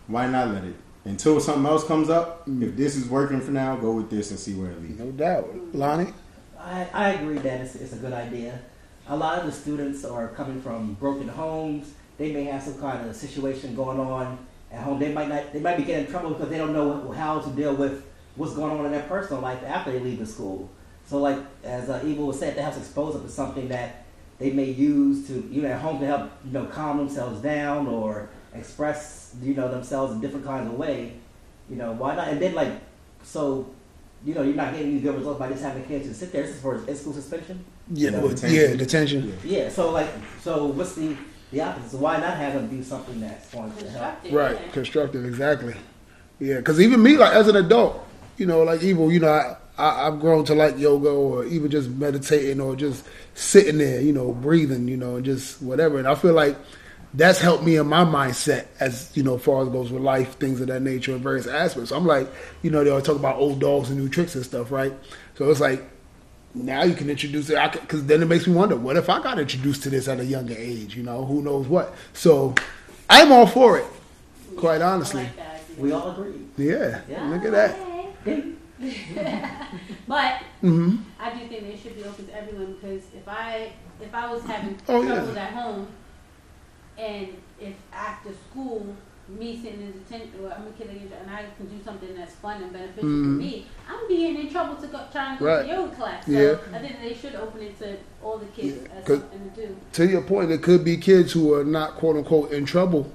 [0.06, 0.74] why not let it?
[1.04, 2.62] Until something else comes up, Mhm.
[2.62, 4.98] if this is working for now, go with this and see where it leads.
[4.98, 5.48] no doubt.
[5.72, 6.12] Lonnie,
[6.58, 8.58] I, I agree that it's, it's a good idea.
[9.08, 11.92] A lot of the students are coming from broken homes.
[12.16, 14.38] They may have some kind of situation going on
[14.72, 14.98] at home.
[14.98, 15.52] They might not.
[15.52, 18.02] They might be getting in trouble because they don't know how to deal with
[18.36, 20.70] what's going on in their personal life after they leave the school.
[21.06, 24.03] So, like as uh, Evil was said, they have to expose them to something that
[24.38, 27.86] they may use to you know at home to help you know calm themselves down
[27.86, 31.12] or express you know themselves in different kinds of way.
[31.70, 32.28] You know why not?
[32.28, 32.72] And then like
[33.22, 33.68] so
[34.24, 36.32] you know, you're not getting any good results by just having the kids to sit
[36.32, 36.42] there.
[36.42, 37.62] This is for in school suspension.
[37.92, 38.70] yeah, Yeah, well, detention.
[38.70, 39.38] yeah, detention.
[39.44, 39.58] Yeah.
[39.64, 39.68] Yeah.
[39.68, 40.08] So like,
[40.40, 41.14] so what's the
[41.52, 41.90] the opposite?
[41.90, 44.14] So why not have them do something that's going to help?
[44.32, 45.74] Right, constructive, exactly.
[46.40, 48.02] Yeah, because even me, like as an adult,
[48.38, 51.70] you know, like Evil, you know, I, I I've grown to like yoga or even
[51.70, 55.98] just meditating or just sitting there, you know, breathing, you know, and just whatever.
[55.98, 56.56] And I feel like
[57.12, 60.60] that's helped me in my mindset as you know, far as goes with life, things
[60.60, 61.92] of that nature, in various aspects.
[61.92, 62.28] I'm like,
[62.62, 64.92] you know, they always talk about old dogs and new tricks and stuff, right?
[65.36, 65.82] So it's like
[66.56, 69.40] now you can introduce it because then it makes me wonder what if i got
[69.40, 72.54] introduced to this at a younger age you know who knows what so
[73.10, 73.84] i'm all for it
[74.54, 75.32] quite honestly like.
[75.76, 76.34] We all agree.
[76.56, 77.28] yeah, Yeah.
[77.28, 77.76] look at that
[80.08, 84.14] But hmm I do think they should be open to everyone because if I if
[84.14, 85.40] I was having Oh, yeah.
[85.40, 85.86] at home,
[86.98, 87.28] and
[87.60, 88.94] if after school
[89.26, 92.62] me sitting in detention or I'm a kid and I can do something that's fun
[92.62, 93.24] and beneficial Mhm.
[93.24, 95.62] for me, I'm being in trouble to go try and go Right.
[95.62, 96.26] to yoga class.
[96.26, 96.56] So Yeah.
[96.74, 99.66] I think they should open it to all the kids Yeah, as 'cause- something to
[99.68, 99.76] do.
[99.92, 103.10] to your point there could be kids who are not quote unquote in trouble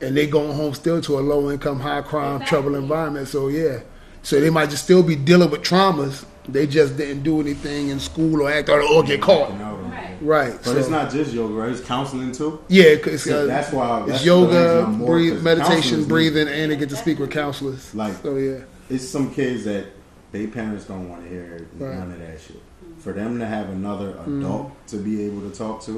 [0.00, 3.80] and they going home still to a low income high crime trouble environment so yeah
[4.26, 7.98] so they might just still be dealing with traumas they just didn't do anything in
[8.00, 10.16] school or act or, or get caught Right.
[10.20, 11.70] right But so, it's not just yoga, right?
[11.70, 12.50] It's counseling too.
[12.68, 16.96] yeah So uh, that's why that's it's yoga breathe, meditation breathing and they get to
[16.96, 19.84] speak with counselors Like so yeah it's some kids that
[20.32, 21.96] they parents don't want to hear Right.
[21.98, 22.62] none of that shit.
[22.98, 25.94] For them to have another adult to be able to talk to,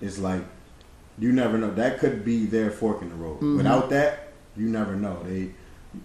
[0.00, 0.42] it's like
[1.18, 1.70] you never know.
[1.72, 3.40] That could be their fork in the road.
[3.40, 3.56] Mhm.
[3.56, 5.16] Without that, you never know.
[5.26, 5.50] They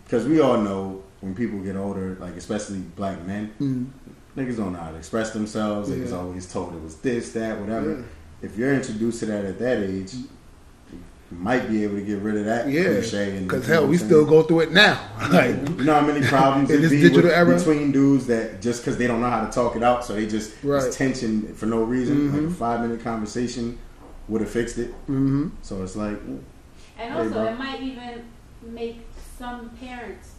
[0.03, 3.85] because we all know when people get older, like especially black men, mm.
[4.37, 5.89] niggas don't know how to express themselves.
[5.89, 6.17] They was Yeah.
[6.17, 7.91] always told it was this, that, whatever.
[7.91, 8.01] Yeah.
[8.41, 10.99] If you're introduced to that at that age, you
[11.31, 13.39] might be able to get rid of that Yeah, cliche.
[13.39, 14.99] because hell, we still go through it now.
[15.31, 17.55] like, You know how many problems In it this be digital with- era?
[17.57, 20.27] between dudes that just because they don't know how to talk it out, so they
[20.27, 20.83] just Right.
[20.83, 22.33] it's tension for no reason.
[22.33, 22.47] Like Mhm.
[22.51, 23.77] a five minute conversation
[24.27, 24.91] would have fixed it.
[25.07, 26.43] hmm So it's like, And
[26.97, 27.45] Hey, also, bro.
[27.45, 28.21] it might even
[28.71, 28.99] make
[29.39, 30.32] some parents,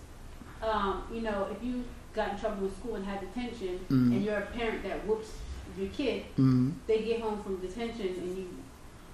[0.69, 1.85] um, you know, if you
[2.15, 4.13] got in trouble in school and had detention, Mhm.
[4.13, 5.33] and you're a parent that whoops
[5.79, 8.47] your kid, hmm they get home from detention and you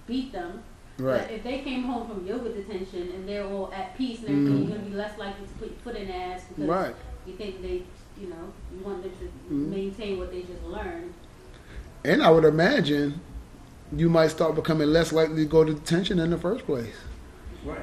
[0.07, 0.63] beat them.
[0.99, 1.23] right.
[1.23, 4.53] But if they came home from yoga detention and they're all at peace and everything,
[4.53, 4.69] Mhm.
[4.69, 6.95] you're gonna be less likely to put your foot in their ass because Right.
[7.27, 7.85] you think they,
[8.21, 9.71] you know, you want them to Mhm.
[9.71, 11.15] maintain what they just learned.
[12.05, 13.21] And I would imagine
[13.97, 16.95] you might start becoming less likely to go to detention in the first place.
[17.65, 17.79] Right.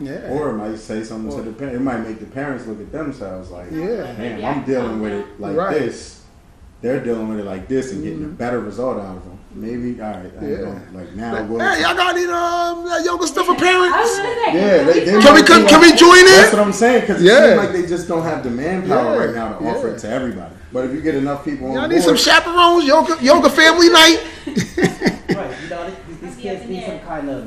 [0.00, 0.30] Yeah.
[0.30, 1.76] Or it might say something Or- to the parents.
[1.76, 3.78] It might make the parents look at themselves like, Yeah.
[3.78, 5.78] man, Maybe I'm dealing with it like Right.
[5.78, 6.20] this.
[6.82, 8.36] They're dealing with it like this and getting a Mhm.
[8.36, 9.38] better result out of them.
[9.54, 10.56] Maybe, all right, I ain't Yeah.
[10.64, 11.32] gonna, like now.
[11.32, 14.18] Like, we'll, hey, y'all got any um, that yoga stuff for parents?
[14.18, 16.58] Yeah, they- they Can we might can, be can we like- join That's in?
[16.58, 17.46] what I'm saying because it Yeah.
[17.46, 20.08] seems like they just don't have the manpower Yeah, right now to offer it to
[20.10, 20.54] everybody.
[20.72, 23.88] But if you get enough people on Y'all board, need some chaperones, yoga yoga family
[23.90, 24.20] night.
[25.34, 25.50] Right.
[25.64, 27.46] You know, these, these kids need some kind of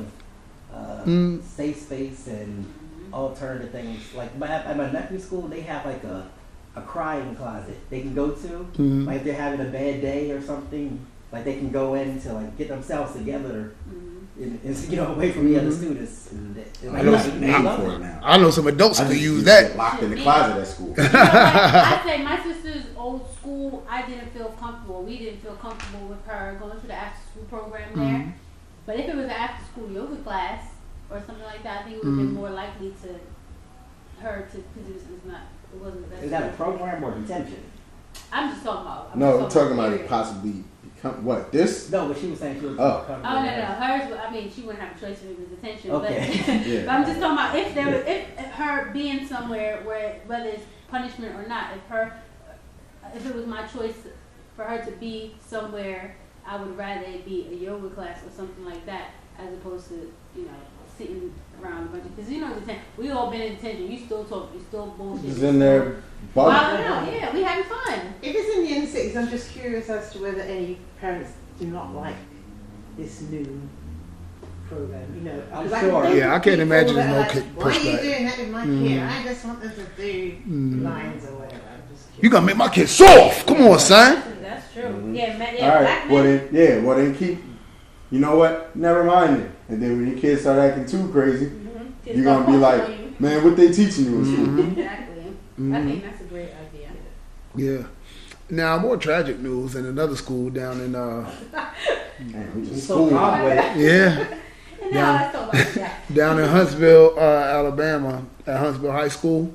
[1.07, 1.41] Mm.
[1.43, 2.65] safe space and
[3.13, 4.13] alternative things.
[4.13, 6.27] Like my, at my nephew's school, they have like a
[6.75, 8.47] a crying closet they can go to.
[8.77, 9.07] Mhm.
[9.07, 10.99] Like if they're having a bad day or something,
[11.31, 14.43] like they can go in to like get themselves together Mhm.
[14.43, 15.77] and, and you know away from the other Mhm.
[15.77, 16.31] students.
[16.31, 17.95] And, they- and I know they- it's a they name love for it.
[17.95, 18.19] it now.
[18.23, 19.75] I know some adults I that use that.
[19.75, 20.89] locked in the closet at school.
[20.89, 21.15] You know what?
[21.25, 23.83] I say my sister's old school.
[23.89, 25.01] I didn't feel comfortable.
[25.03, 28.05] We didn't feel comfortable with her going to the after school program there.
[28.05, 28.31] Mhm.
[28.85, 30.61] But if it was an after school yoga class
[31.09, 32.33] or something like that, I think it would have been Mhm.
[32.33, 35.41] more likely to her to because it was, it was not.
[35.73, 36.23] It wasn't the best.
[36.23, 37.63] Is that a program or detention?
[38.31, 39.15] I'm just talking about.
[39.17, 40.05] No, I'm No, we're just talking about period.
[40.05, 40.63] it possibly
[40.95, 41.91] become what this.
[41.91, 42.79] No, but she was saying she was.
[42.79, 43.03] Oh.
[43.05, 44.19] coming Oh no, with no, hers.
[44.27, 45.91] I mean, she wouldn't have a choice if it was detention.
[45.91, 46.43] Okay.
[46.45, 46.79] But, Yeah.
[46.85, 50.49] but I'm just talking about if there was, if, if her being somewhere where whether
[50.49, 52.17] it's punishment or not, if her,
[53.15, 53.95] if it was my choice
[54.55, 56.15] for her to be somewhere,
[56.45, 60.11] I would rather it be a yoga class or something like that as opposed to
[60.35, 60.51] you know
[60.97, 62.83] sitting around a bunch of because you know detention.
[62.97, 63.91] We all been in detention.
[63.91, 64.49] You still talk.
[64.53, 65.25] You still bullshit.
[65.29, 65.97] Just in there,
[66.35, 67.05] Well, bugging.
[67.05, 67.99] no, yeah, we having fun.
[68.21, 71.67] If it's in the inner cities, I'm just curious as to whether any parents do
[71.67, 72.15] not like
[72.97, 73.61] this new
[74.69, 75.01] program.
[75.15, 76.01] You know, I'm 'cause I sure.
[76.03, 78.37] can Yeah, I can't imagine that no are like, kid Why are you doing that
[78.37, 78.87] with my Mm.
[78.87, 79.01] kid?
[79.03, 80.83] I just want them to do Mm.
[80.83, 81.61] lines or whatever.
[81.73, 82.33] I'm just You curious.
[82.33, 83.47] gonna make my kid soft?
[83.47, 84.21] Come on, son.
[84.41, 84.83] That's true.
[84.83, 85.15] Mhm.
[85.15, 86.49] Yeah, ma- yeah, All right, black well men.
[86.51, 87.43] then, yeah, well then keep.
[88.11, 88.75] You know what?
[88.75, 89.51] Never mind it.
[89.69, 92.15] And then when your kids start acting too crazy, Mhm.
[92.15, 94.45] you're gonna be like, man, what they teaching you in school?
[94.45, 94.71] Mhm.
[94.77, 95.23] Exactly.
[95.57, 95.85] I Mhm.
[95.91, 96.89] think that's a great idea.
[97.55, 97.87] Yeah.
[98.49, 101.29] Now, more tragic news in another school down in uh
[102.19, 103.09] Man, we so school.
[103.09, 103.77] calm with it.
[103.77, 104.19] yeah
[104.81, 105.01] And Yeah.
[105.01, 106.13] now let's talk about that.
[106.13, 109.53] down in Huntsville, uh, Alabama, at Huntsville High School.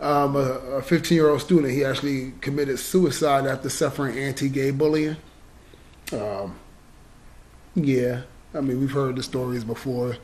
[0.00, 5.16] Um, a 15 year old student he actually committed suicide after suffering anti-gay bullying.
[6.12, 6.54] Um,
[7.74, 8.20] yeah,
[8.54, 10.16] I mean we've heard the stories before.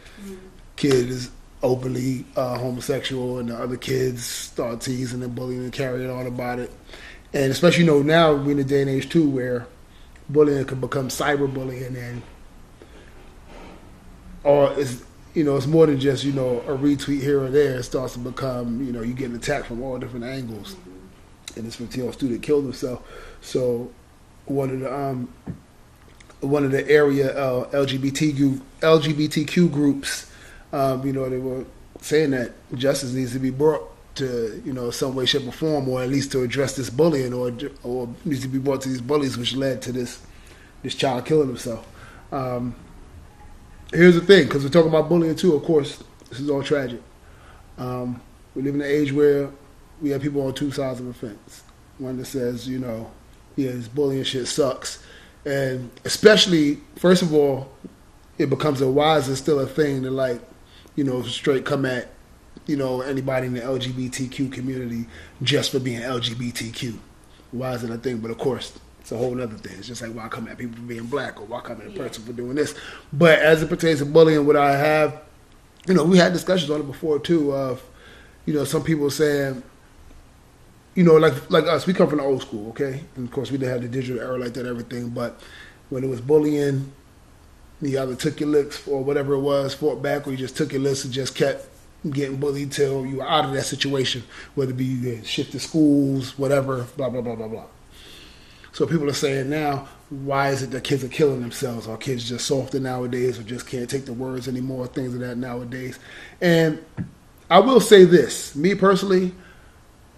[0.77, 1.31] Kid is
[1.63, 6.59] openly uh, homosexual, and the other kids start teasing and bullying and carrying on about
[6.59, 6.71] it.
[7.33, 9.67] And especially you know now we're in a day and age too where
[10.29, 12.23] bullying can become cyberbullying and
[14.43, 15.03] or it's
[15.35, 17.79] you know it's more than just you know a retweet here or there.
[17.79, 20.77] It starts to become you know you're getting attacked from all different angles.
[21.57, 23.03] And this 15 year old student killed himself.
[23.41, 23.93] So
[24.47, 25.33] one of the um
[26.47, 30.31] one of the area uh, LGBTQ LGBTQ groups,
[30.73, 31.65] um, you know, they were
[32.01, 35.89] saying that justice needs to be brought to you know some way, shape, or form,
[35.89, 37.53] or at least to address this bullying, or
[37.83, 40.21] or needs to be brought to these bullies, which led to this
[40.83, 41.87] this child killing himself.
[42.31, 42.75] Um,
[43.93, 45.55] here's the thing, because we're talking about bullying too.
[45.55, 47.01] Of course, this is all tragic.
[47.79, 48.21] Um,
[48.55, 49.51] we live in an age where
[50.01, 51.65] we have people on two sides of the fence.
[51.99, 53.11] One that says, you know,
[53.57, 55.04] yeah, this bullying shit sucks,
[55.45, 57.71] and especially, first of all,
[58.39, 60.41] it becomes a why is it still a thing to like,
[60.97, 62.09] you know, straight come at,
[62.67, 65.07] you know, anybody in the LGBTQ community
[65.43, 66.97] just for being LGBTQ.
[67.53, 68.19] Why is it a thing?
[68.19, 69.77] But of course, it's a whole other thing.
[69.79, 71.91] It's just like why come at people for being black or why come at a
[71.91, 72.75] person for doing this.
[73.13, 75.21] But as it pertains to bullying, what I have,
[75.87, 77.53] you know, we had discussions on it before too.
[77.53, 77.83] Of,
[78.47, 79.63] you know, some people saying,
[80.95, 83.51] you know, like like us, we come from the old school, okay, and of course
[83.51, 85.11] we didn't have the digital era like that, everything.
[85.11, 85.41] But
[85.91, 86.93] when it was bullying,
[87.81, 90.73] you either took your licks or whatever it was, fought back, or you just took
[90.73, 91.67] your licks and just kept
[92.11, 94.23] getting bullied till you were out of that situation,
[94.55, 97.65] whether it be you shifted schools, whatever, blah blah blah blah blah.
[98.73, 101.87] So people are saying now, why is it that kids are killing themselves?
[101.87, 104.87] Are kids just softer nowadays, or just can't take the words anymore?
[104.89, 105.99] Things of that nowadays.
[106.41, 106.85] And
[107.49, 109.33] I will say this, me personally,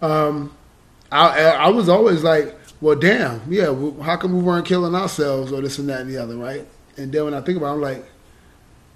[0.01, 0.56] um,
[1.13, 3.67] I I was always like, well, damn, yeah,
[4.03, 6.67] how come we weren't killing ourselves or this and that and the other, right?
[6.97, 8.05] And then when I think about, it, I'm like,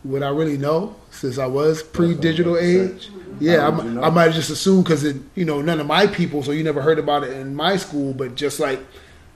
[0.05, 3.11] would I really know since I was pre-digital That's what I'm age?
[3.41, 4.03] Yeah, I, How you know?
[4.03, 6.65] I might have just assumed because it, you know, none of my people, so you
[6.65, 8.13] never heard about it in my school.
[8.15, 8.81] But just like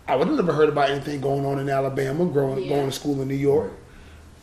[0.07, 2.69] I would have never heard about anything going on in Alabama, growing Yeah.
[2.71, 3.73] going to school in New York.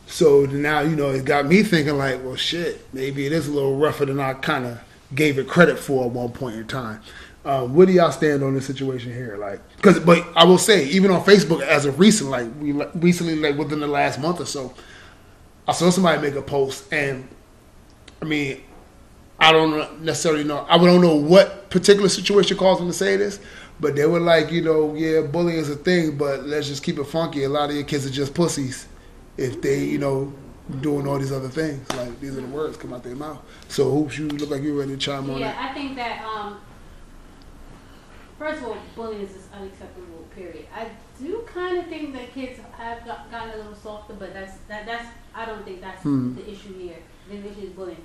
[0.07, 3.51] So now you know it got me thinking like, well, shit, maybe it is a
[3.51, 4.79] little rougher than I kind of
[5.13, 7.01] gave it credit for at one point in time.
[7.43, 9.35] Um, where do y'all stand on this situation here?
[9.37, 13.35] Like, because but I will say, even on Facebook, as of recent, like we recently,
[13.35, 14.73] like within the last month or so,
[15.67, 17.27] I saw somebody make a post and
[18.21, 18.61] I mean,
[19.39, 20.65] I don't necessarily know.
[20.69, 23.39] I don't know what particular situation caused them to say this,
[23.79, 26.99] but they were like, you know, yeah, bullying is a thing, but let's just keep
[26.99, 27.43] it funky.
[27.43, 28.87] A lot of your kids are just pussies
[29.37, 30.31] if they, you know,
[30.81, 31.89] doing all these other things.
[31.93, 33.39] Like these are the words come out their mouth.
[33.67, 35.55] So, Hoops, you look like you're ready to chime on Yeah.
[35.57, 36.59] I think that um,
[38.41, 40.25] first of all, bullying is just unacceptable.
[40.35, 40.65] Period.
[40.75, 40.87] I
[41.21, 44.85] do kind of think that kids have got, gotten a little softer, but that's that
[44.85, 45.05] that's
[45.35, 46.35] I don't think that's Hmm.
[46.35, 46.97] the issue here.
[47.29, 48.03] The issue is bullying.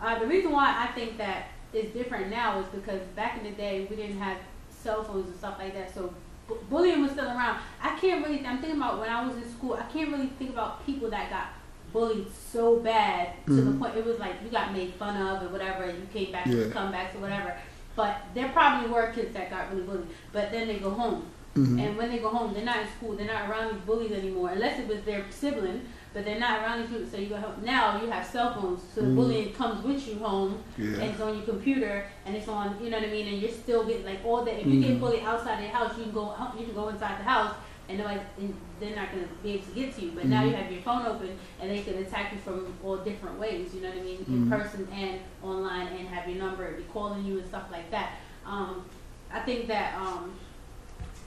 [0.00, 3.50] Uh, the reason why I think that it's different now is because back in the
[3.50, 4.38] day we didn't have
[4.70, 6.14] cell phones and stuff like that, so
[6.48, 7.58] bu- bullying was still around.
[7.82, 8.46] I can't really.
[8.46, 9.74] I'm thinking about when I was in school.
[9.74, 11.48] I can't really think about people that got
[11.92, 13.78] bullied so bad to the Mhm.
[13.80, 16.46] point it was like you got made fun of or whatever, and you came back
[16.46, 16.54] Yeah.
[16.64, 17.54] to comebacks or whatever.
[17.96, 20.06] But there probably were kids that got really bullied.
[20.32, 21.80] But then they go home, Mhm.
[21.80, 23.12] and when they go home, they're not in school.
[23.16, 25.82] They're not around these bullies anymore, unless it was their sibling.
[26.12, 27.06] But they're not around these people.
[27.10, 27.54] So you go home.
[27.64, 29.16] Now you have cell phones, so the Mhm.
[29.16, 31.00] bullying comes with you home, Yeah.
[31.00, 32.76] and it's on your computer, and it's on.
[32.80, 33.26] You know what I mean?
[33.28, 34.60] And you're still getting like all day.
[34.60, 36.32] If you get bullied outside the house, you can go.
[36.58, 37.54] You can go inside the house,
[37.88, 40.12] and nobody, and they're not gonna be able to get to you.
[40.14, 40.50] But now Mhm.
[40.50, 43.74] you have your phone open, and they can attack you from all different ways.
[43.74, 44.18] You know what I mean?
[44.24, 44.28] Mhm.
[44.34, 47.90] In person and online, and have your number, and be calling you and stuff like
[47.90, 48.12] that.
[48.46, 48.84] Um,
[49.32, 50.32] I think that um,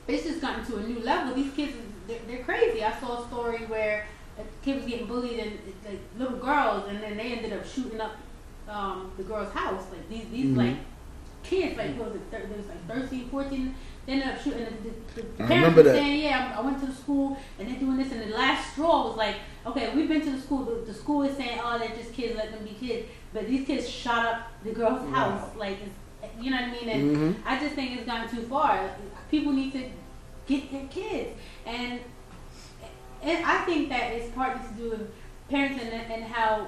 [0.08, 1.36] it's just gotten to a new level.
[1.36, 1.74] These kids,
[2.08, 2.84] they're, they're crazy.
[2.84, 4.08] I saw a story where
[4.40, 8.00] a kid was getting bullied and like little girls, and then they ended up shooting
[8.02, 8.16] up
[8.70, 9.84] um, the girl's house.
[9.92, 10.58] Like these, these Mhm.
[10.58, 10.76] like
[11.44, 12.32] kids, like was it?
[12.32, 13.76] There was like 13, 14.
[14.08, 14.66] They ended up shooting.
[14.66, 17.78] The, the, the I parents were saying, "Yeah, I went to the school and they're
[17.80, 19.36] doing this." And the last straw was like,
[19.66, 20.64] "Okay, we've been to the school.
[20.64, 22.38] The, the school is saying, oh, they're just kids.
[22.38, 25.54] Let them be kids." But these kids shot up the girl's house.
[25.58, 26.90] Like, it's, you know what I mean?
[26.90, 27.36] And Mhm.
[27.46, 28.90] I just think it's gone too far.
[29.30, 29.84] People need to
[30.48, 31.32] get their kids,
[31.66, 32.00] and
[33.22, 35.12] and I think that it's partly to do with
[35.52, 36.68] parenting and, and how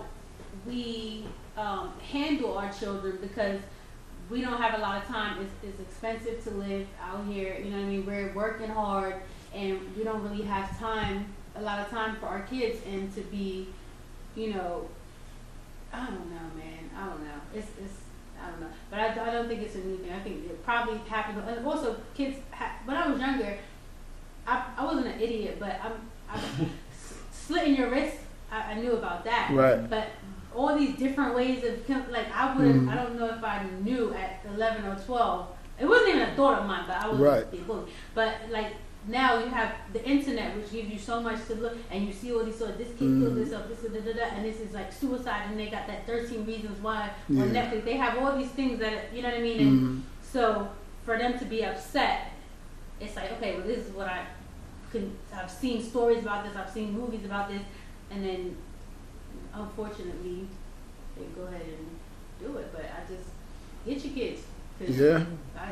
[0.67, 1.25] we
[1.55, 3.59] um, handle our children because
[4.29, 5.41] we don't have a lot of time.
[5.41, 7.57] It's, it's expensive to live out here.
[7.57, 8.05] You know what I mean?
[8.05, 9.15] We're working hard,
[9.53, 11.25] and we don't really have time,
[11.55, 13.69] a lot of time for our kids, and to be,
[14.35, 14.87] you know,
[15.91, 16.89] I don't know, man.
[16.95, 17.41] I don't know.
[17.55, 17.93] It's it's
[18.41, 20.13] I don't know, but I, I don't think it's a new thing.
[20.13, 21.41] I think it probably happened.
[21.47, 22.37] And also, kids.
[22.51, 23.57] Ha- when I was younger,
[24.45, 25.93] I, I wasn't an idiot, but I'm,
[26.29, 26.69] I'm
[27.31, 28.17] slitting your wrist.
[28.51, 29.51] I, I knew about that.
[29.53, 29.89] Right.
[29.89, 30.07] But
[30.55, 32.83] all these different ways of like I wouldn't.
[32.87, 32.91] Mhm.
[32.91, 35.47] I don't know if I knew at eleven or twelve.
[35.79, 37.45] It wasn't even a thought of mine, but I was Right.
[38.15, 38.73] But like
[39.07, 42.33] now you have the internet, which gives you so much to look, and you see
[42.33, 43.37] all these sort of this kid killed Mhm.
[43.37, 46.45] himself, this da, da, da, and this is like suicide, and they got that thirteen
[46.45, 47.43] reasons why Yeah.
[47.43, 47.85] on Netflix.
[47.85, 49.59] They have all these things that you know what I mean.
[49.61, 50.01] And Mhm.
[50.21, 50.67] so
[51.05, 52.31] for them to be upset,
[52.99, 54.25] it's like okay, well this is what I
[54.91, 55.15] can.
[55.33, 56.55] I've seen stories about this.
[56.57, 57.61] I've seen movies about this,
[58.11, 58.57] and then
[59.59, 60.47] unfortunately
[61.17, 61.87] they go ahead and
[62.47, 62.71] do it.
[62.73, 63.29] But I just
[63.85, 64.41] get your kids.
[64.79, 65.23] 'cause Yeah.
[65.57, 65.71] I,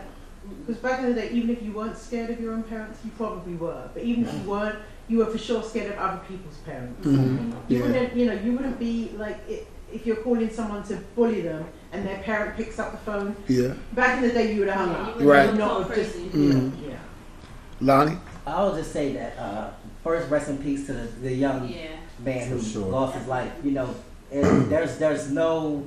[0.66, 3.12] Because back in the day, even if you weren't scared of your own parents, you
[3.18, 3.90] probably were.
[3.94, 4.78] But even if you weren't,
[5.10, 7.06] you were for sure scared of other people's parents.
[7.06, 7.52] Mhm.
[7.68, 7.84] You Yeah.
[7.86, 9.60] wouldn't, you know, you wouldn't be like i
[9.92, 13.36] if you're calling someone to bully them and their parent picks up the phone.
[13.48, 13.74] Yeah.
[13.94, 15.20] Back in the day, you would have hung Yeah, up.
[15.22, 15.56] you Right.
[15.56, 16.30] Not go have just, crazy.
[16.38, 16.72] you know, Mhm.
[16.90, 16.98] yeah.
[17.82, 18.18] Lonnie.
[18.46, 19.70] I'll just say that uh,
[20.04, 21.88] first, rest in peace to the, the young yeah.
[22.20, 22.88] Man who sure.
[22.88, 23.52] lost his life.
[23.64, 23.96] You know,
[24.32, 25.84] there's there's no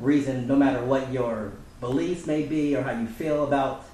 [0.00, 3.84] reason, no matter what your beliefs may be or how you feel about,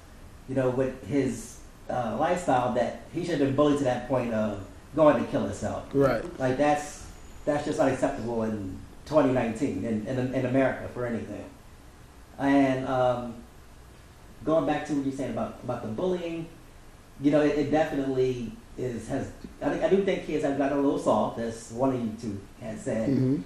[0.47, 1.59] you know, with his
[1.89, 4.65] uh, lifestyle, that he should have been bullied to that point of
[4.95, 5.85] going to kill himself.
[5.93, 6.23] Right.
[6.39, 7.07] Like that's
[7.45, 11.45] that's just unacceptable in 2019 in, in, in America for anything.
[12.37, 13.35] And um,
[14.45, 16.47] going back to what you're saying about about the bullying,
[17.21, 19.31] you know, it, it definitely is has.
[19.61, 22.39] I, I do think kids have gotten a little soft, as one of you two
[22.61, 23.37] had said, hmm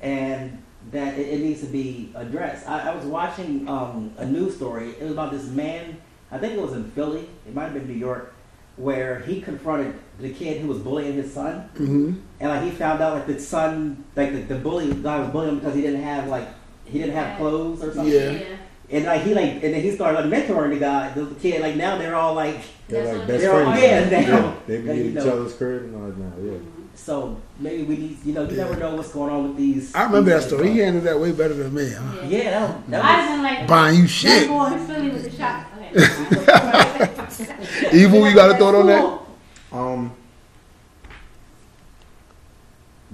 [0.00, 0.62] and
[0.92, 2.68] that it, it needs to be addressed.
[2.68, 4.90] I, I was watching um, a news story.
[4.90, 6.00] It was about this man.
[6.30, 7.28] I think it was in Philly.
[7.46, 8.32] It might have been New York,
[8.76, 11.68] where he confronted the kid who was bullying his son.
[11.76, 15.30] hmm And like he found out like the son, like the, the bully guy was
[15.30, 16.46] bullying him because he didn't have like
[16.84, 18.12] he didn't have clothes or something.
[18.14, 18.56] Yeah.
[18.90, 21.60] And like he like and then he started like mentoring the guy, the kid.
[21.60, 22.56] Like now they're all like
[22.88, 23.82] They're like best They're all- friends.
[23.82, 25.30] yeah, they- yeah, they be they, in you each know.
[25.32, 26.32] other's crib and all that now.
[26.52, 26.58] Yeah.
[26.94, 28.64] so maybe we need you know you Yeah.
[28.64, 29.94] never know what's going on with these.
[29.94, 30.70] I remember that these story.
[30.72, 31.90] He handled that way better than me.
[31.90, 32.02] Huh?
[32.22, 32.28] Yeah.
[32.38, 34.48] Yeah, that, that I've was, been like Buying you shit.
[34.48, 35.66] boy in Philly with the shot.
[35.90, 37.08] Okay.
[37.92, 39.20] Evil, you got a thought on that?
[39.72, 40.12] Um.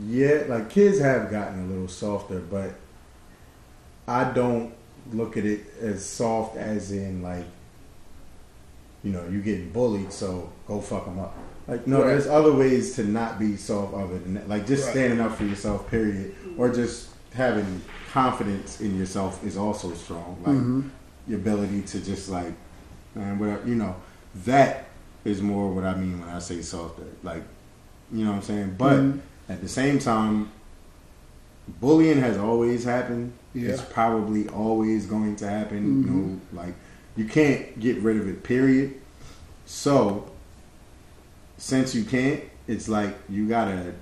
[0.07, 2.75] Yeah, like kids have gotten a little softer, but
[4.09, 4.73] I don't
[5.13, 7.45] look at it as soft as in like,
[9.03, 11.37] you know, you getting bullied, so go fuck them up.
[11.69, 12.09] Like, no, Right.
[12.09, 14.49] there's other ways to not be soft other than that.
[14.49, 14.93] Like just Right.
[14.93, 17.81] standing up for yourself, period, or just having
[18.13, 20.37] confidence in yourself is also strong.
[20.45, 20.91] Like Mhm.
[21.27, 22.53] your ability to just like,
[23.15, 23.97] man, whatever you know,
[24.45, 24.87] that
[25.25, 27.01] is more what I mean when I say soft.
[27.23, 27.43] Like,
[28.13, 28.75] you know what I'm saying.
[28.79, 29.19] But Mhm.
[29.49, 30.49] at the same time,
[31.81, 33.33] bullying has always happened.
[33.55, 36.03] It's probably always going to happen.
[36.03, 36.15] You Mhm.
[36.15, 36.75] know, like
[37.17, 38.43] you can't get rid of it.
[38.43, 38.95] Period.
[39.67, 40.31] So,
[41.57, 43.95] since you can't, it's like you gotta,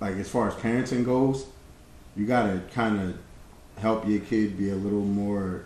[0.00, 1.46] like as far as parenting goes,
[2.16, 3.18] you gotta kind of
[3.78, 5.64] help your kid be a little more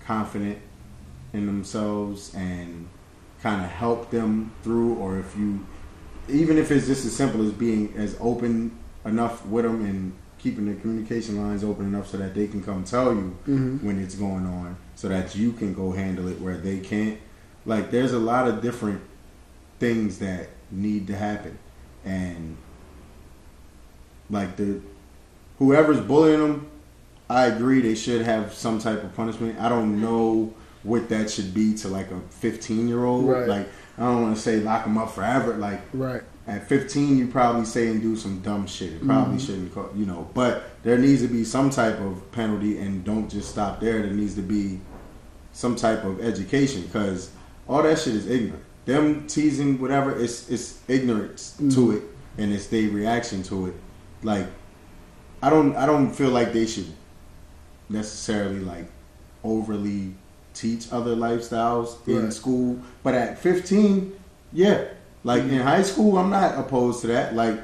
[0.00, 0.58] confident
[1.32, 2.88] in themselves and
[3.42, 4.94] kind of help them through.
[4.94, 5.66] Or if you,
[6.28, 8.70] even if it's just as simple as being as open
[9.04, 12.84] enough with them and keeping the communication lines open enough so that they can come
[12.84, 13.82] tell you Mhm.
[13.82, 17.18] when it's going on so that you can go handle it where they can't.
[17.66, 19.00] Like there's a lot of different
[19.80, 21.58] things that need to happen.
[22.04, 22.56] And
[24.30, 24.80] like the
[25.58, 26.66] whoever's bullying them,
[27.30, 29.58] I agree they should have some type of punishment.
[29.60, 33.28] I don't know what that should be to like a 15 year old.
[33.28, 33.48] Right.
[33.48, 35.54] Like I don't want to say lock them up forever.
[35.54, 36.22] Like Right.
[36.48, 38.94] At 15, you probably say and do some dumb shit.
[38.94, 39.46] It probably Mhm.
[39.46, 40.28] shouldn't, co- you know.
[40.34, 44.00] But there needs to be some type of penalty, and don't just stop there.
[44.02, 44.80] There needs to be
[45.52, 47.30] some type of education because
[47.68, 48.64] all that shit is ignorant.
[48.86, 51.96] Them teasing whatever, it's it's ignorance to Mhm.
[51.96, 52.02] it,
[52.38, 53.74] and it's their reaction to it.
[54.22, 54.46] Like
[55.42, 56.86] I don't I don't feel like they should
[57.88, 58.90] necessarily like
[59.44, 60.14] overly
[60.54, 62.78] teach other lifestyles in school.
[63.02, 64.12] But at 15,
[64.52, 64.84] yeah,
[65.24, 67.34] like in high school, I'm not opposed to that.
[67.34, 67.58] Like,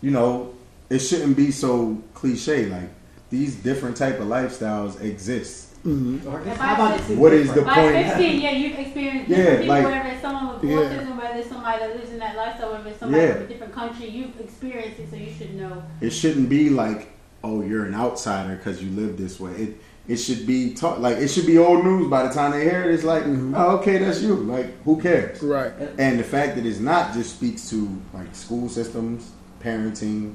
[0.00, 0.54] you know,
[0.90, 2.66] it shouldn't be so cliche.
[2.66, 2.88] Like
[3.30, 5.68] these different type of lifestyles exist.
[5.84, 6.24] Mhm.
[6.26, 7.66] Or how about I- this is What is different?
[7.66, 10.70] the By point- 15, yeah, you've experienced Yeah, different people, like- whether it's someone with
[10.70, 10.76] Yeah.
[10.76, 13.32] autism, whether it's somebody that lives in that lifestyle, whether it's somebody Yeah.
[13.34, 15.82] from a different country, you've experienced it, so you should know.
[16.00, 17.08] It shouldn't be like,
[17.42, 19.50] oh, you're an outsider because you live this way.
[19.52, 22.64] It it should be taught like it should be old news by the time they
[22.64, 22.92] hear it.
[22.94, 23.54] It's like, Mhm.
[23.56, 24.34] oh, okay, that's you.
[24.34, 25.40] Like, who cares?
[25.42, 25.72] Right.
[25.98, 29.30] And the fact that it's not just speaks to like school systems,
[29.62, 30.34] parenting,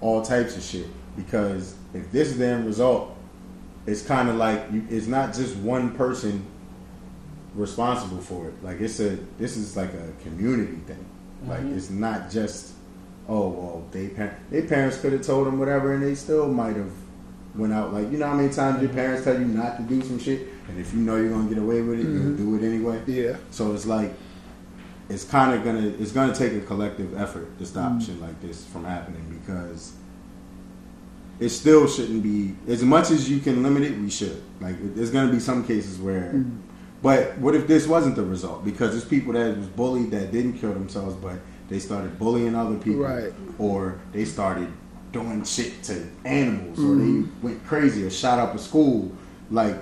[0.00, 0.86] all types of shit.
[1.16, 3.16] Because if this is the end result,
[3.86, 6.44] it's kind of like you, it's not just one person
[7.54, 8.54] responsible for it.
[8.62, 11.04] Like it's a this is like a community thing.
[11.46, 11.76] Like Mhm.
[11.76, 12.72] it's not just
[13.28, 16.76] oh well they par- their parents could have told them whatever and they still might
[16.76, 16.90] have
[17.58, 20.00] went out like you know how many times your parents tell you not to do
[20.02, 22.38] some shit and if you know you're gonna get away with it Mhm.
[22.38, 23.02] you'll do it anyway.
[23.06, 23.36] Yeah.
[23.50, 24.14] So it's like
[25.10, 28.02] it's kind of gonna it's gonna take a collective effort to stop Mm.
[28.06, 29.92] shit like this from happening because
[31.40, 33.98] it still shouldn't be as much as you can limit it.
[33.98, 36.32] We should like there's gonna be some cases where.
[36.34, 36.50] Mm.
[37.00, 38.64] But what if this wasn't the result?
[38.64, 41.36] Because there's people that was bullied that didn't kill themselves, but
[41.68, 43.32] they started bullying other people, Right.
[43.56, 44.66] or they started
[45.12, 47.24] doing shit to animals, or Mhm.
[47.24, 49.10] they went crazy or shot up a school.
[49.50, 49.76] Like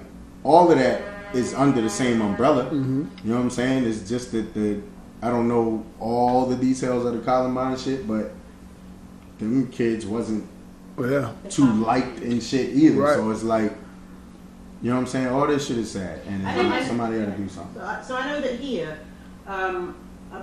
[0.44, 1.03] all of that
[1.35, 2.66] is under the same umbrella.
[2.70, 3.07] Mhm.
[3.24, 3.85] You know what I'm saying?
[3.85, 4.78] It's just that the
[5.23, 8.32] I don't know all the details of the Columbine shit, but
[9.39, 10.44] them kids wasn't
[10.97, 11.31] Well, yeah.
[11.48, 13.01] too liked and shit either.
[13.01, 13.15] Right.
[13.16, 13.73] So it's like,
[14.82, 15.27] you know what I'm saying?
[15.28, 17.74] All this shit is sad, and I think like somebody got to do something.
[17.81, 18.98] So I, so I know that here,
[19.48, 19.94] um,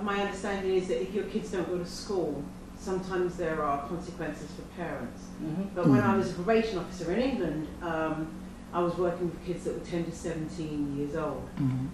[0.02, 2.42] my understanding is that if your kids don't go to school,
[2.88, 5.22] sometimes there are consequences for parents.
[5.42, 5.68] Mhm.
[5.74, 8.26] But when I was a probation officer in England, um,
[8.72, 11.48] I was working with kids that were 10 to 17 years old.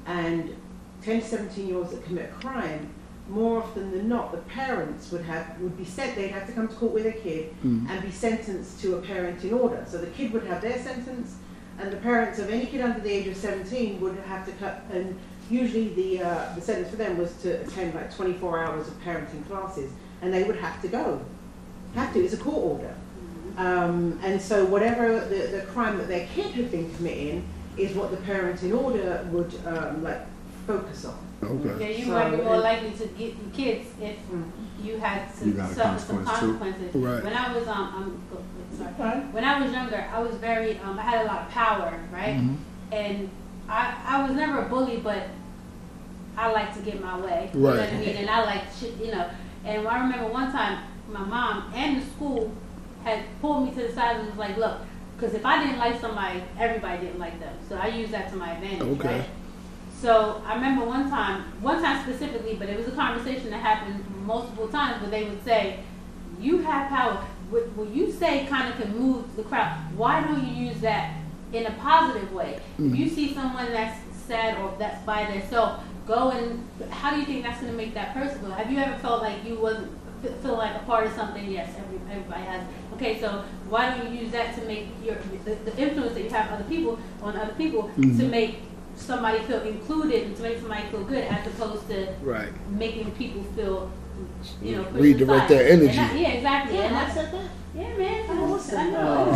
[0.07, 0.55] And
[1.03, 2.89] 10 to 17 year olds that commit a crime,
[3.29, 6.17] more often than not, the parents would have would be sent.
[6.17, 7.89] They'd have to come to court with a kid Mhm.
[7.89, 9.85] and be sentenced to a parenting order.
[9.89, 11.37] So the kid would have their sentence,
[11.79, 14.83] and the parents of any kid under the age of 17 would have to cut.
[14.93, 15.17] And
[15.49, 19.47] usually the uh, the sentence for them was to attend like 24 hours of parenting
[19.49, 19.91] classes,
[20.23, 21.21] and they would have to go.
[21.95, 22.21] Have to.
[22.25, 22.95] It's a court order.
[23.57, 28.11] Um, and so whatever the, the crime that their kid had been committing is what
[28.11, 30.21] the parenting order would um, like
[30.67, 31.19] focus on.
[31.43, 31.85] Okay.
[31.93, 34.51] Yeah, you So, might be more likely to get your kids if Mm.
[34.83, 36.59] you had to You got a suffer some consequence, too.
[36.59, 36.95] consequences.
[36.95, 37.25] Right.
[37.25, 38.93] When I was um, I'm sorry.
[38.97, 39.33] Fine.
[39.33, 42.37] When I was younger, I was very um, I had a lot of power, right?
[42.37, 42.57] Mhm.
[42.93, 43.31] And
[43.69, 45.29] I I was never a bully, but
[46.37, 47.51] I like to get my way.
[47.53, 47.55] Right.
[47.55, 48.17] You know what I mean?
[48.17, 48.63] And I like
[49.01, 49.29] you know.
[49.65, 52.53] And I remember one time my mom and the school
[53.05, 54.79] had pulled me to the side and was like, look,
[55.17, 57.55] because if I didn't like somebody, everybody didn't like them.
[57.69, 59.19] So I used that to my advantage, Okay.
[59.19, 59.29] right?
[60.01, 64.03] So I remember one time, one time specifically, but it was a conversation that happened
[64.25, 65.81] multiple times where they would say,
[66.41, 67.23] you have power.
[67.51, 69.77] What, what you say kind of can move the crowd.
[69.97, 71.17] Why don't you use that
[71.53, 72.61] in a positive way?
[72.79, 73.15] If you mm-hmm.
[73.15, 77.61] see someone that's sad or that's by themselves, go and how do you think that's
[77.61, 78.51] going to make that person feel?
[78.51, 79.91] Have you ever felt like you wasn't
[80.43, 82.63] feel like a part of something, yes, every, everybody has.
[82.95, 85.17] Okay, so why don't you use that to make your
[85.47, 88.19] the, the influence that you have on other people on other people Mm-hmm.
[88.19, 88.57] to make
[88.97, 92.53] somebody feel included and to make somebody feel good as opposed to Right.
[92.71, 93.91] making people feel,
[94.63, 95.49] you know, Redirect aside.
[95.49, 95.89] their energy.
[95.89, 96.77] And that- yeah, exactly.
[96.77, 97.49] Yeah, and I that's, said that.
[97.81, 98.25] Yeah, man.
[98.29, 98.79] Oh, awesome.
[98.79, 99.33] I know.
[99.33, 99.35] Oh.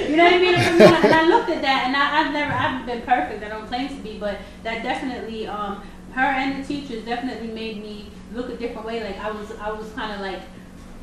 [0.08, 0.54] you know what I mean?
[0.54, 3.44] And I, looked at that, and I, I've never, I haven't been perfect.
[3.44, 5.82] I don't claim to be, but that definitely, um,
[6.12, 9.02] her and the teachers definitely made me look a different way.
[9.02, 10.40] Like I was, I was kind of like,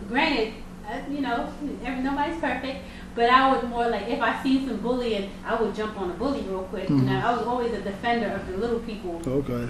[0.07, 0.53] granted,
[0.87, 1.51] uh, you know,
[1.85, 2.83] every, nobody's perfect.
[3.13, 6.13] But I would more like if I seen some bullying, I would jump on a
[6.13, 6.87] bully real quick.
[6.89, 9.21] You know, I was always a defender of the little people.
[9.27, 9.67] Okay.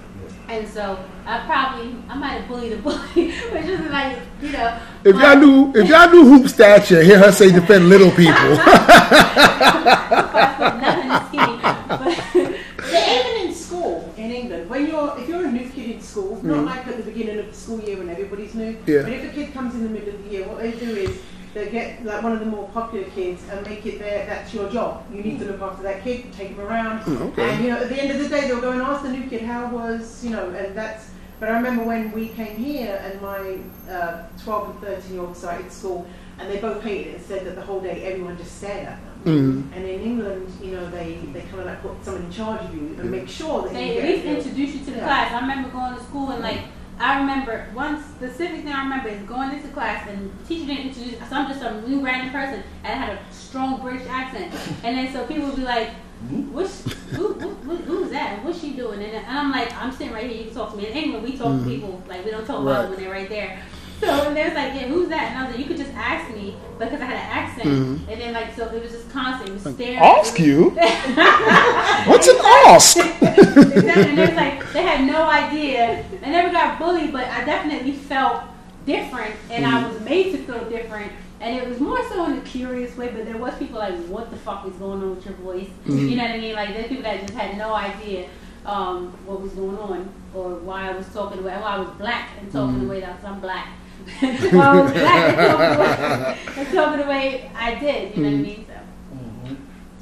[0.47, 2.99] And so I probably I might have bullied a bully,
[3.51, 4.77] which is like you know.
[5.03, 8.57] If y'all knew, if y'all knew hoop stature, hear her say defend little people.
[10.11, 16.01] nothing but even in school in England, when you're if you're a new kid in
[16.01, 16.47] school, Mm-hmm.
[16.47, 19.03] not like at the beginning of the school year when everybody's new, Yeah.
[19.03, 21.19] but if a kid comes in the middle of the year, what they do is
[21.53, 24.69] they get like one of the more popular kids and make it their that's your
[24.69, 25.03] job.
[25.13, 27.49] You need to look after that kid, take him around, Mm, okay.
[27.49, 29.27] and you know at the end of the day they'll go and ask the new
[29.29, 31.09] kid how was you know, and that's.
[31.39, 33.57] But I remember when we came here and my
[33.91, 36.05] uh, 12 and 13 year old started school,
[36.37, 38.99] and they both hated it and said that the whole day everyone just stared at
[39.25, 39.67] them.
[39.71, 39.75] Mhm.
[39.75, 42.75] And in England, you know, they, they kind of like put someone in charge of
[42.75, 45.03] you and make sure that they you at get least introduce you to the Yeah.
[45.07, 45.33] class.
[45.33, 46.59] I remember going to school and like
[47.01, 50.87] I remember one specific thing I remember is going into class and the teacher didn't
[50.89, 54.53] introduce so I'm just some new random person and I had a strong British accent.
[54.83, 56.53] And then so people would be like, hmm?
[56.53, 58.33] What's who, who, who who's that?
[58.33, 59.01] And what's she doing?
[59.01, 60.87] And, and I'm like, I'm sitting right here, you can talk to me.
[60.87, 61.69] In England we talk to mm-hmm.
[61.69, 62.81] people like we don't talk about Right.
[62.83, 63.61] them when they're right there.
[64.01, 65.29] So and they was like, Yeah, who's that?
[65.29, 67.69] And I was like, You could just ask me because I had an accent.
[67.69, 68.09] Mm-hmm.
[68.09, 70.69] And then like so it was just constant, it was staring Ask you?
[72.09, 72.97] What's an ask?
[73.21, 74.03] exactly.
[74.03, 76.03] And there's like they had no idea.
[76.23, 78.43] I never got bullied, but I definitely felt
[78.85, 79.93] different, and I mm-hmm.
[79.93, 81.11] was made to feel different.
[81.39, 84.31] And it was more so in a curious way, but there was people like, "What
[84.31, 86.09] the fuck is going on with your voice?" Mm-hmm.
[86.09, 86.55] You know what I mean?
[86.55, 88.29] Like there's people that just had no idea
[88.65, 91.53] um, what was going on or why I was talking the way.
[91.53, 93.69] Why I was black and talking the way that I'm black.
[94.19, 94.29] why
[94.65, 98.17] I was black and talking, the way, the way I did.
[98.17, 98.65] You know what I mean?
[98.67, 98.73] So.
[99.15, 99.57] Mhm.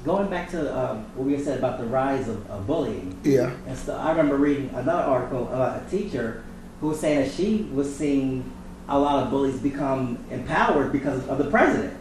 [0.05, 3.19] Going back to um, what we said about the rise of, of bullying.
[3.23, 3.51] Yeah.
[3.67, 6.43] And so I remember reading another article about a teacher
[6.81, 8.51] who was saying that she was seeing
[8.87, 11.95] a lot of bullies become empowered because of the president.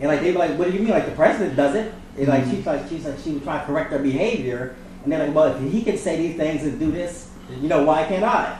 [0.00, 0.90] And like they were like, what do you mean?
[0.90, 1.92] Like the president does it?
[2.16, 5.26] And like she's like she's like she would try to correct their behavior, and they're
[5.26, 8.24] like, well, if he can say these things and do this, you know, why can't
[8.24, 8.58] I?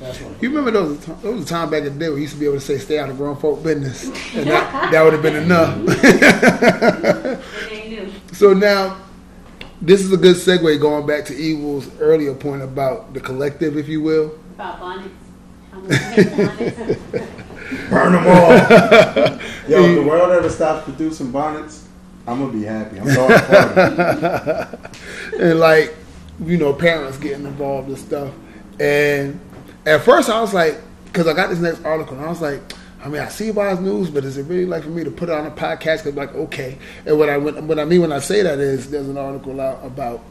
[0.00, 2.16] So that's what- You remember those there was a time back in the day where
[2.16, 4.04] you used to be able to say stay out of grown folk business,
[4.34, 5.76] and that, that would have been enough.
[5.76, 5.88] And
[7.70, 8.10] they knew.
[8.32, 8.96] so now,
[9.82, 13.88] this is a good segue going back to Evil's earlier point about the collective, if
[13.88, 14.38] you will.
[14.54, 15.08] About bonnets.
[15.72, 17.30] I'm gonna hate bonnets.
[17.90, 18.50] Burn them all.
[19.68, 21.86] Yo, if the world ever stops producing bonnets,
[22.26, 22.98] I'm gonna be happy.
[23.00, 25.38] I'm going to party.
[25.42, 25.94] and like
[26.44, 28.32] you know parents getting involved and stuff
[28.80, 29.38] and
[29.86, 32.60] at first i was like because i got this next article and i was like
[33.02, 35.28] i mean i see wise news but is it really like for me to put
[35.28, 38.18] it on a podcast because like okay and what i what i mean when i
[38.18, 40.22] say that is there's an article out about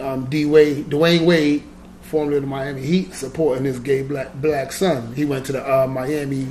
[0.00, 1.62] um, D Wade, Dwyane Wade,
[2.02, 5.14] formerly of the Miami Heat, supporting his gay black black son.
[5.14, 6.48] He went to the uh, Miami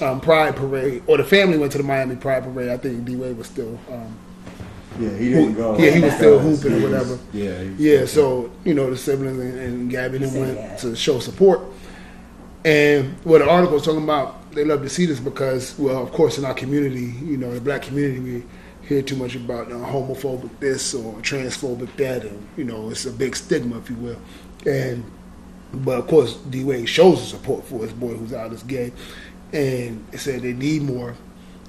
[0.00, 2.68] um, Pride Parade, or the family went to the Miami Pride Parade.
[2.68, 4.16] I think D Wade was still um,
[4.98, 5.78] Yeah, he didn't go.
[5.78, 7.18] Yeah, he was still because hooping or whatever.
[7.32, 10.78] Yeah, Yeah, so you know the siblings and, and Gabby and them Say went that.
[10.80, 11.60] to show support.
[12.64, 16.12] And what the article was talking about, they love to see this because, well, of
[16.12, 18.44] course, in our community, you know, the black community, we
[18.86, 23.04] hear too much about you know, homophobic this or transphobic that, and you know, it's
[23.06, 24.18] a big stigma, if you will.
[24.66, 25.04] And
[25.72, 28.92] but of course, D Wade shows the support for his boy who's out as gay,
[29.52, 31.14] and it said they need more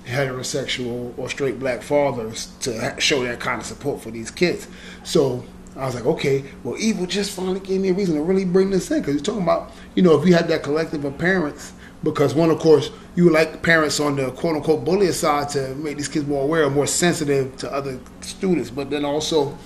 [0.05, 4.67] heterosexual or straight black fathers to show that kind of support for these kids.
[5.03, 5.43] So
[5.75, 8.69] I was like, okay, well, Evil just finally gave me a reason to really bring
[8.69, 11.73] this in because you're talking about, you know, if you had that collective of parents,
[12.03, 15.97] because one, of course, you like parents on the quote unquote bully side to make
[15.97, 19.57] these kids more aware, or more sensitive to other students, but then also,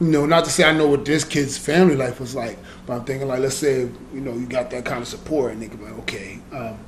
[0.00, 2.94] you know, not to say I know what this kid's family life was like, but
[2.94, 3.82] I'm thinking like, let's say,
[4.12, 6.78] you know, you got that kind of support, and they could be like, okay, um,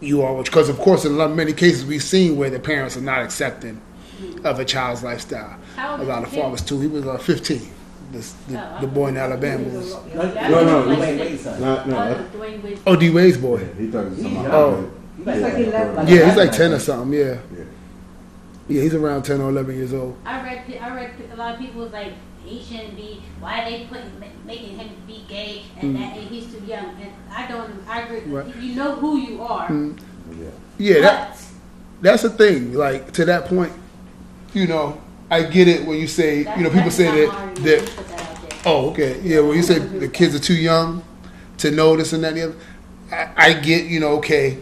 [0.00, 2.96] you are, because of course, in a lot, many cases we've seen where the parents
[2.96, 3.80] are not accepting
[4.44, 5.58] of a child's lifestyle.
[5.74, 6.80] How A lot of fathers too.
[6.80, 7.72] He was uh, 15.
[8.12, 9.94] This, the, Oh, the boy in Alabama was.
[10.14, 11.20] No, No, no, like Dwayne six.
[11.20, 11.60] Wade's son.
[11.60, 12.78] No, no, Oh, that- Dwyane Wade.
[12.86, 13.60] Oh, D Wade's boy.
[13.60, 14.22] yeah, he thought it was.
[14.22, 14.54] Yeah.
[14.56, 14.90] Oh.
[15.16, 17.18] He's He's like Yeah, he's like 10 or something.
[17.18, 17.38] Yeah.
[17.56, 17.64] Yeah.
[18.68, 20.16] Yeah, he's around 10 or 11 years old.
[20.24, 22.12] I read, I read a lot of people was like,
[22.46, 23.22] he shouldn't be.
[23.40, 24.10] Why are they putting
[24.46, 25.98] making him be gay and Mm.
[26.00, 26.86] that and he's too young?
[27.00, 27.72] And I don't.
[27.88, 28.20] I agree.
[28.20, 28.56] Right.
[28.56, 29.68] You know who you are.
[29.68, 29.98] Mm.
[30.38, 30.46] Yeah.
[30.78, 31.38] Yeah, that,
[32.02, 32.72] that's the thing.
[32.74, 33.72] Like to that point,
[34.54, 35.00] you know,
[35.30, 38.54] I get it when you say, that- you know, people say that that that.
[38.66, 39.20] Oh, okay.
[39.22, 41.02] Yeah, when you say the kids are too young
[41.58, 42.56] to know this and that, and the other,
[43.36, 44.58] I, I get, you know, okay,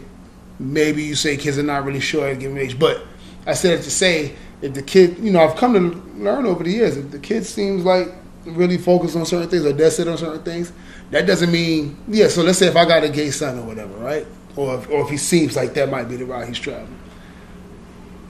[0.59, 3.03] maybe you say kids are not really sure at a given age, but
[3.47, 5.79] I said it to say if the kid, you know, I've come to
[6.21, 8.07] learn over the years, if the kid seems like
[8.45, 10.71] really focused on certain things or dead set on certain things,
[11.11, 13.93] that doesn't mean, yeah, so let's say if I got a gay son or whatever,
[13.97, 14.25] right?
[14.55, 16.99] Or if, or if he seems like that might be the route he's traveling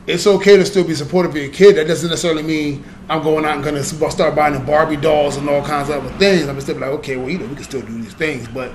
[0.07, 1.77] it's okay to still be supportive of your kid.
[1.77, 5.38] That doesn't necessarily mean I'm going out and going to start buying them Barbie dolls
[5.38, 6.47] and all kinds of other things.
[6.47, 8.72] I'm still like, okay, well, you know, we can still do these things, but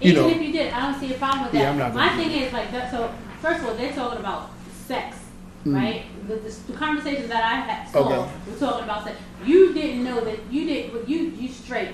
[0.00, 1.58] you Even know, if you did, I don't see a problem with that.
[1.58, 2.90] Yeah, I'm not My thing is like that.
[2.90, 4.50] So first of all, they're talking about
[4.86, 5.16] sex,
[5.66, 5.74] Mm.
[5.74, 6.02] right?
[6.28, 8.32] The, the, the conversations that I had saw, Okay.
[8.48, 9.16] we're talking about sex.
[9.44, 10.92] You didn't know that you did.
[10.92, 11.90] but You you straight.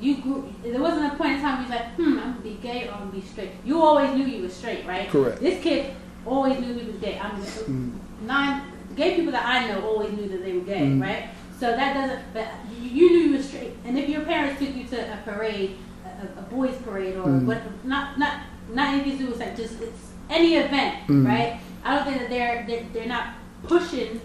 [0.00, 0.52] You grew.
[0.62, 2.86] There wasn't a point in time where you was like, hmm, I'm gonna be gay
[2.88, 3.50] or I'm gonna be straight.
[3.64, 5.08] You always knew you were straight, right?
[5.08, 5.40] Correct.
[5.40, 5.94] This kid
[6.26, 7.18] always knew he was gay.
[7.18, 7.92] I'm Mm.
[8.26, 8.62] nine
[8.96, 11.00] gay people that I know always knew that they were gay, Mm.
[11.02, 11.24] right?
[11.58, 12.22] So that doesn't.
[12.34, 12.46] But
[12.80, 13.72] you, you knew you were straight.
[13.86, 17.44] And if your parents took you to a parade, a, a boys' parade, or Mm.
[17.46, 18.34] what, not not
[18.74, 21.24] not anything to do with sex, just it's any event, Mm.
[21.26, 21.60] right?
[21.86, 24.20] I don't think that they're, they're they're not pushing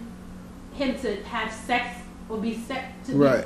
[0.73, 3.45] him to have sex or be sex to Right.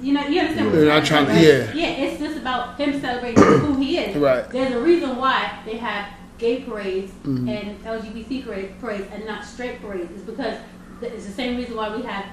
[0.00, 1.32] Be, you know, you understand what They're I'm not trying to-
[1.74, 4.16] Yeah, it's just about him celebrating who he is.
[4.16, 4.48] Right.
[4.50, 7.48] There's a reason why they have gay parades Mhm.
[7.48, 10.10] and LGBT parades, parades and not straight parades.
[10.12, 10.56] It's because
[11.00, 12.24] it's the same reason why we have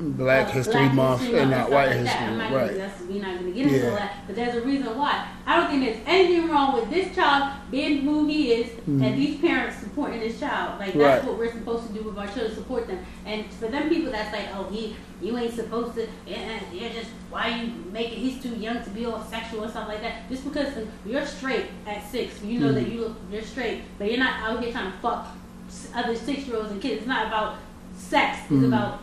[0.00, 2.52] Black History Black Month History and not White like History that.
[2.52, 2.76] Right?
[2.76, 3.90] that's, we're not going to get into Yeah.
[3.90, 5.28] all that, but there's a reason why.
[5.46, 9.38] I don't think there's anything wrong with this child being who he is and these
[9.40, 10.80] parents supporting this child.
[10.80, 11.00] Like that's Mm-hmm.
[11.00, 11.24] Right.
[11.24, 12.98] what we're supposed to do with our children, support them.
[13.24, 17.10] And for them people that's like, oh, he, you ain't supposed to, yeah, you're just,
[17.30, 20.28] why you making, he's too young to be all sexual and stuff like that.
[20.28, 20.74] Just because
[21.06, 22.74] you're straight at six, you know Mm-hmm.
[22.84, 25.28] that you look, you're straight, but you're not out here trying to fuck
[25.94, 26.98] other six year olds and kids.
[26.98, 27.58] It's not about
[27.96, 28.38] sex.
[28.44, 28.66] It's Mhm.
[28.66, 29.00] about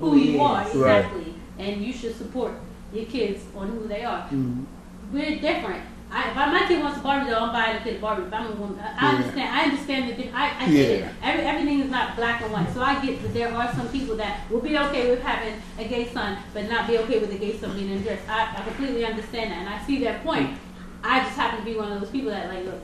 [0.00, 0.74] who Who he you are is.
[0.74, 0.98] Right.
[0.98, 2.52] exactly, and you should support
[2.92, 4.26] your kids on who they are.
[4.30, 4.64] Mhm.
[5.12, 5.84] We're different.
[6.12, 8.24] I, if I, my kid wants a Barbie doll, I'm buying a kid a Barbie.
[8.24, 9.16] If I'm a woman, I, I Yeah.
[9.18, 9.48] understand.
[9.56, 10.14] I understand the.
[10.20, 11.04] diff- I, I get it.
[11.22, 12.72] Every, everything is not black and white.
[12.74, 15.84] So I get that there are some people that will be okay with having a
[15.86, 18.20] gay son, but not be okay with a gay son being in dress.
[18.28, 20.58] I, I completely understand that, and I see their point.
[21.04, 22.64] I just happen to be one of those people that like.
[22.64, 22.80] Look,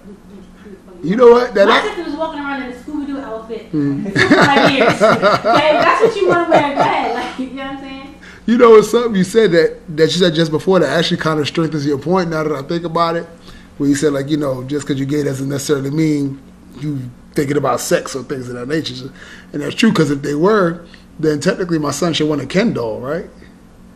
[1.03, 1.55] You know what?
[1.55, 4.05] That my I- sister was walking around in a Scooby Doo outfit Mm.
[4.13, 6.75] five okay, that's what you want to wear.
[6.75, 7.15] Go ahead.
[7.15, 8.15] Like, you know what I'm saying?
[8.47, 11.39] You know, it's something you said that that you said just before that actually kind
[11.41, 12.31] of strengthens your point.
[12.31, 13.27] Now that I think about it,
[13.79, 16.41] where you said like you know just because you're gay doesn't necessarily mean
[16.81, 17.01] you
[17.35, 19.11] thinking about sex or things of that nature,
[19.53, 20.87] and that's true because if they were,
[21.19, 23.27] then technically my son should want a Ken doll, right?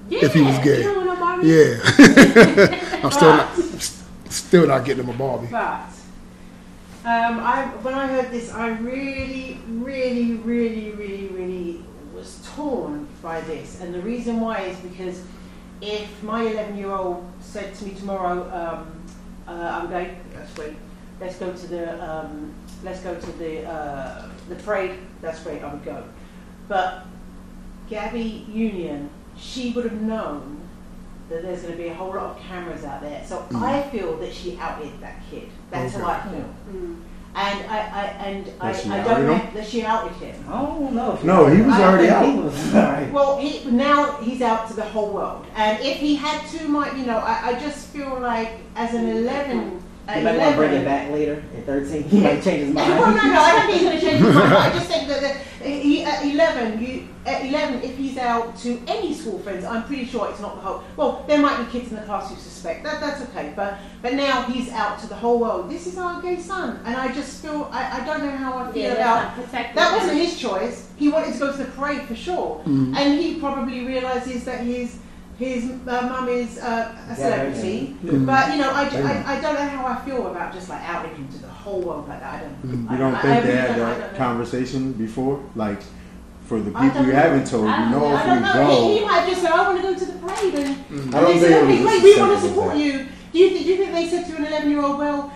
[0.09, 0.25] Yeah.
[0.25, 0.79] If he was gay.
[0.79, 1.47] You don't want no Barbie?
[1.49, 3.57] Yeah, I'm still not
[4.29, 5.47] still not getting him a Barbie.
[7.05, 13.40] Um, I, when I heard this, I really, really, really, really, really was torn by
[13.43, 13.81] this.
[13.81, 15.22] And the reason why is because
[15.81, 19.02] if my 11 year old said to me tomorrow, um,
[19.48, 20.74] uh, I'm going, that's great,
[21.20, 22.52] let's go to the, um,
[22.85, 26.05] let's go to the, uh, the parade, that's great, I would go.
[26.68, 27.06] But
[27.89, 29.09] Gabby Union,
[29.39, 30.60] she would have known
[31.31, 33.24] that there's going to be a whole lot of cameras out there.
[33.24, 35.48] So I feel that she outed that kid.
[35.70, 36.55] That's how I feel.
[36.70, 37.01] Mm.
[37.32, 40.44] And I, I and I, I don't know that she outed him.
[40.48, 41.15] Oh don't know.
[41.15, 42.27] if No, he was I already out.
[42.27, 43.12] He was alright.
[43.12, 45.47] Well, he, now he's out to the whole world.
[45.55, 49.09] And if he had to, might you know, I, I just feel like as an
[49.09, 49.82] 11,
[50.15, 52.03] He at might want to bring it back later at 13.
[52.05, 52.91] He might change his mind.
[52.99, 54.53] well, no, no, I don't think he's going to change his mind.
[54.55, 58.81] I just think that, that he, at 11, you, at 11, if he's out to
[58.87, 60.82] any school friends, I'm pretty sure it's not the whole.
[60.97, 63.01] Well, there might be kids in the class who suspect that.
[63.01, 63.53] That's okay.
[63.55, 65.70] But but now he's out to the whole world.
[65.70, 68.73] This is our gay son, and I just feel I, I don't know how I
[68.73, 69.15] feel Yeah, about.
[69.23, 69.77] that's not protected.
[69.77, 70.89] That wasn't his choice.
[70.97, 72.97] He wanted to go to the parade for sure, Mm.
[72.97, 74.97] and he probably realizes that his
[75.41, 77.97] his uh, mum is uh, a celebrity.
[78.05, 78.27] Mm.
[78.27, 81.15] But you know, I, I, I don't know how I feel about just like outing
[81.17, 82.35] him to the whole world like that.
[82.35, 82.62] I don't.
[82.62, 82.91] Mm.
[82.91, 85.43] I, You don't I- think I they had don't- that conversation before?
[85.57, 85.81] Like,
[86.45, 87.19] for the people don't you know.
[87.19, 88.15] haven't told, you know know.
[88.15, 88.89] if I don't we know.
[88.93, 91.21] He, he might just say, "I want to go to the parade," and, and I
[91.23, 92.79] don't they think said, "Okay, great, we want to support that.
[92.85, 92.93] you."
[93.33, 95.33] Do you, think, do you think they said to an 11-year-old, "Well,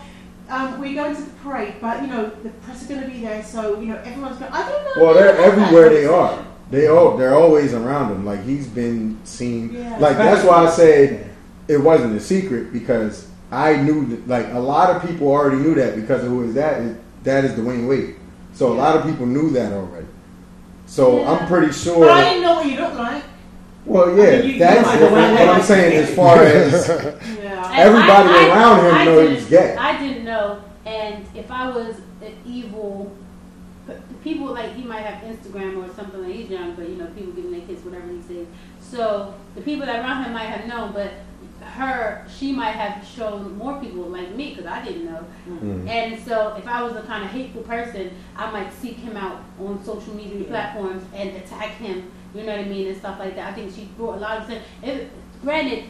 [0.51, 3.21] um, we're going to the parade, but you know the press are going to be
[3.21, 5.03] there, so you know everyone's going." I don't know.
[5.03, 6.45] Well, they're don't know that everywhere they are.
[6.75, 6.95] Conversation.
[6.95, 8.25] They all they're always around him.
[8.27, 9.73] Like he's been seen.
[9.75, 9.97] Yeah.
[9.99, 11.31] Like that's why I said
[11.69, 14.29] it wasn't a secret because I knew that.
[14.29, 16.97] Like a lot of people already knew that because of who his dad is.
[17.23, 18.17] Dad Dwyane Wade.
[18.53, 20.07] So a lot of people knew that already.
[20.87, 21.33] So Yeah.
[21.33, 22.01] I'm pretty sure.
[22.07, 22.31] But I sure.
[22.31, 23.23] didn't know what you looked like.
[23.87, 25.15] Well, yeah, I mean, you- that's you different.
[25.35, 26.89] might- But I'm saying, as far as
[27.43, 27.73] Yeah.
[27.75, 29.77] Everybody I- I- around him I know didn't- he's gay.
[29.77, 33.24] I didn't know, and if I was an evil, but
[34.25, 36.23] people like he might have Instagram or something.
[36.23, 38.47] Like he's young, but you know people giving their kids whatever he says.
[38.81, 41.13] So the people that around him might have known, but
[41.61, 45.25] her, she might have shown more people like me because I didn't know.
[45.49, 45.89] Mm.
[45.89, 49.43] And so if I was a kind of hateful person, I might seek him out
[49.61, 52.11] on social media platforms and attack him.
[52.35, 53.53] You know what I mean and stuff like that.
[53.53, 54.69] I think she brought a lot of attention.
[54.83, 55.11] It,
[55.43, 55.85] granted,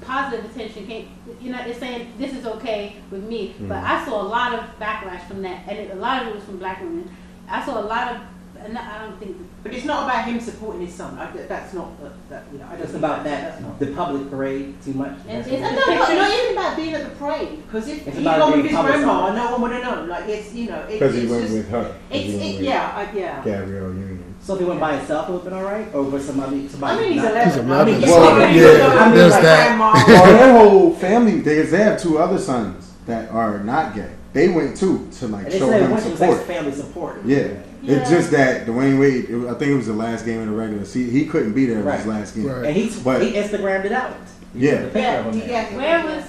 [0.00, 1.08] positive attention came.
[1.40, 4.64] You know, it's saying this is okay with me, but I saw a lot of
[4.78, 7.10] backlash from that, and it, a lot of it was from black women.
[7.50, 8.20] I saw a lot of,
[8.64, 9.36] and I don't think.
[9.62, 11.18] But it's not about him supporting his son.
[11.18, 12.44] I, that's not the, that.
[12.52, 15.12] You know, I don't It's about that's that the public parade too much.
[15.28, 17.62] And That's it's- what No, no, not even about being at the parade.
[17.66, 19.36] Because if It's he'd gone with his grandma, publicized.
[19.36, 20.08] no one would have known.
[20.08, 21.96] Like it's you know, because it's he went just, with her.
[22.10, 23.44] it's it, with yeah, I, yeah.
[23.44, 24.24] Gabrielle Union.
[24.42, 26.66] So if he went by himself, it would have been all right, or with somebody.
[26.68, 27.44] somebody I mean, he's not- 11.
[27.50, 27.94] He's I mean, 11.
[28.00, 29.66] he's Well, not yeah, really gonna there's like that.
[29.66, 29.92] grandma.
[30.06, 34.10] Well, their whole family, because they have two other sons that are not gay.
[34.32, 36.38] They went too to like show said him once it was support.
[36.38, 37.20] like family support.
[37.24, 37.48] Yeah.
[37.82, 37.96] Yeah.
[37.96, 40.52] It's just that Dwyane Wade, it, I think it was the last game of the
[40.52, 41.12] regular season.
[41.12, 41.80] He couldn't be there.
[41.80, 42.18] It was his Right.
[42.20, 42.46] last game.
[42.46, 42.64] Right.
[42.66, 44.16] And he But- he Instagrammed it out.
[44.52, 44.86] He Yeah.
[44.86, 45.48] the Yeah, of him he- there.
[45.72, 45.76] yeah.
[45.76, 46.24] Where was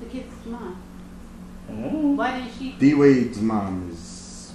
[0.00, 0.76] the kid's mom?
[1.70, 2.16] Mm.
[2.16, 2.74] Why didn't she?
[2.78, 4.52] D Wade's mom is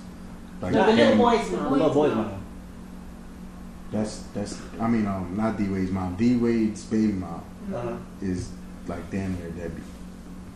[0.62, 1.72] like No, the little family- boy's The mom.
[1.72, 2.26] little boy's mom.
[2.26, 2.42] mom.
[3.92, 4.58] That's that's.
[4.80, 6.16] I mean, um, not D Wade's mom.
[6.16, 7.42] D Wade's baby mom
[7.74, 7.94] Uh-huh.
[8.22, 8.50] is
[8.88, 9.82] like damn near Debbie.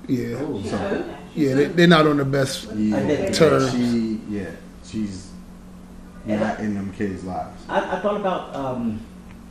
[0.08, 1.06] Yeah, So
[1.36, 2.70] yeah, they, they're not on the best.
[2.76, 3.72] yeah, Terms.
[3.72, 4.50] she yeah,
[4.84, 5.32] she's
[6.26, 7.62] not I- in them kids' lives.
[7.70, 9.00] I, I thought about, um,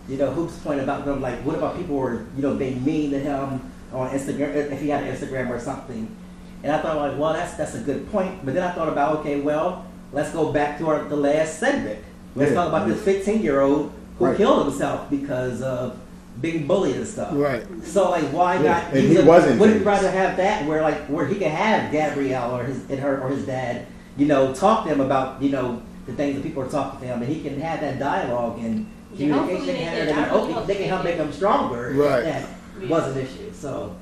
[0.08, 2.84] you know, Hoop's point about them, like, what about people who are, you know, being
[2.84, 3.60] mean to him
[3.92, 6.14] on Instagram, if he had an Instagram or something.
[6.62, 8.44] And I thought, like, well, that's that's a good point.
[8.44, 11.98] But then I thought about, okay, well, let's go back to our the last segment.
[12.36, 12.56] Let's Yeah.
[12.56, 14.36] talk about this 15 year old who Right.
[14.36, 15.96] killed himself because of
[16.42, 17.30] being bullied and stuff.
[17.32, 17.64] Right.
[17.84, 18.92] So like, why Yeah, not?
[18.94, 19.58] And he a, wasn't.
[19.60, 19.86] Would you famous.
[19.86, 23.30] rather have that where like where he could have Gabrielle or his and her or
[23.30, 23.86] his dad,
[24.18, 27.06] you know, talk to him about you know the things that people are talking to
[27.06, 29.66] him, and he can have that dialogue and Yeah, hopefully communication.
[29.94, 30.14] they and did.
[30.16, 31.92] have it, I really okay, hope they can help make him stronger.
[31.94, 32.24] Right.
[32.24, 32.48] That
[32.90, 33.52] was an issue.
[33.54, 33.94] So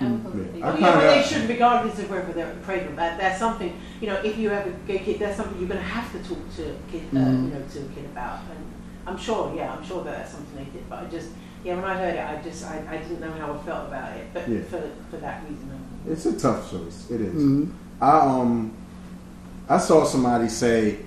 [0.00, 0.42] I would hope Yeah.
[0.42, 3.16] that they I Oh, yeah, kinda- they shouldn't, regardless of whether they're afraid of that.
[3.18, 5.86] That's something, you know, if you have a gay kid, that's something you're going to
[5.86, 7.44] have to talk to a kid, uh, Mhm.
[7.44, 8.38] you know, to a kid about.
[8.50, 8.64] And
[9.08, 10.88] I'm sure, yeah, I'm sure that that's something they did.
[10.88, 11.28] But I just,
[11.64, 14.16] yeah, when I heard it, I just, I, I didn't know how I felt about
[14.16, 14.26] it.
[14.34, 14.60] But Yeah.
[14.70, 17.10] for for that reason, I- It's a tough choice.
[17.10, 17.32] It is.
[17.32, 17.64] hmm
[18.00, 18.72] I um
[19.68, 20.98] I saw somebody say,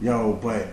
[0.00, 0.68] "Yo, but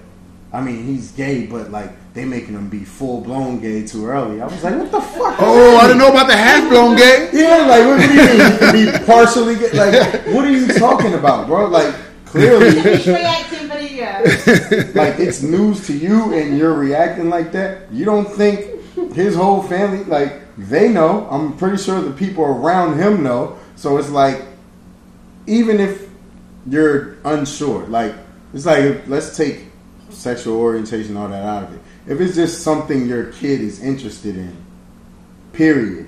[0.53, 4.41] I mean he's gay, but like they making him be full blown gay too early."
[4.41, 7.29] I was like, "What the fuck?" Oh, I didn't know about the half blown gay.
[7.33, 8.37] Yeah, like what do you mean?
[8.51, 9.71] You can be partially gay?
[9.73, 11.67] Like what are you talking about, bro?
[11.67, 11.93] Like
[12.25, 12.69] clearly,
[14.95, 17.91] like it's news to you, and you're reacting like that.
[17.91, 21.27] You don't think his whole family, like they know?
[21.29, 23.57] I'm pretty sure the people around him know.
[23.75, 24.41] So it's like,
[25.45, 26.09] even if
[26.67, 28.15] you're unsure, like
[28.53, 29.65] it's like let's take
[30.09, 31.81] sexual orientation all that out of it.
[32.07, 34.55] If it's just something your kid is interested in,
[35.53, 36.07] period,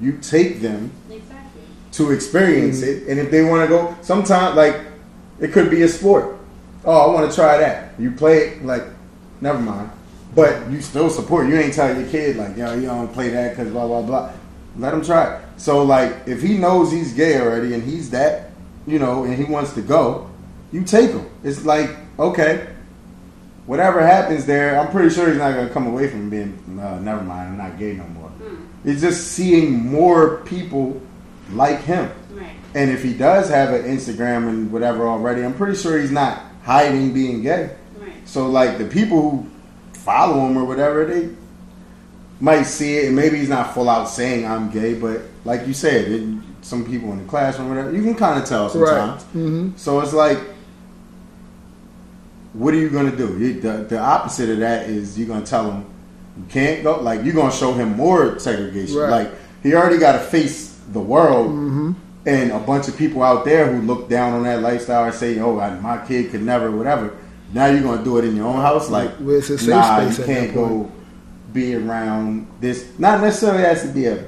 [0.00, 1.62] you take them Exactly.
[1.92, 3.08] to experience it.
[3.08, 4.80] And if they want to go, sometimes like
[5.40, 6.37] it could be a sport.
[6.88, 7.92] Oh, I want to try that.
[7.98, 8.82] You play it like,
[9.42, 9.90] never mind.
[10.34, 11.46] But you still support.
[11.46, 14.32] You ain't telling your kid like, yo, you don't play that because blah blah blah.
[14.78, 15.42] Let him try it.
[15.58, 18.52] So like, if he knows he's gay already and he's that,
[18.86, 20.30] you know, and he wants to go,
[20.72, 21.26] you take him.
[21.44, 22.74] It's like okay.
[23.66, 26.58] Whatever happens there, I'm pretty sure he's not gonna come away from being.
[26.80, 28.32] Uh, never mind, I'm not gay no more.
[28.86, 31.02] It's just seeing more people
[31.52, 32.10] like him.
[32.30, 32.56] Right.
[32.74, 36.47] And if he does have an Instagram and whatever already, I'm pretty sure he's not
[36.72, 37.70] hiding being gay.
[37.98, 38.12] Right.
[38.28, 39.46] So like the people who
[39.94, 41.30] follow him or whatever, they
[42.40, 45.72] might see it and maybe he's not full out saying I'm gay, but like you
[45.72, 46.22] said, it,
[46.60, 48.72] some people in the classroom, whatever, you can kind of tell Right.
[48.72, 49.22] sometimes.
[49.32, 50.38] hmm So it's like,
[52.52, 53.38] what are you gonna do?
[53.38, 55.86] You, the, the opposite of that is you're gonna tell him
[56.36, 57.00] you can't go.
[57.00, 58.96] Like you're gonna show him more segregation.
[58.98, 59.10] Right.
[59.10, 59.30] Like
[59.62, 61.77] he already got to face the world hmm
[62.26, 65.38] and a bunch of people out there who look down on that lifestyle and say,
[65.38, 67.16] "Oh, I, my kid could never, whatever."
[67.52, 70.18] Now you're gonna do it in your own house, like Where's his safe nah, space
[70.18, 70.90] you can't go
[71.52, 72.86] be around this.
[72.98, 74.24] Not necessarily has to be a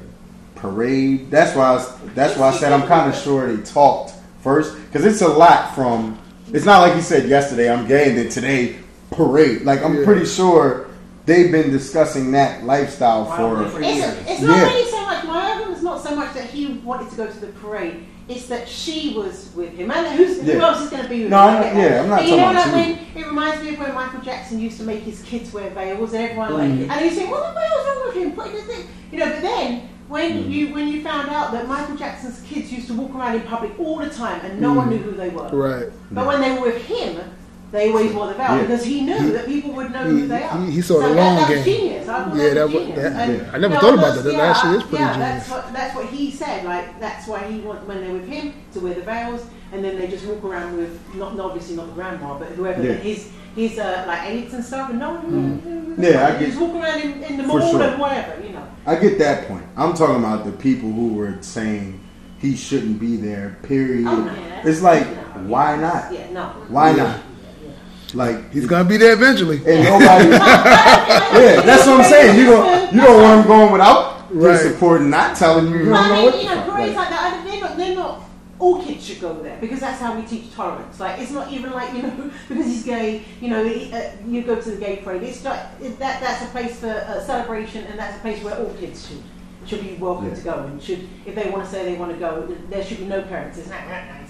[0.54, 1.30] parade.
[1.30, 4.74] That's why I was, that's why I said I'm kind of sure they talked first
[4.86, 6.18] because it's a lot from.
[6.52, 8.76] It's not like you said yesterday I'm gay and then today
[9.10, 9.62] parade.
[9.62, 10.04] Like I'm Yeah.
[10.04, 10.86] pretty sure
[11.26, 13.70] they've been discussing that lifestyle Probably for.
[13.72, 14.16] for It's, years.
[14.26, 14.64] it's not Yeah.
[14.64, 15.24] really so much.
[15.24, 18.04] My argument is not so much that he wanted to go to the parade.
[18.28, 19.90] It's that she was with him.
[19.90, 21.54] And who's, who else is going to be with No, him?
[21.56, 22.94] I'm not- yeah, I'm not But you know, about like you.
[22.94, 26.12] when it reminds me of when Michael Jackson used to make his kids wear veils,
[26.12, 26.90] and everyone like, Mhm.
[26.90, 28.32] and you say, "What the hell's wrong with him?
[28.32, 29.26] Put this thing," you know.
[29.30, 30.50] But then when Mm.
[30.50, 33.72] you when you found out that Michael Jackson's kids used to walk around in public
[33.80, 34.90] all the time, and no one Mm.
[34.92, 35.48] knew who they were.
[35.52, 35.86] Right.
[36.12, 37.16] But when they were with him,
[37.72, 38.60] they always wore the veil Yeah.
[38.62, 40.58] because he knew that people would know he- who they are.
[40.58, 41.64] he- he saw the that, long that game.
[41.64, 42.08] genius.
[42.08, 42.96] I Yeah, that was genius.
[43.00, 43.50] that- yeah.
[43.52, 44.24] I never no, thought about that's- that.
[44.24, 45.28] That yeah, actually is pretty yeah, genius.
[45.38, 46.64] that's what that's what he said.
[46.64, 49.42] Like that's why he want when they're with him to wear the veils,
[49.72, 52.92] and then they just walk around with not obviously not the grandma, but whoever Yeah.
[52.94, 55.60] his his uh, like aides and stuff, and no one.
[55.98, 56.02] Mm.
[56.02, 57.82] Yeah, I get- just walk around in, in the mall sure.
[57.82, 58.62] and whatever, you know.
[58.86, 59.64] I get that point.
[59.76, 61.98] I'm talking about the people who were saying
[62.38, 63.56] he shouldn't be there.
[63.62, 64.06] Period.
[64.08, 64.30] Oh, no.
[64.64, 65.42] It's like, No.
[65.48, 66.12] why not?
[66.12, 66.42] Yeah, no.
[66.68, 67.16] Why not?
[68.14, 69.56] Like He's gonna be there eventually.
[69.58, 70.28] and nobody.
[70.30, 72.38] yeah, that's what I'm saying.
[72.38, 74.60] You don't you don't want him going without your Right.
[74.60, 75.78] support and not telling you.
[75.78, 76.70] You don't know I what mean, the you know, fuck.
[76.74, 78.20] parades Like, like that, they're not, they're not,
[78.60, 81.00] all kids should go there because that's how we teach tolerance.
[81.00, 84.42] Like, it's not even like, you know, because he's gay, you know, he- uh, you
[84.42, 85.22] go to the gay parade.
[85.24, 88.56] It's like, it, that, that's a place for uh, celebration and that's a place where
[88.56, 89.22] all kids should
[89.66, 90.34] should be welcome Yeah.
[90.34, 92.98] to go and should, if they want to say they want to go, there should
[92.98, 93.58] be no parents.
[93.58, 94.29] It's not, right, it's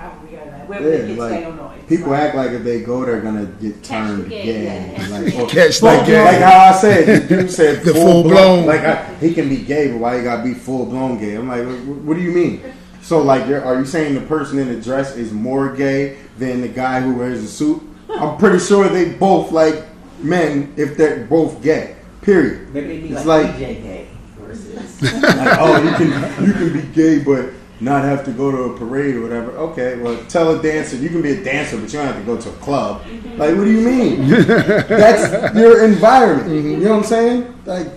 [0.00, 0.12] right.
[0.12, 0.64] Why would we go there?
[0.66, 1.86] Whether the Yeah, kid's like, gay or not.
[1.88, 4.64] People like, act like if they go, they're gonna get turned gay, gay.
[4.64, 5.08] yeah.
[5.10, 6.24] Like, Catch like, gay.
[6.24, 8.64] like how I said, the dude said The full, full blown.
[8.64, 8.66] blown.
[8.66, 11.34] Like I, he can be gay, but why he gotta be full blown gay?
[11.34, 12.62] I'm like, what, what do you mean?
[13.02, 16.60] So like, you're, are you saying the person in the dress is more gay than
[16.60, 17.82] the guy who wears a suit?
[18.08, 19.84] I'm pretty sure they both like
[20.20, 21.96] men if they're both gay.
[22.22, 22.72] Period.
[22.74, 24.08] Maybe It's like, like- DJ gay
[24.38, 25.02] versus.
[25.22, 28.78] like, oh, you can you can be gay, but not have to go to a
[28.78, 29.52] parade or whatever.
[29.52, 32.22] Okay, well, tell a dancer you can be a dancer, but you don't have to
[32.24, 33.02] go to a club.
[33.02, 33.38] Mm-hmm.
[33.38, 34.28] Like, what do you mean?
[34.30, 36.48] That's your environment.
[36.50, 36.68] Mm-hmm.
[36.70, 37.60] You know what I'm saying?
[37.64, 37.88] Like,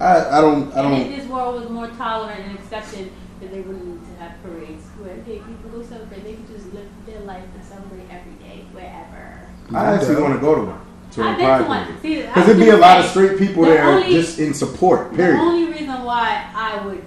[0.00, 1.18] I, I don't, I And if don't.
[1.18, 5.16] this world was more tolerant and accepting, that they wouldn't need to have parades where
[5.18, 6.24] gay people go celebrate.
[6.24, 9.48] They could just live their life and celebrate every day, wherever.
[9.74, 10.80] I actually want to go to one.
[11.12, 11.84] To a I've been to one.
[11.86, 12.02] parade.
[12.02, 15.14] Because was it'd be a lot of straight people the there only- just in support.
[15.14, 15.36] Period.
[15.38, 17.06] The only reason why I would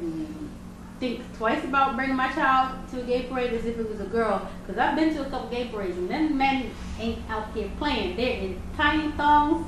[1.06, 4.06] think twice about bringing my child to a gay parade as if it was a
[4.06, 4.48] girl.
[4.65, 8.15] Because I've been to a couple gay parades and then men ain't out here playing.
[8.18, 9.68] They're in tiny thongs.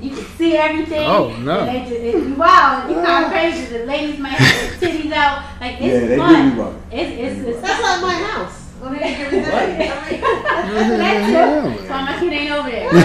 [0.00, 1.06] You can see everything.
[1.08, 1.60] Oh, no.
[1.60, 3.78] And they just, it, wow, you kind of crazy.
[3.78, 5.42] The ladies might have their titties out.
[5.60, 6.50] Like it's Yeah, they do fun.
[6.50, 6.80] be bugging.
[6.92, 7.60] It's it's it's.
[7.62, 8.56] that's like my house.
[8.82, 9.92] On any given day.
[11.00, 11.88] That's true.
[11.88, 12.92] Why my kid ain't over there.
[12.92, 13.00] no,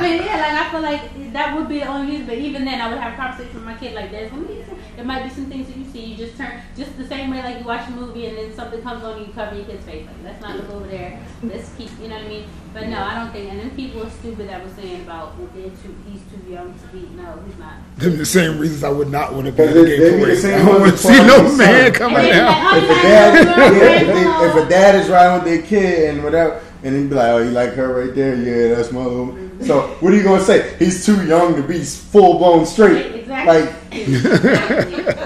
[0.00, 2.26] but yeah, like I feel like that would be the only reason.
[2.26, 3.94] But even then, I would have a conversation with my kid.
[3.94, 4.59] Like, there's gonna be some,
[5.00, 6.04] there might be some things that you see.
[6.04, 8.82] You just turn just the same way like you watch a movie and then something
[8.82, 10.06] comes on and you cover your kid's face.
[10.06, 11.18] Like, let's not look over there.
[11.42, 12.44] Let's keep, you know what I mean?
[12.74, 13.50] But no, I don't think.
[13.50, 16.74] And then people are stupid that was saying about well, they're too, he's too young
[16.78, 17.08] to be.
[17.16, 17.72] No, he's not.
[17.96, 19.98] Them the same reasons I would not want to be in Because a they- gay
[19.98, 20.38] they be the parade.
[20.38, 21.92] same I don't want to see no man son.
[21.94, 22.72] coming out.
[22.72, 25.62] like, oh, if a dad, yeah, if, they, if a dad is riding with their
[25.66, 28.34] kid and whatever, and then be like, "Oh, you like her right there?
[28.36, 30.74] Yeah, that's my little." So what are you gonna say?
[30.78, 33.14] He's too young to be full blown straight.
[33.16, 33.46] Exactly.
[33.46, 33.79] Like Exactly.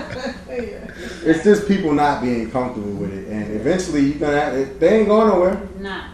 [1.26, 4.40] it's just people not being comfortable with it, and eventually you're gonna.
[4.40, 5.60] Have, they ain't going nowhere.
[5.78, 6.10] Not.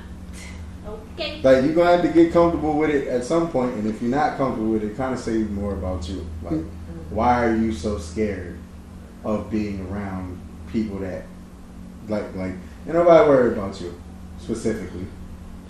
[0.87, 1.41] Okay.
[1.43, 4.11] Like you're gonna have to get comfortable with it at some point, and if you're
[4.11, 6.27] not comfortable with it, kind of say more about you.
[6.43, 7.15] Like, mm-hmm.
[7.15, 8.59] why are you so scared
[9.25, 10.41] of being around
[10.73, 11.25] people that
[12.09, 12.55] like like
[12.87, 13.95] and nobody worry about you
[14.39, 15.07] specifically.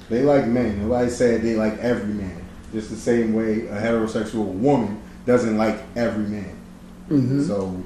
[0.09, 0.81] They like men.
[0.83, 2.45] Nobody said they like every man.
[2.73, 6.57] Just the same way a heterosexual woman doesn't like every man.
[7.11, 7.47] Mhm.
[7.47, 7.77] So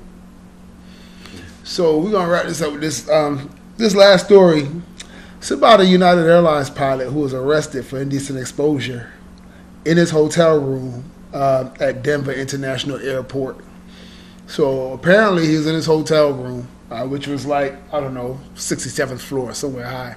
[1.64, 3.48] So we're gonna wrap this up with this um,
[3.78, 4.68] this last story.
[5.38, 9.08] It's about a United Airlines pilot who was arrested for indecent exposure
[9.84, 13.58] in his hotel room uh, at Denver International Airport.
[14.46, 18.38] So apparently he was in his hotel room, uh, which was like I don't know,
[18.56, 20.16] 67th floor, somewhere high,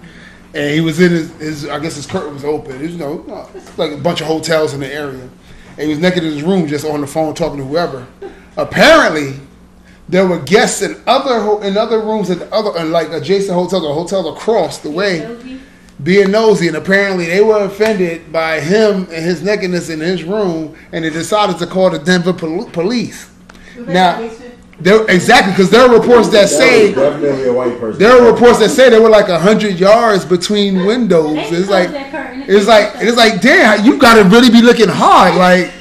[0.54, 2.82] and he was in his, his I guess his curtain was open.
[2.82, 5.30] Was, you know, like a bunch of hotels in the area,
[5.78, 8.06] and he was naked in his room, just on the phone talking to whoever.
[8.58, 9.40] Apparently,
[10.10, 13.54] there were guests in other ho- in other rooms at the other in like adjacent
[13.54, 15.60] hotels or hotels across the way Nosy.
[16.02, 20.76] being nosy and apparently they were offended by him and his nakedness in his room
[20.92, 23.30] and they decided to call the Denver pol- police.
[23.78, 24.28] Now,
[24.80, 28.00] there exactly because there are reports that that say definitely a white person.
[28.00, 31.38] there are reports that say there were like hundred yards between windows.
[31.52, 31.90] It's like
[32.48, 35.36] it's like it's like damn, you got to really be looking hard.
[35.36, 35.74] Like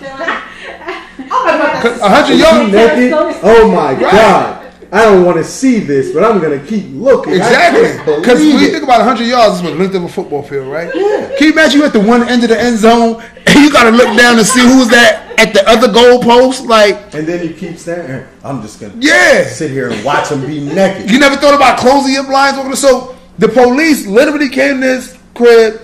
[1.29, 2.73] Oh my God, that's a hundred yards.
[2.73, 3.13] naked?
[3.43, 4.73] Oh my god!
[4.93, 7.35] I don't want to see this, but I'm gonna keep looking.
[7.35, 7.99] Exactly.
[7.99, 10.69] Because when believe you think about 100 yards, it's the length of a football field,
[10.69, 10.91] right?
[10.95, 11.35] Yeah.
[11.37, 13.91] Can you imagine you at the one end of the end zone and you gotta
[13.91, 16.65] look down to see who's that at the other goal post.
[16.67, 18.27] Like, And then you keep staring.
[18.45, 19.47] I'm just gonna Yeah.
[19.49, 21.11] sit here and watch him be naked.
[21.11, 22.59] you never thought about closing your blinds.
[22.59, 25.81] Over the So the police literally came to this crib.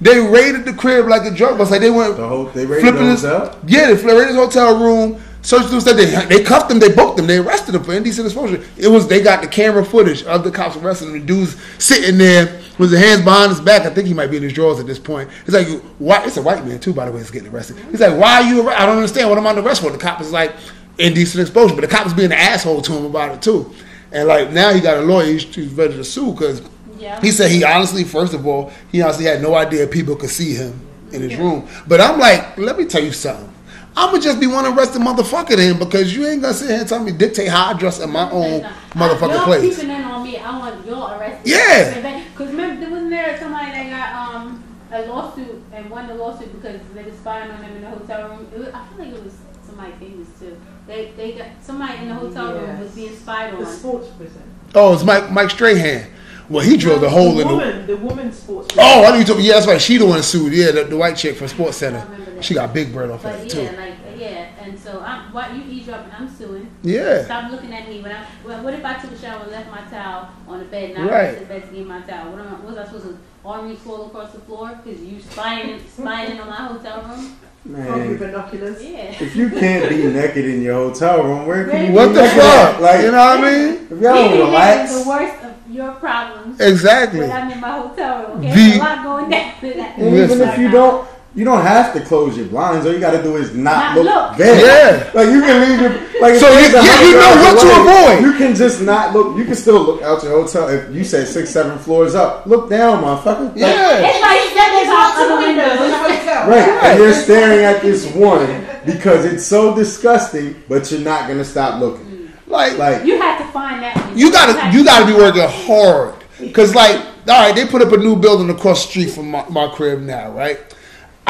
[0.00, 1.70] They raided the crib like a drug bust.
[1.70, 3.56] Like they went The whole they raided flipping the his hotel.
[3.66, 5.22] Yeah, they raided his hotel room.
[5.42, 5.96] Searched through stuff.
[5.96, 8.62] They, they cuffed them, They booked them, They arrested him for indecent exposure.
[8.76, 11.20] It was they got the camera footage of the cops arresting him.
[11.20, 13.82] The dude's sitting there with his hands behind his back.
[13.82, 15.30] I think he might be in his drawers at this point.
[15.46, 15.66] It's like
[15.98, 16.24] why?
[16.26, 17.20] It's a white man too, by the way.
[17.20, 17.78] Is getting arrested.
[17.90, 18.62] He's like, why are you?
[18.62, 19.28] arre- I don't understand.
[19.30, 19.90] What I'm on under arrest for?
[19.90, 20.52] The cop is like
[20.98, 23.72] indecent exposure, but the cop is being an asshole to him about it too.
[24.12, 25.24] And like now he got a lawyer.
[25.26, 26.60] He's, he's ready to sue because
[26.98, 27.18] Yeah.
[27.22, 30.54] he said he honestly, first of all, he honestly had no idea people could see
[30.54, 30.78] him
[31.12, 31.66] in his room.
[31.88, 33.49] But I'm like, let me tell you something.
[33.96, 36.78] I'm gonna just be one arrested motherfucker to him because you ain't gonna sit here
[36.80, 38.62] and tell me dictate how I dress in my own
[38.92, 39.76] motherfucking y'all place.
[39.78, 40.36] peeping in on me.
[40.38, 41.46] I want y'all arrested.
[41.50, 42.24] Yeah.
[42.30, 46.52] Because remember, there wasn't there somebody that got um a lawsuit and won the lawsuit
[46.60, 48.46] because they were spying on them in the hotel room.
[48.54, 49.34] It was, I feel like it was
[49.66, 50.56] somebody famous too.
[50.86, 53.66] They they got somebody in the hotel room was being spied The on.
[53.66, 54.42] sports prison.
[54.74, 56.06] Oh, it's Mike Mike Strahan.
[56.50, 57.54] Well, he drilled a hole the in the.
[57.54, 58.74] woman, the woman sports.
[58.76, 59.46] Oh, I knew you told me.
[59.46, 59.80] Yeah, that's right.
[59.80, 60.52] She the one sued.
[60.52, 61.98] Yeah, the, the white chick from Sports Center.
[62.00, 62.44] I remember that.
[62.44, 63.62] She got big bread off that too.
[63.62, 66.68] yeah, like yeah, and so I'm what you eavesdropping, I'm suing.
[66.82, 67.24] Yeah.
[67.24, 68.26] Stop looking at me when I.
[68.44, 70.98] Well, what if I took a shower and left my towel on the bed and
[71.08, 71.24] I Right.
[71.24, 72.32] went to the bed to get my towel?
[72.32, 72.52] What am I?
[72.54, 76.40] What Was I supposed to arm fall across the floor because you spying spying in
[76.40, 77.36] on my hotel room?
[77.62, 78.82] From your Man, binoculars.
[78.82, 78.98] Yeah.
[79.20, 82.22] if you can't be naked in your hotel room, where can you What be the
[82.22, 82.72] naked at?
[82.72, 82.80] fuck?
[82.80, 83.74] Like, you know what I mean?
[83.90, 86.58] if y'all don't relax, the worst of your problems.
[86.60, 87.20] Exactly.
[87.20, 88.48] When I'm in my hotel room, okay?
[88.48, 89.52] The- There's a lot going down
[89.98, 92.84] and even if you don't, you don't have to close your blinds.
[92.86, 94.36] All you got to do is not, Not look, look.
[94.38, 94.56] there.
[94.66, 95.10] Yeah.
[95.14, 95.90] like you can leave your
[96.20, 96.34] like.
[96.34, 98.24] So there's you- a yeah, you know yards what to away, avoid.
[98.24, 99.36] You can just not look.
[99.38, 100.68] You can still look out your hotel.
[100.68, 103.48] If you say six, seven floors up, look down, motherfucker.
[103.48, 103.98] Like, Yeah.
[104.10, 106.18] It's like There's stepping out lots of windows in the windows.
[106.18, 106.48] hotel.
[106.48, 111.44] Right, and you're staring at this one because it's so disgusting, but you're not gonna
[111.44, 112.06] stop looking.
[112.06, 112.28] Mm.
[112.48, 114.12] Like, Like, You have to find that.
[114.16, 116.96] you gotta you gotta be working hard because like
[117.28, 120.00] all right they put up a new building across the street from my, my crib
[120.00, 120.58] now right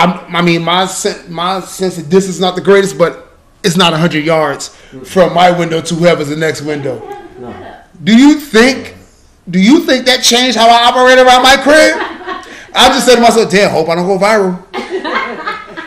[0.02, 0.88] I'm, i mean my
[1.28, 3.28] my sense of this is not the greatest but
[3.62, 4.68] it's not 100 yards
[5.04, 6.98] from my window to whoever's the next window.
[8.02, 8.96] Do you think
[9.48, 11.96] do you think that changed how i operate around my crib?
[12.74, 14.56] I just said to myself damn hope i don't go viral.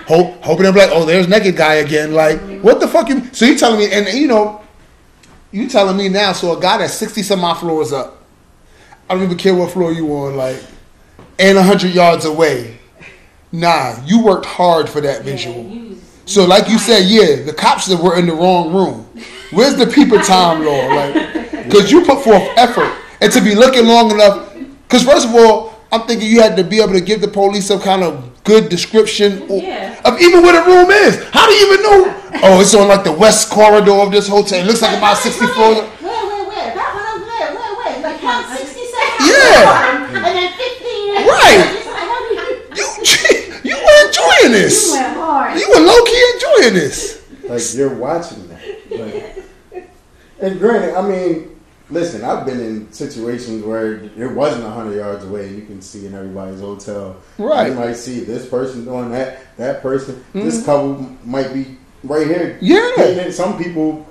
[0.06, 2.14] Hope hoping be like oh there's naked guy again.
[2.14, 4.64] Like what the fuck you so you telling me and you know
[5.54, 8.24] you telling me now, so a guy that's 60 some odd floors up,
[9.08, 10.62] I don't even care what floor you on, like,
[11.38, 12.80] and 100 yards away.
[13.58, 15.64] Nah, you worked hard for that Yeah, visual.
[15.64, 19.06] you- So, like you said, yeah, the cops that were in the wrong room.
[19.52, 20.88] Where's the people time law?
[20.96, 21.14] Like,
[21.70, 24.54] because you put forth effort and to be looking long enough.
[24.88, 27.68] Because first of all, I'm thinking you had to be able to give the police
[27.68, 29.96] some kind of good description Yeah.
[30.04, 31.24] of even where the room is.
[31.32, 32.16] How do you even know?
[32.44, 34.60] Oh, it's on like the west corridor of this hotel.
[34.60, 35.78] It looks like about 60 floors.
[35.78, 36.74] Where, where, where?
[36.74, 37.54] That one there.
[37.54, 38.12] Where, where?
[38.12, 39.28] Like count 67.
[39.30, 40.08] Yeah.
[40.16, 41.28] And then 15.
[41.28, 41.78] Right.
[41.78, 42.42] It's like, how do you-
[43.64, 43.78] You,
[44.24, 44.92] you were enjoying You this.
[44.92, 45.60] went hard.
[45.60, 47.24] You were low key enjoying this.
[47.50, 48.62] like you're watching that.
[48.92, 49.86] Like,
[50.42, 51.60] and granted, I mean,
[51.90, 55.48] listen, I've been in situations where it wasn't hundred yards away.
[55.48, 57.16] and You can see in everybody's hotel.
[57.38, 57.70] Right.
[57.70, 60.24] You might see this person doing that, that person.
[60.34, 62.58] This couple might be right here.
[62.62, 62.66] Mm-hmm.
[62.66, 63.08] Yeah.
[63.08, 64.06] And then some people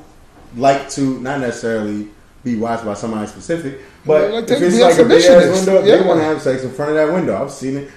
[0.56, 2.08] like to not necessarily
[2.44, 5.84] be watched by somebody specific, but They like if it's like a big ass window,
[5.84, 5.96] Yeah.
[5.98, 7.42] they want to have sex in front of that window.
[7.42, 7.90] I've seen it.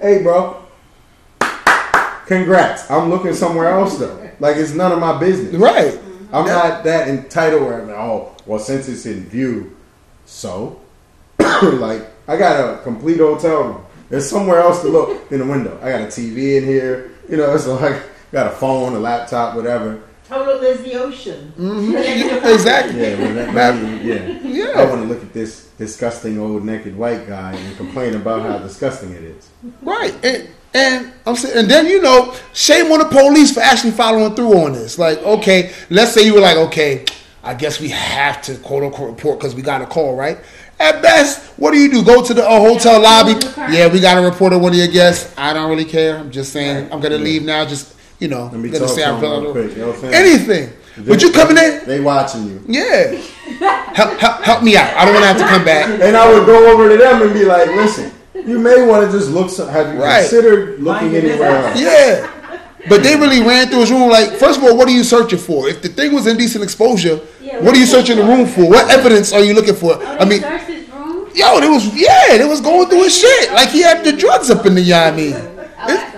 [0.00, 0.62] Hey, bro.
[2.28, 2.90] Congrats.
[2.90, 4.30] I'm looking somewhere else though.
[4.38, 5.54] Like it's none of my business.
[5.54, 5.98] Right.
[6.30, 9.74] I'm not that entitled where I'm like, oh, well, since it's in view,
[10.26, 10.78] so
[11.38, 13.84] like I got a complete hotel room.
[14.10, 15.78] There's somewhere else to look in the window.
[15.82, 17.12] I got a TV in here.
[17.30, 18.02] You know, it's like
[18.32, 20.02] got a phone, a laptop, whatever.
[20.28, 21.54] Total look, there's the ocean.
[21.56, 22.46] Yeah, mm-hmm.
[22.52, 23.00] exactly.
[23.00, 24.38] Yeah, well, that, that, yeah.
[24.42, 24.82] Yeah.
[24.82, 28.58] I want to look at this disgusting old naked white guy and complain about how
[28.58, 29.48] disgusting it is.
[29.80, 30.14] Right.
[30.22, 34.34] And, and I'm saying, and then you know, shame on the police for actually following
[34.34, 34.98] through on this.
[34.98, 37.04] Like, okay, let's say you were like, okay,
[37.42, 40.38] I guess we have to quote unquote report because we got a call, right?
[40.80, 42.04] At best, what do you do?
[42.04, 43.34] Go to the uh, hotel Yeah, lobby.
[43.34, 43.68] the.
[43.70, 45.34] Yeah, we got a report of one of your guests.
[45.36, 46.18] I don't really care.
[46.18, 47.64] I'm just saying, I'm gonna leave now.
[47.64, 49.72] Just you know, Let me gonna talk say to I'm real quick.
[49.72, 50.72] You know what I'm anything.
[51.06, 51.86] But you coming in?
[51.86, 52.62] They watching you.
[52.66, 53.12] Yeah.
[53.94, 54.92] help, help, help me out.
[54.96, 55.88] I don't want to have to come back.
[56.02, 58.12] And I would go over to them and be like, listen,
[58.46, 60.20] you may want to just look, some, have you Right.
[60.20, 61.80] considered looking Mind anywhere else?
[61.80, 62.26] Yeah.
[62.88, 65.38] But they really ran through his room like, first of all, what are you searching
[65.38, 65.68] for?
[65.68, 68.62] If the thing was indecent exposure, Yeah, what are you what- searching the room for?
[68.68, 69.94] What evidence are you looking for?
[70.00, 71.26] Oh, I mean, his room.
[71.34, 73.52] yo, it was, yeah, it was going through his shit.
[73.52, 75.06] Like he had the drugs up in the, yeah,
[75.78, 76.17] I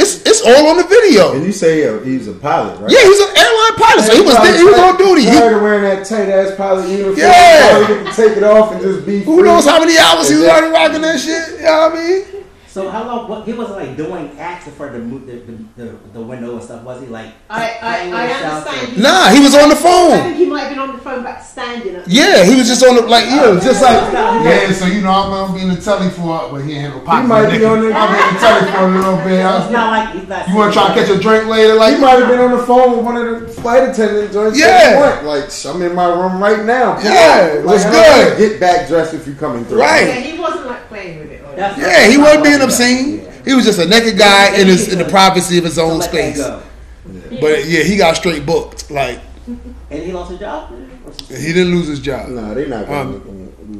[0.00, 1.34] It's it's all on the video.
[1.34, 2.90] And you say uh, he was a pilot, right?
[2.90, 5.22] Yeah, he was an airline pilot, so he was there, he was on duty.
[5.28, 7.16] He- Tired of wearing that tight ass pilot uniform.
[7.18, 7.86] Yeah.
[7.86, 9.20] Get to take it off and just be.
[9.22, 9.44] who free.
[9.44, 11.58] knows how many hours he was already rocking that shit?
[11.60, 12.39] You know what I mean?
[12.80, 13.28] So how long?
[13.28, 16.62] What, he wasn't like doing acts for the, mo- the, the, the, the window and
[16.62, 17.06] stuff, was he?
[17.08, 18.96] Like I, I, I understand.
[18.98, 20.12] or- Nah, he was on the phone.
[20.12, 20.22] I phone.
[20.24, 21.96] think he might have been on the phone, but standing.
[21.96, 22.04] Up.
[22.06, 25.30] Yeah, he was just on the like yeah, just like Yeah, So you know, I'm
[25.30, 27.92] gonna be in the telly for, but he ain't no He might be on the.
[27.92, 29.40] I'm in the telly for a little bit.
[29.60, 30.48] It's not like he's not.
[30.48, 31.74] You want to try to catch a drink later?
[31.74, 34.32] Like He might have been on the phone with one of the flight attendants.
[34.34, 35.20] Joints Yeah.
[35.24, 36.94] Like I'm in my room right now.
[36.96, 37.64] Come Yeah, on.
[37.66, 38.38] what's good?
[38.38, 39.80] Get back dressed if you're coming through.
[39.80, 40.36] Right.
[41.60, 41.86] Yeah, he wasn't like playing with it.
[41.86, 42.64] Or That's- Yeah, he wasn't being Yeah.
[42.64, 43.26] obscene.
[43.44, 46.36] He was just a naked guy in his in the privacy of his own space.
[46.38, 46.60] go.
[47.40, 48.90] But yeah, he got straight booked.
[48.90, 49.20] Like
[49.90, 50.72] And he lost his job.
[51.28, 52.28] he didn't lose his job.
[52.28, 53.24] Nah, they're not gonna Um, look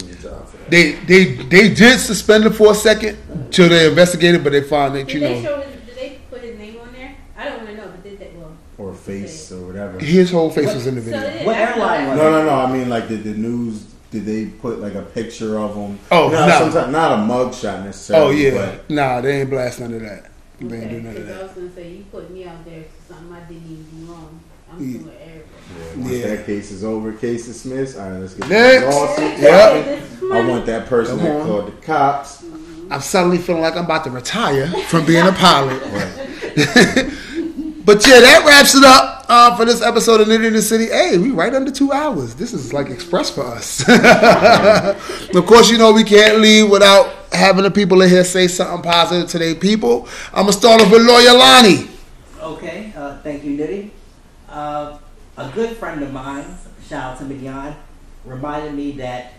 [0.05, 0.47] lose a job.
[0.69, 1.25] They they
[1.55, 3.17] they did suspend him for a second
[3.51, 6.19] till they investigated, but they found that you Did they know show his, did they
[6.31, 7.13] put his name on there?
[7.39, 8.31] I don't want to know, but did they?
[8.37, 9.99] Well, Or face or whatever.
[9.99, 11.21] his whole face was in the video.
[11.21, 12.55] they- What airline was No, no, no.
[12.67, 13.83] I mean, like, did the news?
[14.11, 15.99] Did they put like a picture of him?
[16.11, 16.59] Oh, no, no.
[16.59, 18.27] sometimes not a mug shot necessarily.
[18.27, 20.31] Oh yeah, but nah, they ain't blast none of that.
[20.61, 22.65] They ain't do Okay, none of 'cause I was gonna say you put me out
[22.65, 24.41] there for something I didn't even do wrong.
[24.73, 24.99] I'm Yeah.
[24.99, 25.45] doing everything.
[25.97, 26.27] yeah, once Yeah.
[26.37, 27.99] that case is over, case dismissed.
[27.99, 28.85] All right, let's get Next.
[28.85, 29.39] the lawsuit.
[29.39, 30.01] Yeah.
[30.33, 31.47] I want that person Come that on.
[31.47, 32.43] called the cops.
[32.43, 32.93] Mm-hmm.
[32.93, 35.81] I'm suddenly feeling like I'm about to retire from being a pilot.
[37.91, 40.87] but yeah, that wraps it up uh, for this episode of Nitty in the City.
[40.87, 42.37] Hey, we right under two hours.
[42.37, 43.81] This is like express for us.
[45.35, 48.89] of course, you know we can't leave without having the people in here say something
[48.89, 50.07] positive to their people.
[50.29, 51.89] I'm gonna start off with Lawyer.
[52.41, 53.91] Okay, uh, thank you, Nitty.
[54.49, 54.97] Uh,
[55.37, 56.45] a good friend of mine,
[56.87, 57.75] shout out to Mignon,
[58.25, 59.33] reminded me that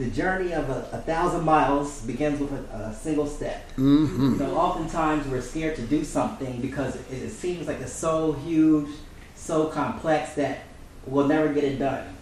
[0.00, 3.68] the journey of a, a thousand miles begins with a, a single step.
[3.76, 4.32] Mm-hmm.
[4.32, 8.32] You know, oftentimes we're scared to do something because it, it seems like it's so
[8.32, 8.88] huge,
[9.36, 10.60] so complex that
[11.06, 12.16] we'll never get it done.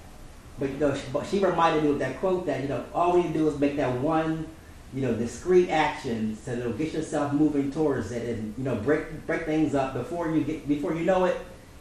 [0.59, 3.15] But you know, she, but she reminded me with that quote that you know all
[3.15, 4.49] we need to do is make that one,
[4.93, 9.25] you know, discrete action so that'll get yourself moving towards it, and you know, break
[9.25, 11.37] break things up before you get before you know it,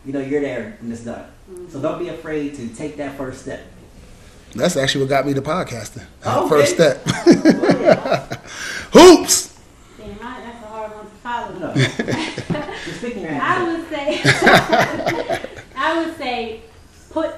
[0.05, 1.25] you know, you're there and it's done.
[1.69, 3.65] So don't be afraid to take that first step.
[4.57, 6.03] That's actually what got me to podcasting.
[6.25, 6.49] Okay.
[6.49, 7.03] First step.
[8.91, 9.59] Hoops.
[9.97, 11.53] Damn, I, that's a hard one to follow.
[11.59, 11.73] no.
[11.75, 14.21] You're speaking your I would say,
[15.75, 16.61] I would say,
[17.11, 17.35] put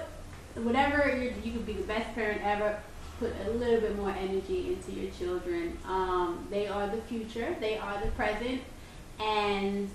[0.56, 2.80] whatever you you could be the best parent ever.
[3.20, 5.78] Put a little bit more energy into your children.
[5.86, 7.54] Um, they are the future.
[7.60, 8.62] They are the present,
[9.20, 9.90] and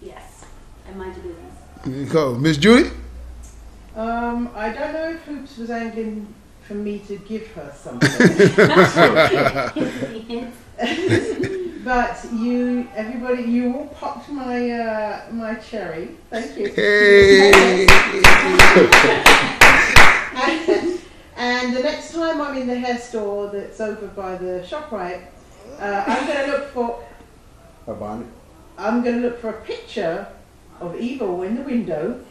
[0.00, 0.46] yes,
[0.86, 1.54] and mind your business.
[1.84, 2.90] There you go, Miss Judy.
[3.98, 8.08] Um, I don't know if Hoops was angling for me to give her something,
[11.84, 16.10] but you, everybody, you all popped my uh, my cherry.
[16.30, 16.68] Thank you.
[16.68, 17.88] Hey.
[20.36, 21.00] And,
[21.36, 25.24] and the next time I'm in the hair store that's over by the Shoprite,
[25.80, 27.04] uh, I'm going to look for
[27.88, 28.28] A bonnet.
[28.78, 30.28] I'm going to look for a picture
[30.80, 32.24] of Evil in the window,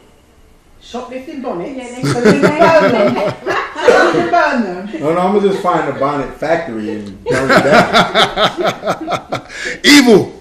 [0.80, 3.34] shoplifting bonnets, Yeah, they- so we can burn them.
[3.76, 5.00] So we can burn them.
[5.00, 9.46] No, no, I'm gonna just find a bonnet factory and burn it down.
[9.84, 10.32] Evil.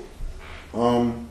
[0.73, 1.27] Um,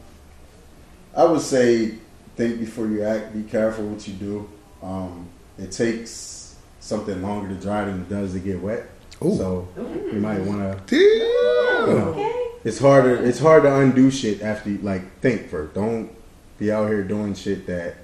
[1.16, 1.94] I would say
[2.36, 3.32] think before you act.
[3.34, 4.48] Be careful what you do.
[4.82, 5.28] Um,
[5.58, 8.84] it takes something longer to dry than it does to get wet.
[9.24, 9.34] Ooh.
[9.36, 9.68] So
[10.12, 10.94] you might want to.
[10.94, 11.88] Damn.
[11.88, 12.32] You know,
[12.64, 13.16] it's harder.
[13.24, 15.74] It's hard to undo shit after you like think first.
[15.74, 16.10] Don't
[16.58, 17.94] be out here doing shit that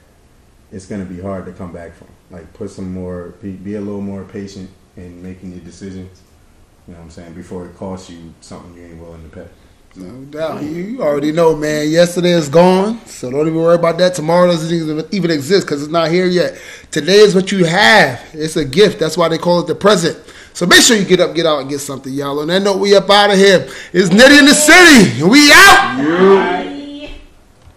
[0.72, 2.08] it's gonna be hard to come back from.
[2.30, 3.34] Like put some more.
[3.42, 6.22] Be, be a little more patient in making your decisions.
[6.86, 9.46] You know what I'm saying before it costs you something you ain't willing to pay.
[9.94, 10.62] No doubt.
[10.62, 11.90] You, you already know, man.
[11.90, 14.14] Yesterday is gone, so don't even worry about that.
[14.14, 16.58] Tomorrow doesn't even, even exist because it's not here yet.
[16.90, 18.24] Today is what you have.
[18.32, 18.98] It's a gift.
[18.98, 20.18] That's why they call it the present.
[20.54, 22.40] So make sure you get up, get out, and get something, y'all.
[22.40, 23.68] On that note, we up out of here.
[23.92, 25.22] It's Nitty in the City.
[25.22, 26.66] We out.
[26.66, 26.71] You.